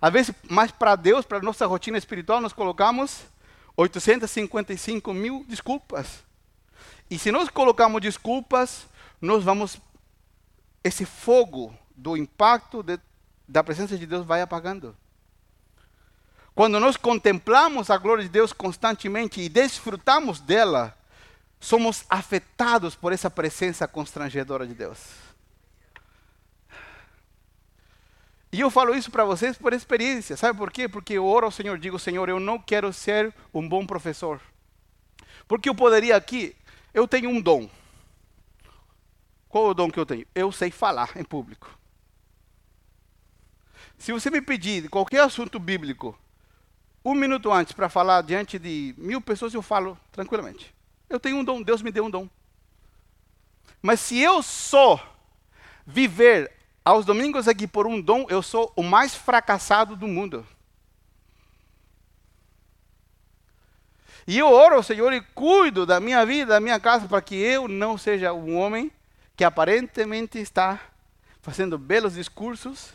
Às 0.00 0.12
vezes, 0.12 0.34
mas 0.48 0.70
para 0.70 0.94
Deus, 0.96 1.24
para 1.24 1.40
nossa 1.40 1.66
rotina 1.66 1.98
espiritual, 1.98 2.40
nós 2.40 2.52
colocamos 2.52 3.24
855 3.76 5.12
mil 5.12 5.44
desculpas. 5.48 6.24
E 7.10 7.18
se 7.18 7.32
nós 7.32 7.48
colocamos 7.48 8.00
desculpas, 8.00 8.86
nós 9.20 9.42
vamos. 9.42 9.78
Esse 10.82 11.04
fogo 11.04 11.76
do 11.96 12.16
impacto 12.16 12.82
de, 12.82 12.98
da 13.46 13.64
presença 13.64 13.98
de 13.98 14.06
Deus 14.06 14.24
vai 14.24 14.40
apagando. 14.40 14.96
Quando 16.54 16.80
nós 16.80 16.96
contemplamos 16.96 17.88
a 17.88 17.96
glória 17.96 18.22
de 18.22 18.28
Deus 18.28 18.52
constantemente 18.52 19.40
e 19.40 19.48
desfrutamos 19.48 20.40
dela, 20.40 20.96
somos 21.60 22.04
afetados 22.08 22.94
por 22.96 23.12
essa 23.12 23.30
presença 23.30 23.86
constrangedora 23.86 24.66
de 24.66 24.74
Deus. 24.74 24.98
E 28.50 28.60
eu 28.60 28.70
falo 28.70 28.94
isso 28.94 29.10
para 29.10 29.24
vocês 29.24 29.58
por 29.58 29.72
experiência. 29.72 30.36
Sabe 30.36 30.58
por 30.58 30.70
quê? 30.70 30.88
Porque 30.88 31.14
eu 31.14 31.26
oro 31.26 31.46
ao 31.46 31.52
Senhor, 31.52 31.78
digo, 31.78 31.98
Senhor, 31.98 32.28
eu 32.28 32.40
não 32.40 32.58
quero 32.58 32.92
ser 32.92 33.34
um 33.52 33.68
bom 33.68 33.86
professor. 33.86 34.40
Porque 35.46 35.68
eu 35.68 35.74
poderia 35.74 36.16
aqui, 36.16 36.56
eu 36.94 37.06
tenho 37.06 37.28
um 37.28 37.40
dom. 37.40 37.68
Qual 39.48 39.66
é 39.66 39.70
o 39.70 39.74
dom 39.74 39.90
que 39.90 39.98
eu 39.98 40.06
tenho? 40.06 40.26
Eu 40.34 40.50
sei 40.52 40.70
falar 40.70 41.10
em 41.16 41.24
público. 41.24 41.78
Se 43.98 44.12
você 44.12 44.30
me 44.30 44.40
pedir 44.40 44.88
qualquer 44.88 45.20
assunto 45.20 45.58
bíblico, 45.58 46.18
um 47.04 47.14
minuto 47.14 47.52
antes 47.52 47.72
para 47.72 47.88
falar 47.88 48.22
diante 48.22 48.58
de 48.58 48.94
mil 48.96 49.20
pessoas, 49.20 49.54
eu 49.54 49.62
falo 49.62 49.98
tranquilamente. 50.12 50.74
Eu 51.08 51.18
tenho 51.18 51.36
um 51.36 51.44
dom, 51.44 51.62
Deus 51.62 51.82
me 51.82 51.90
deu 51.90 52.04
um 52.04 52.10
dom. 52.10 52.28
Mas 53.80 54.00
se 54.00 54.18
eu 54.18 54.42
só 54.42 55.16
viver 55.86 56.52
aos 56.88 57.04
domingos 57.04 57.46
aqui 57.46 57.68
por 57.68 57.86
um 57.86 58.00
dom, 58.00 58.24
eu 58.30 58.42
sou 58.42 58.72
o 58.74 58.82
mais 58.82 59.14
fracassado 59.14 59.94
do 59.94 60.08
mundo. 60.08 60.46
E 64.26 64.38
eu 64.38 64.50
oro 64.50 64.76
ao 64.76 64.82
Senhor 64.82 65.12
e 65.12 65.20
cuido 65.20 65.84
da 65.84 66.00
minha 66.00 66.24
vida, 66.24 66.54
da 66.54 66.60
minha 66.60 66.80
casa, 66.80 67.06
para 67.06 67.20
que 67.20 67.34
eu 67.34 67.68
não 67.68 67.98
seja 67.98 68.32
um 68.32 68.56
homem 68.56 68.90
que 69.36 69.44
aparentemente 69.44 70.38
está 70.38 70.80
fazendo 71.42 71.76
belos 71.76 72.14
discursos, 72.14 72.88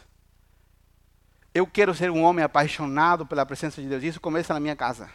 eu 1.53 1.67
quero 1.67 1.93
ser 1.93 2.09
um 2.09 2.23
homem 2.23 2.43
apaixonado 2.43 3.27
pela 3.27 3.45
presença 3.45 3.79
de 3.79 3.87
Deus. 3.87 4.01
Isso 4.01 4.19
começa 4.19 4.55
na 4.55 4.59
minha 4.59 4.75
casa. 4.75 5.07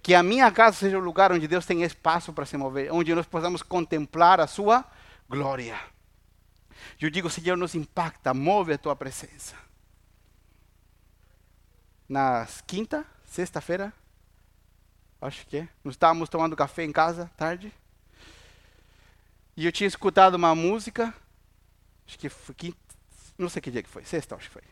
Que 0.00 0.14
a 0.14 0.22
minha 0.22 0.52
casa 0.52 0.76
seja 0.76 0.98
o 0.98 1.02
lugar 1.02 1.32
onde 1.32 1.48
Deus 1.48 1.66
tem 1.66 1.82
espaço 1.82 2.32
para 2.32 2.46
se 2.46 2.56
mover, 2.56 2.92
onde 2.92 3.12
nós 3.12 3.26
possamos 3.26 3.60
contemplar 3.60 4.38
a 4.38 4.46
sua 4.46 4.84
glória. 5.28 5.76
Eu 7.00 7.10
digo, 7.10 7.30
Senhor, 7.30 7.56
nos 7.56 7.74
impacta, 7.74 8.32
move 8.32 8.72
a 8.72 8.78
tua 8.78 8.94
presença. 8.96 9.54
Na 12.08 12.46
quinta, 12.66 13.04
sexta-feira, 13.24 13.92
acho 15.20 15.46
que 15.46 15.58
é, 15.58 15.68
nós 15.82 15.94
estávamos 15.94 16.28
tomando 16.28 16.56
café 16.56 16.84
em 16.84 16.92
casa, 16.92 17.30
tarde. 17.36 17.72
E 19.56 19.64
eu 19.64 19.72
tinha 19.72 19.88
escutado 19.88 20.34
uma 20.34 20.54
música, 20.54 21.12
acho 22.06 22.18
que 22.18 22.28
foi 22.28 22.54
quinta, 22.54 22.78
não 23.36 23.48
sei 23.48 23.60
que 23.60 23.70
dia 23.70 23.82
que 23.82 23.88
foi, 23.88 24.04
sexta, 24.04 24.36
acho 24.36 24.46
que 24.48 24.52
foi 24.52 24.62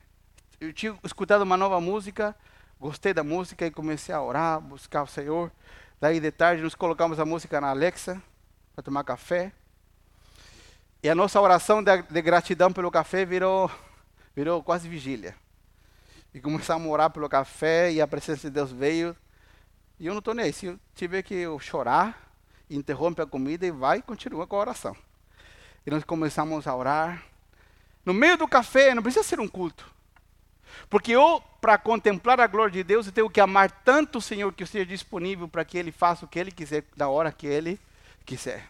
eu 0.60 0.72
tinha 0.72 0.96
escutado 1.04 1.42
uma 1.42 1.56
nova 1.56 1.80
música, 1.80 2.34
gostei 2.80 3.12
da 3.12 3.22
música 3.22 3.66
e 3.66 3.70
comecei 3.70 4.14
a 4.14 4.22
orar, 4.22 4.60
buscar 4.60 5.02
o 5.02 5.06
Senhor. 5.06 5.50
Daí 6.00 6.20
de 6.20 6.30
tarde 6.30 6.62
nos 6.62 6.74
colocamos 6.74 7.18
a 7.18 7.24
música 7.24 7.60
na 7.60 7.70
Alexa 7.70 8.22
para 8.74 8.82
tomar 8.82 9.04
café. 9.04 9.52
E 11.05 11.09
a 11.11 11.14
nossa 11.14 11.38
oração 11.38 11.82
de, 11.82 12.00
de, 12.00 12.22
gratidão 12.22 12.72
pelo 12.72 12.90
café 12.90 13.26
virou, 13.26 13.70
virou 14.34 14.62
quase 14.62 14.88
vigília. 14.88 15.36
E 16.32 16.40
começamos 16.40 16.88
a 16.88 16.90
orar 16.90 17.11
pelo 17.11 17.28
café 17.28 17.92
e 17.92 18.00
a 18.00 18.09
presença 18.09 18.48
de 18.48 18.55
Deus 18.55 18.72
veio. 18.72 19.14
E 20.00 20.07
eu 20.07 20.14
não 20.14 20.20
estou 20.20 20.32
nem 20.32 20.46
aí. 20.46 20.52
Se 20.55 20.64
eu 20.64 20.80
tiver 20.94 21.22
que 21.22 21.44
chorar, 21.61 22.32
interrompe 22.70 23.20
a 23.20 23.26
comida 23.26 23.66
e 23.66 23.70
vai 23.70 23.98
e 23.98 24.02
continua 24.02 24.46
com 24.46 24.57
a 24.57 24.61
oração. 24.61 24.96
E 25.86 25.90
nós 25.90 26.02
começamos 26.05 26.66
a 26.66 26.74
orar. 26.74 27.22
No 28.02 28.14
meio 28.14 28.38
do 28.38 28.48
café, 28.48 28.94
não 28.94 29.02
precisa 29.02 29.22
ser 29.22 29.38
um 29.38 29.46
culto. 29.46 29.84
Porque 30.88 31.12
eu, 31.12 31.42
para 31.61 31.76
contemplar 31.76 32.40
a 32.40 32.46
glória 32.46 32.72
de 32.72 32.82
Deus, 32.82 33.05
eu 33.05 33.12
tenho 33.12 33.28
que 33.28 33.42
amar 33.42 33.70
tanto 33.70 34.16
o 34.16 34.22
Senhor 34.22 34.50
que 34.55 34.62
eu 34.62 34.64
esteja 34.64 34.86
disponível 34.86 35.48
para 35.48 35.66
que 35.66 35.76
Ele 35.76 35.92
faça 35.92 36.24
o 36.24 36.28
que 36.28 36.38
Ele 36.38 36.50
quiser, 36.50 36.82
da 36.96 37.11
hora 37.11 37.30
que 37.30 37.46
Ele 37.46 37.78
quiser. 38.24 38.66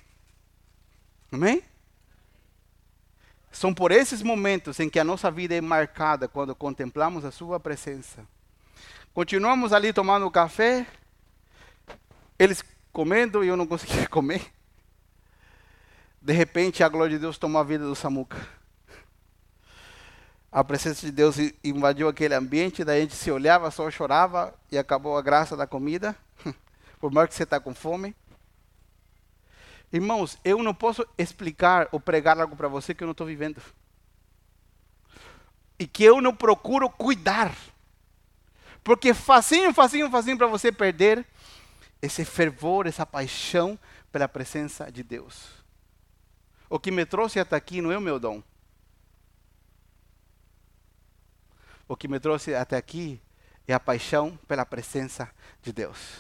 Amém? 1.31 1.63
São 3.55 3.73
por 3.73 3.91
esses 3.91 4.21
momentos 4.21 4.79
em 4.81 4.91
que 4.91 4.99
a 4.99 5.05
nossa 5.05 5.31
vida 5.31 5.55
é 5.55 5.61
marcada 5.61 6.29
quando 6.29 6.55
contemplamos 6.55 7.25
a 7.25 7.31
Sua 7.31 7.59
presença. 7.59 8.27
Continuamos 9.15 9.73
ali 9.73 9.93
tomando 9.93 10.31
café, 10.31 10.87
eles 12.39 12.63
comendo 12.93 13.43
e 13.43 13.49
eu 13.49 13.57
não 13.57 13.67
conseguia 13.67 14.07
comer. 14.11 14.53
De 16.21 16.33
repente, 16.33 16.83
a 16.83 16.89
glória 16.89 17.17
de 17.17 17.21
Deus 17.21 17.39
tomou 17.39 17.61
a 17.61 17.65
vida 17.65 17.85
do 17.85 17.95
Samuca 17.95 18.37
a 20.55 20.63
presença 20.63 21.05
de 21.05 21.11
Deus 21.11 21.37
invadiu 21.65 22.07
aquele 22.07 22.33
ambiente, 22.33 22.85
daí 22.85 22.99
a 22.99 23.01
gente 23.01 23.17
se 23.17 23.29
olhava, 23.29 23.73
só 23.73 23.91
chorava 23.91 24.55
e 24.71 24.79
acabou 24.79 25.19
a 25.19 25.21
graça 25.21 25.57
da 25.57 25.67
comida, 25.67 26.15
por 27.01 27.11
mais 27.11 27.29
que 27.29 27.35
você 27.35 27.43
está 27.43 27.59
com 27.59 27.75
fome. 27.75 28.15
Irmãos, 29.95 30.37
eu 30.45 30.61
não 30.61 30.75
posso 30.75 31.07
explicar 31.17 31.89
ou 31.93 32.01
pregar 32.01 32.41
algo 32.41 32.57
para 32.57 32.67
você 32.67 32.93
que 32.93 33.05
eu 33.05 33.07
não 33.07 33.13
estou 33.13 33.29
vivendo. 33.29 33.63
E 35.79 35.87
que 35.87 36.03
eu 36.03 36.21
não 36.21 36.35
procuro 36.35 36.91
cuidar. 36.91 37.57
Porque 38.83 39.15
facinho, 39.15 39.73
facinho, 39.73 40.11
facinho 40.11 40.37
para 40.37 40.49
você 40.49 40.73
perder. 40.73 41.25
esse 42.03 42.25
fervor, 42.25 42.89
essa 42.89 43.07
paixão 43.07 43.79
pela 44.11 44.27
presença 44.27 44.91
de 44.91 45.05
Deus. 45.05 45.49
O 46.69 46.77
que 46.77 46.91
me 46.91 47.07
trouxe 47.07 47.39
até 47.39 47.55
aqui 47.55 47.81
não 47.81 47.93
é 47.93 47.97
o 47.97 48.01
meu 48.01 48.19
dom. 48.19 48.43
O 51.87 51.97
que 51.97 52.09
me 52.09 52.19
trouxe 52.19 52.53
até 52.53 52.77
aqui 52.77 53.23
é 53.69 53.73
a 53.73 53.79
paixão 53.79 54.37
pela 54.49 54.67
presença 54.67 55.31
de 55.63 55.73
Deus. 55.73 56.17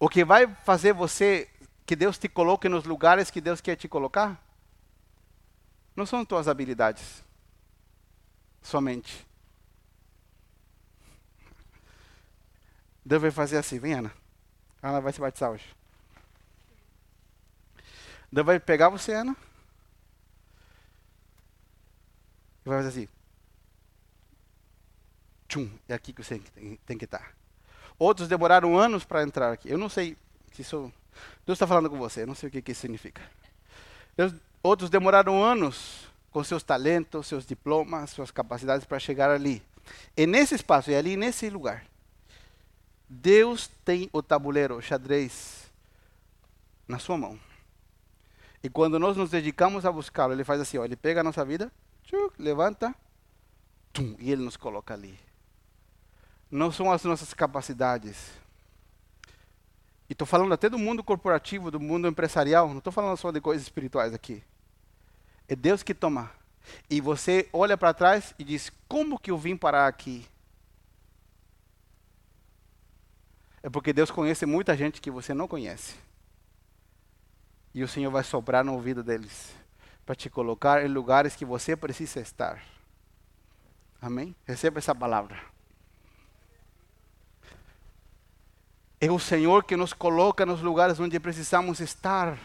O 0.00 0.08
que 0.08 0.24
vai 0.24 0.46
fazer 0.64 0.94
você, 0.94 1.46
que 1.88 1.96
Deus 1.96 2.18
te 2.18 2.28
coloque 2.28 2.68
nos 2.68 2.84
lugares 2.84 3.30
que 3.30 3.40
Deus 3.40 3.62
quer 3.62 3.74
te 3.74 3.88
colocar, 3.88 4.38
não 5.96 6.04
são 6.04 6.22
tuas 6.22 6.46
habilidades 6.46 7.24
somente. 8.60 9.26
Deus 13.02 13.22
vai 13.22 13.30
fazer 13.30 13.56
assim, 13.56 13.78
vem 13.78 13.94
Ana. 13.94 14.12
Ana 14.82 15.00
vai 15.00 15.14
se 15.14 15.18
batizar 15.18 15.50
hoje. 15.50 15.64
Deus 18.30 18.44
vai 18.44 18.60
pegar 18.60 18.90
você, 18.90 19.14
Ana. 19.14 19.34
E 22.66 22.68
vai 22.68 22.82
fazer 22.82 22.88
assim. 22.88 23.08
Tchum, 25.48 25.70
é 25.88 25.94
aqui 25.94 26.12
que 26.12 26.22
você 26.22 26.38
tem, 26.84 26.98
que 26.98 27.06
estar. 27.06 27.34
Outros 27.98 28.28
demoraram 28.28 28.78
anos 28.78 29.06
para 29.06 29.22
entrar 29.22 29.54
aqui. 29.54 29.70
Eu 29.70 29.78
não 29.78 29.88
sei 29.88 30.18
se 30.52 30.60
isso. 30.60 30.92
Deus 31.46 31.56
está 31.56 31.66
falando 31.66 31.88
com 31.90 31.98
você, 31.98 32.26
não 32.26 32.34
sei 32.34 32.48
o 32.48 32.52
que, 32.52 32.62
que 32.62 32.72
isso 32.72 32.82
significa. 32.82 33.22
Deus, 34.16 34.34
outros 34.62 34.90
demoraram 34.90 35.42
anos 35.42 36.08
com 36.30 36.42
seus 36.44 36.62
talentos, 36.62 37.26
seus 37.26 37.46
diplomas, 37.46 38.10
suas 38.10 38.30
capacidades 38.30 38.86
para 38.86 38.98
chegar 38.98 39.30
ali. 39.30 39.62
E 40.16 40.26
nesse 40.26 40.54
espaço, 40.54 40.90
e 40.90 40.94
ali 40.94 41.16
nesse 41.16 41.48
lugar, 41.48 41.84
Deus 43.08 43.70
tem 43.84 44.10
o 44.12 44.22
tabuleiro, 44.22 44.76
o 44.76 44.82
xadrez, 44.82 45.70
na 46.86 46.98
sua 46.98 47.16
mão. 47.16 47.38
E 48.62 48.68
quando 48.68 48.98
nós 48.98 49.16
nos 49.16 49.30
dedicamos 49.30 49.86
a 49.86 49.92
buscá-lo, 49.92 50.32
ele 50.32 50.44
faz 50.44 50.60
assim: 50.60 50.78
ó, 50.78 50.84
ele 50.84 50.96
pega 50.96 51.20
a 51.20 51.24
nossa 51.24 51.44
vida, 51.44 51.72
tchuc, 52.02 52.34
levanta, 52.38 52.94
tum, 53.92 54.16
e 54.18 54.30
ele 54.30 54.42
nos 54.42 54.56
coloca 54.56 54.92
ali. 54.92 55.18
Não 56.50 56.72
são 56.72 56.90
as 56.90 57.04
nossas 57.04 57.32
capacidades. 57.32 58.30
E 60.08 60.12
estou 60.12 60.26
falando 60.26 60.54
até 60.54 60.68
do 60.68 60.78
mundo 60.78 61.04
corporativo, 61.04 61.70
do 61.70 61.78
mundo 61.78 62.08
empresarial, 62.08 62.68
não 62.68 62.78
estou 62.78 62.92
falando 62.92 63.16
só 63.16 63.30
de 63.30 63.40
coisas 63.40 63.62
espirituais 63.64 64.14
aqui. 64.14 64.42
É 65.46 65.54
Deus 65.54 65.82
que 65.82 65.94
toma. 65.94 66.30
E 66.88 67.00
você 67.00 67.48
olha 67.52 67.76
para 67.76 67.94
trás 67.94 68.34
e 68.38 68.44
diz: 68.44 68.72
Como 68.88 69.18
que 69.18 69.30
eu 69.30 69.38
vim 69.38 69.56
parar 69.56 69.86
aqui? 69.86 70.26
É 73.62 73.68
porque 73.68 73.92
Deus 73.92 74.10
conhece 74.10 74.46
muita 74.46 74.76
gente 74.76 75.00
que 75.00 75.10
você 75.10 75.34
não 75.34 75.48
conhece. 75.48 75.96
E 77.74 77.82
o 77.82 77.88
Senhor 77.88 78.10
vai 78.10 78.24
sobrar 78.24 78.64
no 78.64 78.74
ouvido 78.74 79.02
deles 79.02 79.54
para 80.06 80.14
te 80.14 80.30
colocar 80.30 80.82
em 80.82 80.88
lugares 80.88 81.36
que 81.36 81.44
você 81.44 81.76
precisa 81.76 82.20
estar. 82.20 82.62
Amém? 84.00 84.34
Receba 84.46 84.78
essa 84.78 84.94
palavra. 84.94 85.38
É 89.00 89.10
o 89.10 89.18
Senhor 89.18 89.62
que 89.64 89.76
nos 89.76 89.92
coloca 89.92 90.44
nos 90.44 90.60
lugares 90.60 90.98
onde 90.98 91.20
precisamos 91.20 91.78
estar. 91.78 92.36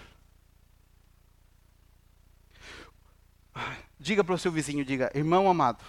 Diga 3.99 4.23
para 4.23 4.35
o 4.35 4.37
seu 4.37 4.51
vizinho, 4.51 4.85
diga, 4.85 5.11
irmão 5.15 5.49
amado, 5.49 5.83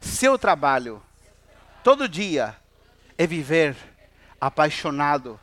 seu 0.00 0.38
trabalho 0.38 1.02
todo 1.82 2.08
dia 2.08 2.56
é 3.18 3.26
viver 3.26 3.76
apaixonado, 4.40 5.38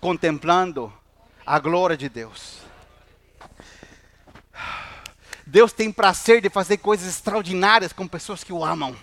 contemplando 0.00 0.92
a 1.46 1.58
glória 1.58 1.96
de 1.96 2.08
Deus. 2.08 2.60
Deus 5.46 5.72
tem 5.72 5.92
prazer 5.92 6.40
de 6.40 6.50
fazer 6.50 6.78
coisas 6.78 7.08
extraordinárias 7.08 7.92
com 7.92 8.08
pessoas 8.08 8.42
que 8.42 8.52
o 8.52 8.64
amam. 8.64 8.96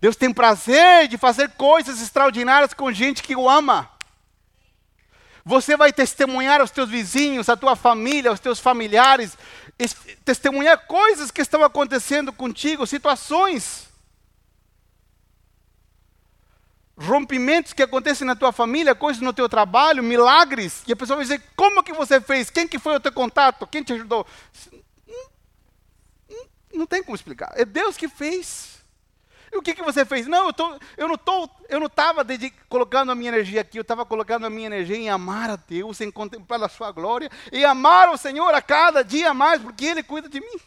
Deus 0.00 0.16
tem 0.16 0.32
prazer 0.32 1.08
de 1.08 1.18
fazer 1.18 1.50
coisas 1.50 2.00
extraordinárias 2.00 2.72
com 2.72 2.90
gente 2.90 3.22
que 3.22 3.36
o 3.36 3.48
ama. 3.48 3.90
Você 5.44 5.76
vai 5.76 5.92
testemunhar 5.92 6.60
aos 6.60 6.70
teus 6.70 6.88
vizinhos, 6.88 7.48
à 7.48 7.56
tua 7.56 7.76
família, 7.76 8.30
aos 8.30 8.40
teus 8.40 8.58
familiares, 8.58 9.36
testemunhar 10.24 10.86
coisas 10.86 11.30
que 11.30 11.40
estão 11.40 11.64
acontecendo 11.64 12.32
contigo, 12.32 12.86
situações, 12.86 13.88
rompimentos 16.96 17.72
que 17.72 17.82
acontecem 17.82 18.26
na 18.26 18.36
tua 18.36 18.52
família, 18.52 18.94
coisas 18.94 19.22
no 19.22 19.32
teu 19.32 19.48
trabalho, 19.48 20.02
milagres, 20.02 20.82
e 20.86 20.92
a 20.92 20.96
pessoa 20.96 21.16
vai 21.16 21.24
dizer: 21.24 21.42
como 21.56 21.82
que 21.82 21.92
você 21.92 22.20
fez? 22.20 22.50
Quem 22.50 22.68
que 22.68 22.78
foi 22.78 22.96
o 22.96 23.00
teu 23.00 23.12
contato? 23.12 23.66
Quem 23.66 23.82
te 23.82 23.94
ajudou? 23.94 24.26
Não 26.72 26.86
tem 26.86 27.02
como 27.02 27.16
explicar. 27.16 27.52
É 27.54 27.64
Deus 27.64 27.96
que 27.96 28.08
fez. 28.08 28.79
E 29.52 29.56
o 29.56 29.62
que, 29.62 29.74
que 29.74 29.82
você 29.82 30.04
fez? 30.04 30.26
Não, 30.26 30.46
eu, 30.46 30.52
tô, 30.52 30.78
eu 30.96 31.08
não 31.08 31.18
tô, 31.18 31.50
eu 31.68 31.80
não 31.80 31.88
estava 31.88 32.24
colocando 32.68 33.10
a 33.10 33.14
minha 33.14 33.30
energia 33.30 33.60
aqui, 33.60 33.78
eu 33.78 33.82
estava 33.82 34.06
colocando 34.06 34.46
a 34.46 34.50
minha 34.50 34.66
energia 34.66 34.96
em 34.96 35.10
amar 35.10 35.50
a 35.50 35.56
Deus, 35.56 36.00
em 36.00 36.10
contemplar 36.10 36.62
a 36.62 36.68
sua 36.68 36.92
glória, 36.92 37.28
e 37.50 37.64
amar 37.64 38.10
o 38.10 38.16
Senhor 38.16 38.54
a 38.54 38.62
cada 38.62 39.02
dia 39.02 39.34
mais, 39.34 39.60
porque 39.60 39.86
Ele 39.86 40.02
cuida 40.02 40.28
de 40.28 40.40
mim. 40.40 40.60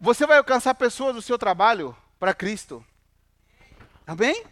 Você 0.00 0.26
vai 0.26 0.38
alcançar 0.38 0.74
pessoas 0.74 1.14
do 1.14 1.22
seu 1.22 1.36
trabalho 1.36 1.96
para 2.18 2.34
Cristo. 2.34 2.84
Amém? 4.06 4.44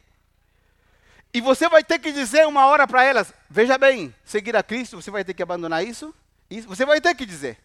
E 1.33 1.41
você 1.41 1.69
vai 1.69 1.85
ter 1.85 1.99
que 1.99 2.13
dizer 2.13 2.47
uma 2.47 2.67
hora 2.67 2.87
para 2.87 3.05
elas: 3.05 3.33
veja 3.49 3.79
bem, 3.79 4.15
seguir 4.25 4.57
a 4.57 4.63
Cristo, 4.63 5.01
você 5.01 5.11
vai 5.11 5.25
ter 5.25 5.35
que 5.35 5.43
abandonar 5.43 5.85
isso? 5.85 6.15
isso 6.51 6.67
você 6.67 6.85
vai 6.85 7.01
ter 7.01 7.15
que 7.15 7.25
dizer. 7.25 7.59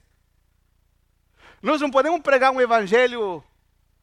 Nós 1.61 1.81
não 1.81 1.91
podemos 1.91 2.21
pregar 2.21 2.51
um 2.51 2.61
evangelho 2.61 3.43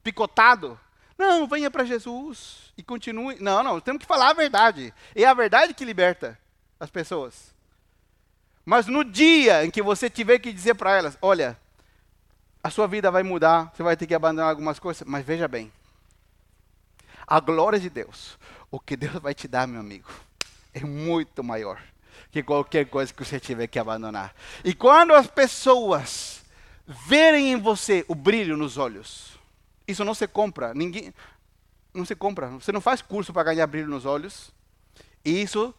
picotado. 0.02 0.78
Não, 1.18 1.46
venha 1.46 1.70
para 1.70 1.84
Jesus 1.84 2.72
e 2.76 2.82
continue. 2.82 3.36
Não, 3.40 3.62
não, 3.62 3.80
temos 3.80 4.00
que 4.00 4.06
falar 4.06 4.30
a 4.30 4.34
verdade. 4.34 4.92
É 5.14 5.24
a 5.24 5.34
verdade 5.34 5.74
que 5.74 5.84
liberta 5.84 6.38
as 6.78 6.90
pessoas. 6.90 7.54
Mas 8.64 8.86
no 8.86 9.04
dia 9.04 9.64
em 9.64 9.70
que 9.70 9.80
você 9.80 10.10
tiver 10.10 10.38
que 10.38 10.52
dizer 10.52 10.74
para 10.74 10.96
elas: 10.96 11.16
olha, 11.22 11.58
a 12.62 12.68
sua 12.68 12.86
vida 12.86 13.10
vai 13.10 13.22
mudar, 13.22 13.72
você 13.74 13.82
vai 13.82 13.96
ter 13.96 14.06
que 14.06 14.14
abandonar 14.14 14.50
algumas 14.50 14.78
coisas, 14.78 15.06
mas 15.06 15.24
veja 15.24 15.48
bem. 15.48 15.72
A 17.26 17.40
glória 17.40 17.78
de 17.78 17.88
Deus, 17.88 18.38
o 18.70 18.78
que 18.78 18.96
Deus 18.96 19.14
vai 19.14 19.34
te 19.34 19.48
dar, 19.48 19.66
meu 19.66 19.80
amigo, 19.80 20.08
é 20.74 20.80
muito 20.80 21.42
maior 21.42 21.80
que 22.30 22.42
qualquer 22.42 22.86
coisa 22.86 23.12
que 23.12 23.24
você 23.24 23.40
tiver 23.40 23.66
que 23.66 23.78
abandonar. 23.78 24.34
E 24.64 24.74
quando 24.74 25.14
as 25.14 25.26
pessoas 25.26 26.44
verem 26.86 27.52
em 27.52 27.56
você 27.56 28.04
o 28.08 28.14
brilho 28.14 28.56
nos 28.56 28.76
olhos. 28.78 29.38
Isso 29.86 30.04
não 30.04 30.14
se 30.14 30.26
compra, 30.26 30.74
ninguém 30.74 31.12
não 31.94 32.04
se 32.04 32.14
compra. 32.14 32.48
Você 32.48 32.72
não 32.72 32.80
faz 32.80 33.00
curso 33.00 33.32
para 33.32 33.44
ganhar 33.44 33.66
brilho 33.66 33.88
nos 33.88 34.04
olhos. 34.04 34.52
Isso 35.24 35.74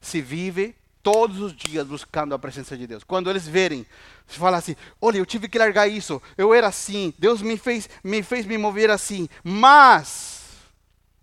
se 0.00 0.20
vive 0.20 0.74
todos 1.02 1.40
os 1.40 1.54
dias 1.54 1.86
buscando 1.86 2.34
a 2.34 2.38
presença 2.38 2.76
de 2.76 2.86
Deus. 2.86 3.04
Quando 3.04 3.28
eles 3.28 3.46
verem, 3.46 3.86
você 4.26 4.38
fala 4.38 4.56
assim: 4.58 4.76
"Olha, 5.00 5.18
eu 5.18 5.26
tive 5.26 5.48
que 5.48 5.58
largar 5.58 5.88
isso. 5.88 6.20
Eu 6.36 6.54
era 6.54 6.68
assim. 6.68 7.12
Deus 7.18 7.42
me 7.42 7.56
fez 7.56 7.88
me 8.02 8.22
fez 8.22 8.46
me 8.46 8.56
mover 8.56 8.90
assim". 8.90 9.28
Mas 9.42 10.40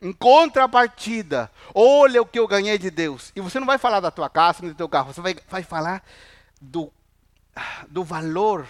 em 0.01 0.13
contrapartida, 0.13 1.51
olha 1.73 2.21
o 2.21 2.25
que 2.25 2.37
eu 2.37 2.47
ganhei 2.47 2.77
de 2.77 2.91
Deus. 2.91 3.31
E 3.35 3.41
você 3.41 3.59
não 3.59 3.65
vai 3.65 3.77
falar 3.77 3.99
da 3.99 4.11
tua 4.11 4.29
casa, 4.29 4.59
nem 4.61 4.71
do 4.71 4.77
teu 4.77 4.87
carro, 4.87 5.11
você 5.13 5.21
vai, 5.21 5.35
vai 5.49 5.63
falar 5.63 6.03
do, 6.61 6.91
do 7.87 8.03
valor 8.03 8.67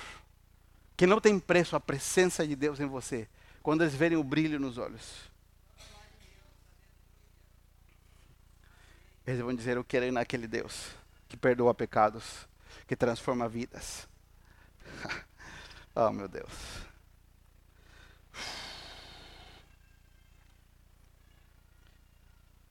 que 0.97 1.05
não 1.05 1.21
tem 1.21 1.39
preço 1.39 1.75
a 1.75 1.79
presença 1.79 2.45
de 2.45 2.55
Deus 2.55 2.79
em 2.79 2.87
você, 2.87 3.29
quando 3.61 3.83
eles 3.83 3.93
verem 3.93 4.17
o 4.17 4.23
brilho 4.23 4.59
nos 4.59 4.79
olhos. 4.79 5.29
Eles 9.25 9.39
vão 9.39 9.53
dizer: 9.53 9.77
Eu 9.77 9.83
quero 9.83 10.05
ir 10.05 10.11
naquele 10.11 10.47
Deus 10.47 10.89
que 11.29 11.37
perdoa 11.37 11.73
pecados, 11.73 12.47
que 12.87 12.95
transforma 12.95 13.47
vidas. 13.47 14.07
oh, 15.93 16.09
meu 16.09 16.27
Deus. 16.27 16.51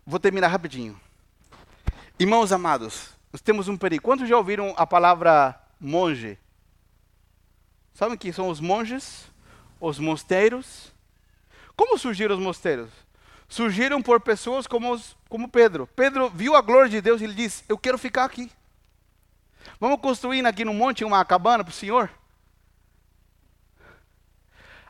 Vou 0.05 0.19
terminar 0.19 0.49
rapidinho. 0.49 0.99
Irmãos 2.19 2.51
amados, 2.51 3.11
nós 3.33 3.43
temos 3.43 3.69
um 3.69 3.77
perigo. 3.77 4.03
Quantos 4.03 4.29
já 4.29 4.37
ouviram 4.37 4.75
a 4.77 4.87
palavra 4.87 5.61
monge? 5.79 6.39
Sabem 7.97 8.19
que 8.19 8.31
são 8.31 8.51
os 8.51 8.61
monges, 8.61 9.25
os 9.81 9.99
mosteiros? 9.99 10.93
Como 11.75 11.97
surgiram 11.97 12.35
os 12.37 12.43
mosteiros? 12.43 12.91
Surgiram 13.49 14.03
por 14.03 14.21
pessoas 14.21 14.67
como, 14.67 14.93
os, 14.93 15.17
como 15.31 15.49
Pedro. 15.49 15.87
Pedro 15.97 16.29
viu 16.29 16.55
a 16.55 16.61
glória 16.61 16.91
de 16.91 17.01
Deus 17.01 17.23
e 17.23 17.25
ele 17.25 17.33
disse: 17.33 17.65
Eu 17.67 17.79
quero 17.79 17.97
ficar 17.97 18.27
aqui. 18.27 18.53
Vamos 19.81 19.99
construir 19.99 20.45
aqui 20.45 20.63
no 20.63 20.75
monte 20.75 21.07
uma 21.07 21.25
cabana 21.25 21.65
para 21.65 21.71
o 21.71 21.75
Senhor? 21.75 22.11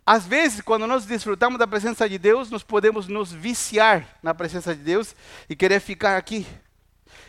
Às 0.04 0.26
vezes, 0.26 0.60
quando 0.60 0.84
nós 0.88 1.06
desfrutamos 1.06 1.60
da 1.60 1.66
presença 1.66 2.08
de 2.08 2.18
Deus, 2.18 2.50
nós 2.50 2.64
podemos 2.64 3.06
nos 3.06 3.30
viciar 3.30 4.18
na 4.20 4.34
presença 4.34 4.74
de 4.74 4.82
Deus 4.82 5.14
e 5.48 5.54
querer 5.54 5.78
ficar 5.78 6.16
aqui. 6.16 6.44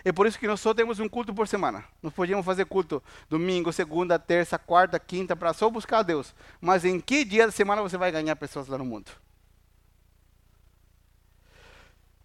É 0.08 0.12
por 0.14 0.26
isso 0.26 0.40
que 0.40 0.48
nós 0.48 0.62
só 0.62 0.74
temos 0.74 1.02
um 1.02 1.10
culto 1.10 1.34
por 1.34 1.50
semana. 1.50 1.84
Nós 2.02 2.14
podíamos 2.14 2.46
fazer 2.46 2.64
culto 2.64 3.04
domingo, 3.30 3.74
segunda, 3.74 4.18
terça, 4.18 4.58
quarta, 4.58 4.98
quinta, 4.98 5.36
para 5.36 5.52
só 5.52 5.70
buscar 5.70 5.98
a 5.98 6.02
Deus. 6.02 6.34
Mas 6.62 6.86
em 6.86 6.98
que 6.98 7.26
dia 7.26 7.46
da 7.46 7.52
semana 7.52 7.82
você 7.82 7.98
vai 7.98 8.10
ganhar 8.10 8.34
pessoas 8.38 8.70
lá 8.70 8.78
no 8.78 8.86
mundo? 8.86 9.12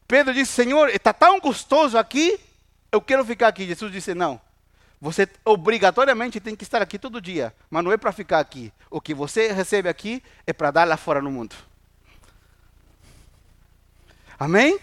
Pedro 0.06 0.32
disse: 0.32 0.52
Senhor, 0.52 0.90
está 0.90 1.12
tão 1.12 1.40
gostoso 1.40 1.98
aqui, 1.98 2.38
eu 2.92 3.00
quero 3.00 3.24
ficar 3.24 3.48
aqui. 3.48 3.66
Jesus 3.66 3.90
disse: 3.90 4.14
Não, 4.14 4.40
você 5.00 5.28
obrigatoriamente 5.44 6.38
tem 6.38 6.54
que 6.54 6.62
estar 6.62 6.80
aqui 6.80 7.00
todo 7.00 7.20
dia, 7.20 7.52
mas 7.68 7.82
não 7.82 7.90
é 7.90 7.96
para 7.96 8.12
ficar 8.12 8.38
aqui. 8.38 8.72
O 8.88 9.00
que 9.00 9.12
você 9.12 9.50
recebe 9.50 9.88
aqui 9.88 10.22
é 10.46 10.52
para 10.52 10.70
dar 10.70 10.86
lá 10.86 10.96
fora 10.96 11.20
no 11.20 11.32
mundo. 11.32 11.56
Amém? 14.38 14.78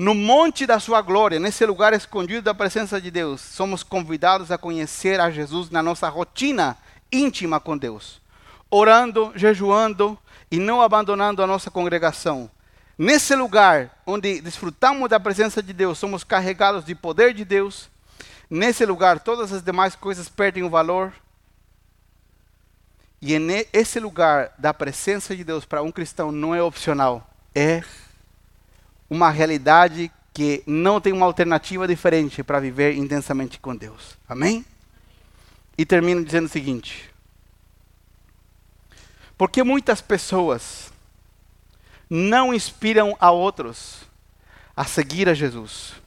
No 0.00 0.14
monte 0.14 0.66
da 0.66 0.80
sua 0.80 1.02
glória, 1.02 1.38
nesse 1.38 1.66
lugar 1.66 1.92
escondido 1.92 2.40
da 2.40 2.54
presença 2.54 2.98
de 2.98 3.10
Deus, 3.10 3.42
somos 3.42 3.82
convidados 3.82 4.50
a 4.50 4.56
conhecer 4.56 5.20
a 5.20 5.30
Jesus 5.30 5.68
na 5.68 5.82
nossa 5.82 6.08
rotina 6.08 6.78
íntima 7.12 7.60
com 7.60 7.76
Deus, 7.76 8.18
orando, 8.70 9.30
jejuando 9.36 10.18
e 10.50 10.58
não 10.58 10.80
abandonando 10.80 11.42
a 11.42 11.46
nossa 11.46 11.70
congregação. 11.70 12.50
Nesse 12.96 13.34
lugar 13.34 14.00
onde 14.06 14.40
desfrutamos 14.40 15.10
da 15.10 15.20
presença 15.20 15.62
de 15.62 15.74
Deus, 15.74 15.98
somos 15.98 16.24
carregados 16.24 16.84
de 16.84 16.94
poder 16.94 17.34
de 17.34 17.44
Deus 17.44 17.90
Nesse 18.50 18.84
lugar, 18.84 19.20
todas 19.20 19.52
as 19.52 19.62
demais 19.62 19.94
coisas 19.94 20.28
perdem 20.28 20.64
o 20.64 20.68
valor. 20.68 21.12
E 23.22 23.32
esse 23.72 24.00
lugar 24.00 24.52
da 24.58 24.74
presença 24.74 25.36
de 25.36 25.44
Deus 25.44 25.64
para 25.64 25.82
um 25.82 25.92
cristão 25.92 26.32
não 26.32 26.52
é 26.52 26.60
opcional, 26.60 27.30
é 27.54 27.84
uma 29.10 29.28
realidade 29.28 30.10
que 30.32 30.62
não 30.66 31.00
tem 31.00 31.12
uma 31.12 31.26
alternativa 31.26 31.86
diferente 31.86 32.42
para 32.42 32.60
viver 32.60 32.94
intensamente 32.94 33.58
com 33.58 33.76
Deus. 33.76 34.16
Amém? 34.26 34.64
E 35.76 35.84
termino 35.84 36.24
dizendo 36.24 36.46
o 36.46 36.48
seguinte: 36.48 37.10
porque 39.36 39.62
muitas 39.62 40.00
pessoas 40.00 40.92
não 42.08 42.54
inspiram 42.54 43.16
a 43.20 43.30
outros 43.30 44.08
a 44.74 44.84
seguir 44.84 45.28
a 45.28 45.34
Jesus 45.34 46.00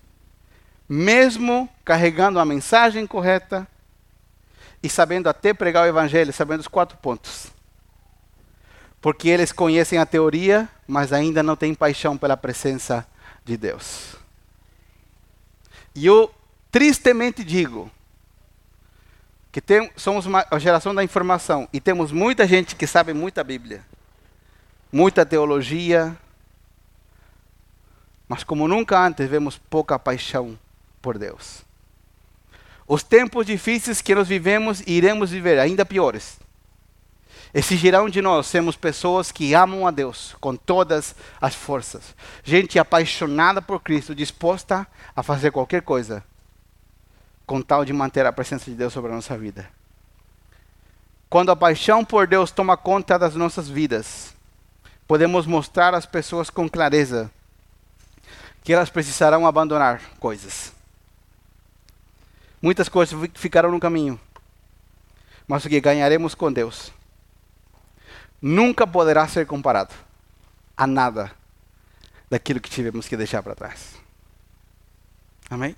mesmo 0.88 1.70
carregando 1.84 2.40
a 2.40 2.46
mensagem 2.46 3.08
correta 3.08 3.68
e 4.82 4.90
sabendo 4.90 5.30
até 5.30 5.54
pregar 5.54 5.86
o 5.86 5.88
evangelho, 5.88 6.34
sabendo 6.34 6.60
os 6.60 6.68
quatro 6.68 6.98
pontos. 6.98 7.48
Porque 9.04 9.28
eles 9.28 9.52
conhecem 9.52 10.00
a 10.00 10.06
teoria, 10.06 10.70
mas 10.88 11.12
ainda 11.12 11.44
não 11.44 11.58
têm 11.58 11.76
paixão 11.76 12.18
pela 12.18 12.38
presença 12.38 13.06
de 13.44 13.58
Deus. 13.58 14.16
E 15.94 16.06
eu 16.06 16.34
tristemente 16.72 17.44
digo 17.44 17.92
que 19.52 19.60
tem, 19.60 19.92
somos 19.98 20.26
uma 20.26 20.48
geração 20.58 20.96
da 20.96 21.04
informação 21.04 21.68
e 21.74 21.82
temos 21.82 22.14
muita 22.14 22.48
gente 22.48 22.78
que 22.78 22.88
sabe 22.88 23.14
muita 23.14 23.44
Bíblia, 23.44 23.84
muita 24.90 25.26
teologia, 25.26 26.18
mas 28.26 28.46
como 28.46 28.70
nunca 28.70 28.98
antes 28.98 29.30
vemos 29.30 29.58
pouca 29.58 30.00
paixão 30.00 30.58
por 31.02 31.18
Deus. 31.18 31.66
Os 32.88 33.04
tempos 33.04 33.46
difíceis 33.46 34.02
que 34.02 34.16
nós 34.16 34.30
vivemos 34.30 34.80
e 34.80 34.94
iremos 34.94 35.32
viver, 35.32 35.60
ainda 35.60 35.84
piores, 35.84 36.40
exigirão 37.54 38.10
de 38.10 38.22
nós 38.22 38.48
sermos 38.48 38.76
pessoas 38.76 39.32
que 39.32 39.54
amam 39.54 39.86
a 39.88 39.92
Deus 39.92 40.36
com 40.40 40.56
todas 40.56 41.16
as 41.40 41.54
forças. 41.54 42.16
Gente 42.44 42.80
apaixonada 42.80 43.62
por 43.62 43.82
Cristo, 43.82 44.16
disposta 44.16 44.88
a 45.16 45.22
fazer 45.22 45.52
qualquer 45.52 45.82
coisa 45.82 46.24
com 47.46 47.62
tal 47.62 47.84
de 47.84 47.92
manter 47.94 48.26
a 48.26 48.32
presença 48.32 48.66
de 48.72 48.76
Deus 48.76 48.94
sobre 48.94 49.12
a 49.12 49.16
nossa 49.16 49.38
vida. 49.38 49.70
Quando 51.30 51.52
a 51.52 51.56
paixão 51.56 52.06
por 52.06 52.26
Deus 52.28 52.52
toma 52.52 52.78
conta 52.78 53.20
das 53.20 53.36
nossas 53.36 53.68
vidas, 53.68 54.34
podemos 55.08 55.46
mostrar 55.46 55.94
às 55.94 56.06
pessoas 56.06 56.50
com 56.50 56.70
clareza 56.70 57.30
que 58.64 58.72
elas 58.72 58.90
precisarão 58.90 59.46
abandonar 59.46 60.02
coisas 60.20 60.74
Muitas 62.64 62.88
coisas 62.88 63.30
ficaram 63.34 63.70
no 63.70 63.78
caminho. 63.78 64.18
Mas 65.46 65.66
o 65.66 65.70
que 65.70 65.82
ganharemos 65.82 66.34
com 66.34 66.50
Deus 66.50 66.94
nunca 68.44 68.86
poderá 68.86 69.26
ser 69.28 69.48
comparado 69.48 69.94
a 70.76 70.86
nada 70.86 71.32
daquilo 72.30 72.60
que 72.60 72.70
tivemos 72.70 73.08
que 73.08 73.16
deixar 73.16 73.42
para 73.42 73.56
trás. 73.56 73.96
Amém? 75.50 75.76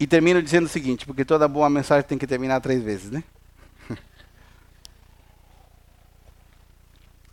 E 0.00 0.06
termino 0.06 0.42
dizendo 0.42 0.64
o 0.64 0.68
seguinte, 0.68 1.04
porque 1.04 1.24
toda 1.24 1.46
boa 1.46 1.68
mensagem 1.68 2.08
tem 2.08 2.16
que 2.16 2.26
terminar 2.26 2.60
três 2.60 2.82
vezes, 2.82 3.10
né? 3.10 3.22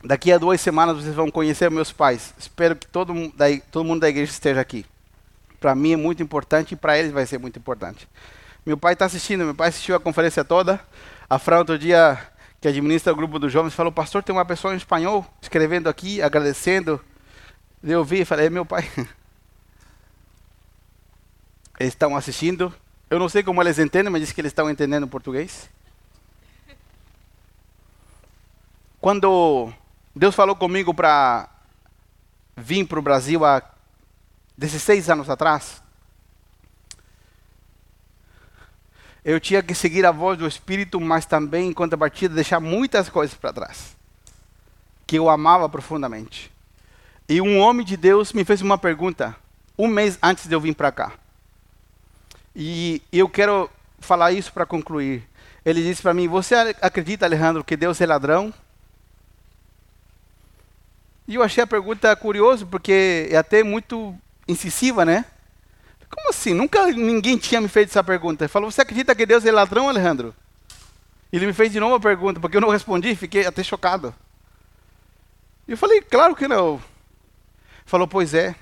Daqui 0.03 0.31
a 0.31 0.37
duas 0.37 0.59
semanas 0.59 0.97
vocês 0.97 1.15
vão 1.15 1.31
conhecer 1.31 1.71
meus 1.71 1.91
pais. 1.91 2.33
Espero 2.37 2.75
que 2.75 2.87
todo, 2.87 3.13
todo 3.71 3.85
mundo 3.85 4.01
da 4.01 4.09
igreja 4.09 4.31
esteja 4.31 4.59
aqui 4.59 4.85
para 5.63 5.73
mim 5.73 5.93
é 5.93 5.95
muito 5.95 6.21
importante 6.21 6.73
e 6.73 6.75
para 6.75 6.99
eles 6.99 7.13
vai 7.13 7.25
ser 7.25 7.37
muito 7.37 7.57
importante. 7.57 8.05
Meu 8.65 8.77
pai 8.77 8.91
está 8.91 9.05
assistindo, 9.05 9.45
meu 9.45 9.55
pai 9.55 9.69
assistiu 9.69 9.95
a 9.95 9.99
conferência 9.99 10.43
toda. 10.43 10.77
A 11.29 11.39
Fran, 11.39 11.59
outro 11.59 11.79
dia, 11.79 12.19
que 12.63 12.67
administra 12.69 13.11
o 13.11 13.15
grupo 13.17 13.37
dos 13.37 13.51
jovens, 13.51 13.73
falou: 13.73 13.91
Pastor, 13.91 14.23
tem 14.23 14.33
uma 14.33 14.45
pessoa 14.45 14.73
em 14.73 14.77
espanhol 14.77 15.27
escrevendo 15.41 15.89
aqui, 15.89 16.21
agradecendo. 16.21 17.03
Eu 17.83 18.05
vi 18.05 18.21
e 18.21 18.25
falei: 18.25 18.45
É 18.45 18.49
meu 18.49 18.65
pai. 18.65 18.89
Eles 21.77 21.91
estão 21.91 22.15
assistindo. 22.15 22.73
Eu 23.09 23.19
não 23.19 23.27
sei 23.27 23.43
como 23.43 23.61
eles 23.61 23.77
entendem, 23.79 24.09
mas 24.09 24.21
diz 24.21 24.31
que 24.31 24.39
eles 24.39 24.51
estão 24.51 24.69
entendendo 24.69 25.05
português. 25.09 25.69
Quando 29.01 29.73
Deus 30.15 30.33
falou 30.33 30.55
comigo 30.55 30.93
para 30.93 31.49
vir 32.55 32.87
para 32.87 32.99
o 32.99 33.01
Brasil 33.01 33.43
há 33.43 33.61
16 34.57 35.09
anos 35.09 35.29
atrás, 35.29 35.82
eu 39.23 39.39
tinha 39.39 39.63
que 39.63 39.73
seguir 39.73 40.05
a 40.05 40.11
voz 40.11 40.37
do 40.37 40.47
Espírito, 40.47 40.99
mas 40.99 41.25
também, 41.25 41.69
em 41.69 41.73
contrapartida, 41.73 42.35
deixar 42.35 42.59
muitas 42.59 43.07
coisas 43.09 43.35
para 43.35 43.53
trás, 43.53 43.95
que 45.07 45.17
eu 45.17 45.29
amava 45.29 45.69
profundamente. 45.69 46.51
E 47.27 47.39
um 47.39 47.59
homem 47.59 47.85
de 47.85 47.95
Deus 47.95 48.33
me 48.33 48.43
fez 48.43 48.61
uma 48.61 48.77
pergunta, 48.77 49.35
um 49.77 49.87
mês 49.87 50.19
antes 50.21 50.45
de 50.47 50.53
eu 50.53 50.59
vir 50.59 50.75
para 50.75 50.91
cá. 50.91 51.13
E 52.55 53.01
eu 53.11 53.29
quero 53.29 53.69
falar 53.99 54.33
isso 54.33 54.51
para 54.51 54.65
concluir. 54.65 55.23
Ele 55.65 55.81
disse 55.81 56.01
para 56.01 56.13
mim: 56.13 56.27
Você 56.27 56.53
acredita, 56.81 57.25
Alejandro, 57.25 57.63
que 57.63 57.77
Deus 57.77 57.99
é 58.01 58.05
ladrão? 58.05 58.53
E 61.25 61.35
eu 61.35 61.43
achei 61.43 61.63
a 61.63 61.67
pergunta 61.67 62.13
curiosa, 62.17 62.65
porque 62.65 63.29
é 63.31 63.37
até 63.37 63.63
muito 63.63 64.13
incisiva, 64.45 65.05
né? 65.05 65.25
Como 66.13 66.29
assim? 66.29 66.53
Nunca 66.53 66.85
ninguém 66.87 67.37
tinha 67.37 67.59
me 67.59 67.67
feito 67.67 67.89
essa 67.89 68.03
pergunta. 68.03 68.43
Ele 68.43 68.49
falou: 68.49 68.69
Você 68.69 68.81
acredita 68.81 69.15
que 69.15 69.25
Deus 69.25 69.45
é 69.45 69.51
ladrão, 69.51 69.89
Alejandro? 69.89 70.33
Ele 71.31 71.47
me 71.47 71.53
fez 71.53 71.71
de 71.71 71.79
novo 71.79 71.95
a 71.95 71.99
pergunta, 71.99 72.39
porque 72.39 72.55
eu 72.55 72.61
não 72.61 72.69
respondi, 72.69 73.15
fiquei 73.15 73.45
até 73.45 73.63
chocado. 73.63 74.13
E 75.67 75.71
eu 75.71 75.77
falei: 75.77 76.01
Claro 76.01 76.35
que 76.35 76.47
não. 76.47 76.75
Ele 76.75 76.83
falou: 77.85 78.07
Pois 78.07 78.33
é. 78.33 78.55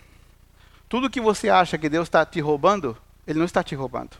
Tudo 0.87 1.09
que 1.09 1.21
você 1.21 1.49
acha 1.49 1.77
que 1.77 1.89
Deus 1.89 2.07
está 2.07 2.25
te 2.25 2.39
roubando, 2.39 2.97
Ele 3.27 3.39
não 3.39 3.45
está 3.45 3.63
te 3.63 3.75
roubando. 3.75 4.17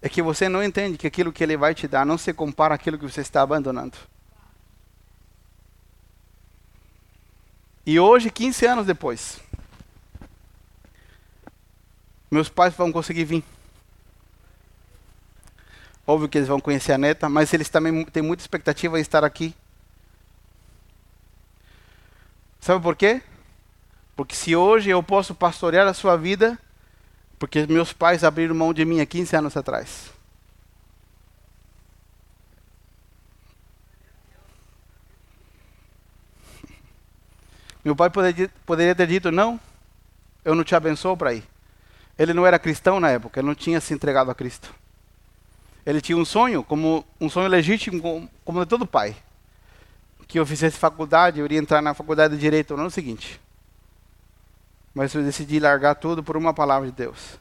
É 0.00 0.08
que 0.08 0.22
você 0.22 0.48
não 0.48 0.62
entende 0.62 0.98
que 0.98 1.06
aquilo 1.06 1.32
que 1.32 1.42
Ele 1.42 1.56
vai 1.56 1.74
te 1.74 1.88
dar 1.88 2.06
não 2.06 2.18
se 2.18 2.32
compara 2.32 2.74
àquilo 2.74 2.98
que 2.98 3.08
você 3.08 3.20
está 3.20 3.42
abandonando. 3.42 3.96
E 7.84 7.98
hoje, 7.98 8.30
15 8.30 8.66
anos 8.66 8.86
depois, 8.86 9.40
meus 12.30 12.48
pais 12.48 12.74
vão 12.74 12.92
conseguir 12.92 13.24
vir. 13.24 13.44
Óbvio 16.06 16.28
que 16.28 16.38
eles 16.38 16.48
vão 16.48 16.60
conhecer 16.60 16.92
a 16.92 16.98
neta, 16.98 17.28
mas 17.28 17.52
eles 17.52 17.68
também 17.68 18.04
têm 18.06 18.22
muita 18.22 18.42
expectativa 18.42 18.98
em 18.98 19.02
estar 19.02 19.24
aqui. 19.24 19.54
Sabe 22.60 22.82
por 22.82 22.96
quê? 22.96 23.22
Porque 24.16 24.34
se 24.34 24.56
hoje 24.56 24.90
eu 24.90 25.02
posso 25.02 25.34
pastorear 25.34 25.86
a 25.86 25.94
sua 25.94 26.16
vida, 26.16 26.58
porque 27.38 27.66
meus 27.66 27.92
pais 27.92 28.24
abriram 28.24 28.54
mão 28.54 28.74
de 28.74 28.84
mim 28.84 29.00
há 29.00 29.06
15 29.06 29.36
anos 29.36 29.56
atrás. 29.56 30.10
Meu 37.84 37.94
pai 37.94 38.10
poderia, 38.10 38.50
poderia 38.66 38.94
ter 38.94 39.06
dito: 39.06 39.30
não, 39.30 39.58
eu 40.44 40.54
não 40.54 40.64
te 40.64 40.74
abençoo 40.74 41.16
para 41.16 41.34
ir. 41.34 41.44
Ele 42.18 42.34
não 42.34 42.44
era 42.44 42.58
cristão 42.58 42.98
na 42.98 43.10
época, 43.10 43.38
ele 43.38 43.46
não 43.46 43.54
tinha 43.54 43.80
se 43.80 43.94
entregado 43.94 44.30
a 44.30 44.34
Cristo. 44.34 44.74
Ele 45.86 46.00
tinha 46.00 46.18
um 46.18 46.24
sonho, 46.24 46.64
como 46.64 47.04
um 47.20 47.30
sonho 47.30 47.48
legítimo, 47.48 48.28
como, 48.44 48.60
de 48.60 48.66
todo 48.66 48.86
pai. 48.86 49.16
que 50.26 50.38
eu 50.38 50.44
fizesse 50.44 50.76
faculdade, 50.76 51.38
eu 51.38 51.46
iria 51.46 51.58
entrar 51.58 51.80
na 51.80 51.94
faculdade 51.94 52.34
de 52.34 52.40
Direito, 52.40 52.76
não 52.76 52.84
é 52.84 52.86
o 52.88 52.90
seguinte. 52.90 53.40
Mas 54.92 55.14
eu 55.14 55.22
decidi 55.22 55.58
largar 55.60 55.94
tudo 55.94 56.22
por 56.22 56.36
uma 56.36 56.52
palavra 56.52 56.90
de 56.90 56.94
Deus. 56.94 57.38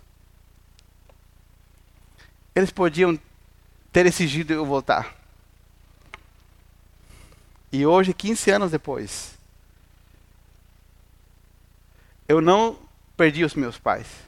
Eles 2.55 2.71
podiam 2.71 3.19
ter 3.91 4.05
exigido 4.05 4.53
eu 4.53 4.65
voltar. 4.65 5.15
E 7.71 7.85
hoje, 7.85 8.13
15 8.13 8.51
anos 8.51 8.71
depois, 8.71 9.37
eu 12.27 12.39
não 12.39 12.77
perdi 13.17 13.43
os 13.43 13.55
meus 13.55 13.77
pais. 13.77 14.26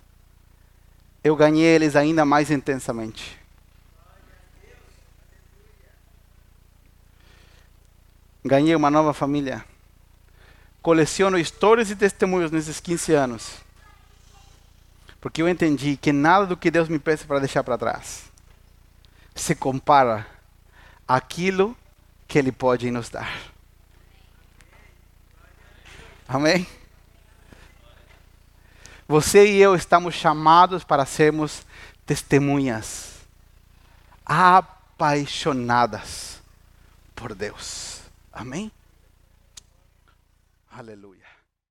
Eu 1.23 1.35
ganhei 1.35 1.65
eles 1.65 1.95
ainda 1.95 2.23
mais 2.25 2.49
intensamente. 2.49 3.37
Ganhei 8.43 8.75
uma 8.75 8.89
nova 8.89 9.13
família. 9.13 9.65
Coleciono 10.81 11.37
histórias 11.37 11.91
e 11.91 11.95
testemunhos 11.95 12.51
nesses 12.51 12.79
15 12.79 13.13
anos. 13.13 13.57
Porque 15.19 15.41
eu 15.41 15.49
entendi 15.49 15.97
que 15.97 16.13
nada 16.13 16.45
do 16.45 16.55
que 16.55 16.71
Deus 16.71 16.87
me 16.87 16.97
peça 16.97 17.25
para 17.25 17.39
deixar 17.39 17.63
para 17.63 17.77
trás 17.77 18.29
se 19.35 19.55
compara 19.55 20.27
àquilo 21.07 21.75
que 22.27 22.37
Ele 22.37 22.51
pode 22.51 22.91
nos 22.91 23.09
dar. 23.09 23.31
Amém? 26.27 26.67
Você 29.09 29.45
e 29.47 29.57
eu 29.57 29.73
estamos 29.73 30.13
chamados 30.13 30.83
para 30.83 31.03
sermos 31.03 31.65
testemunhas 32.05 33.25
apaixonadas 34.23 36.39
por 37.15 37.33
Deus. 37.33 38.01
Amém? 38.31 38.71
Aleluia. 40.71 41.18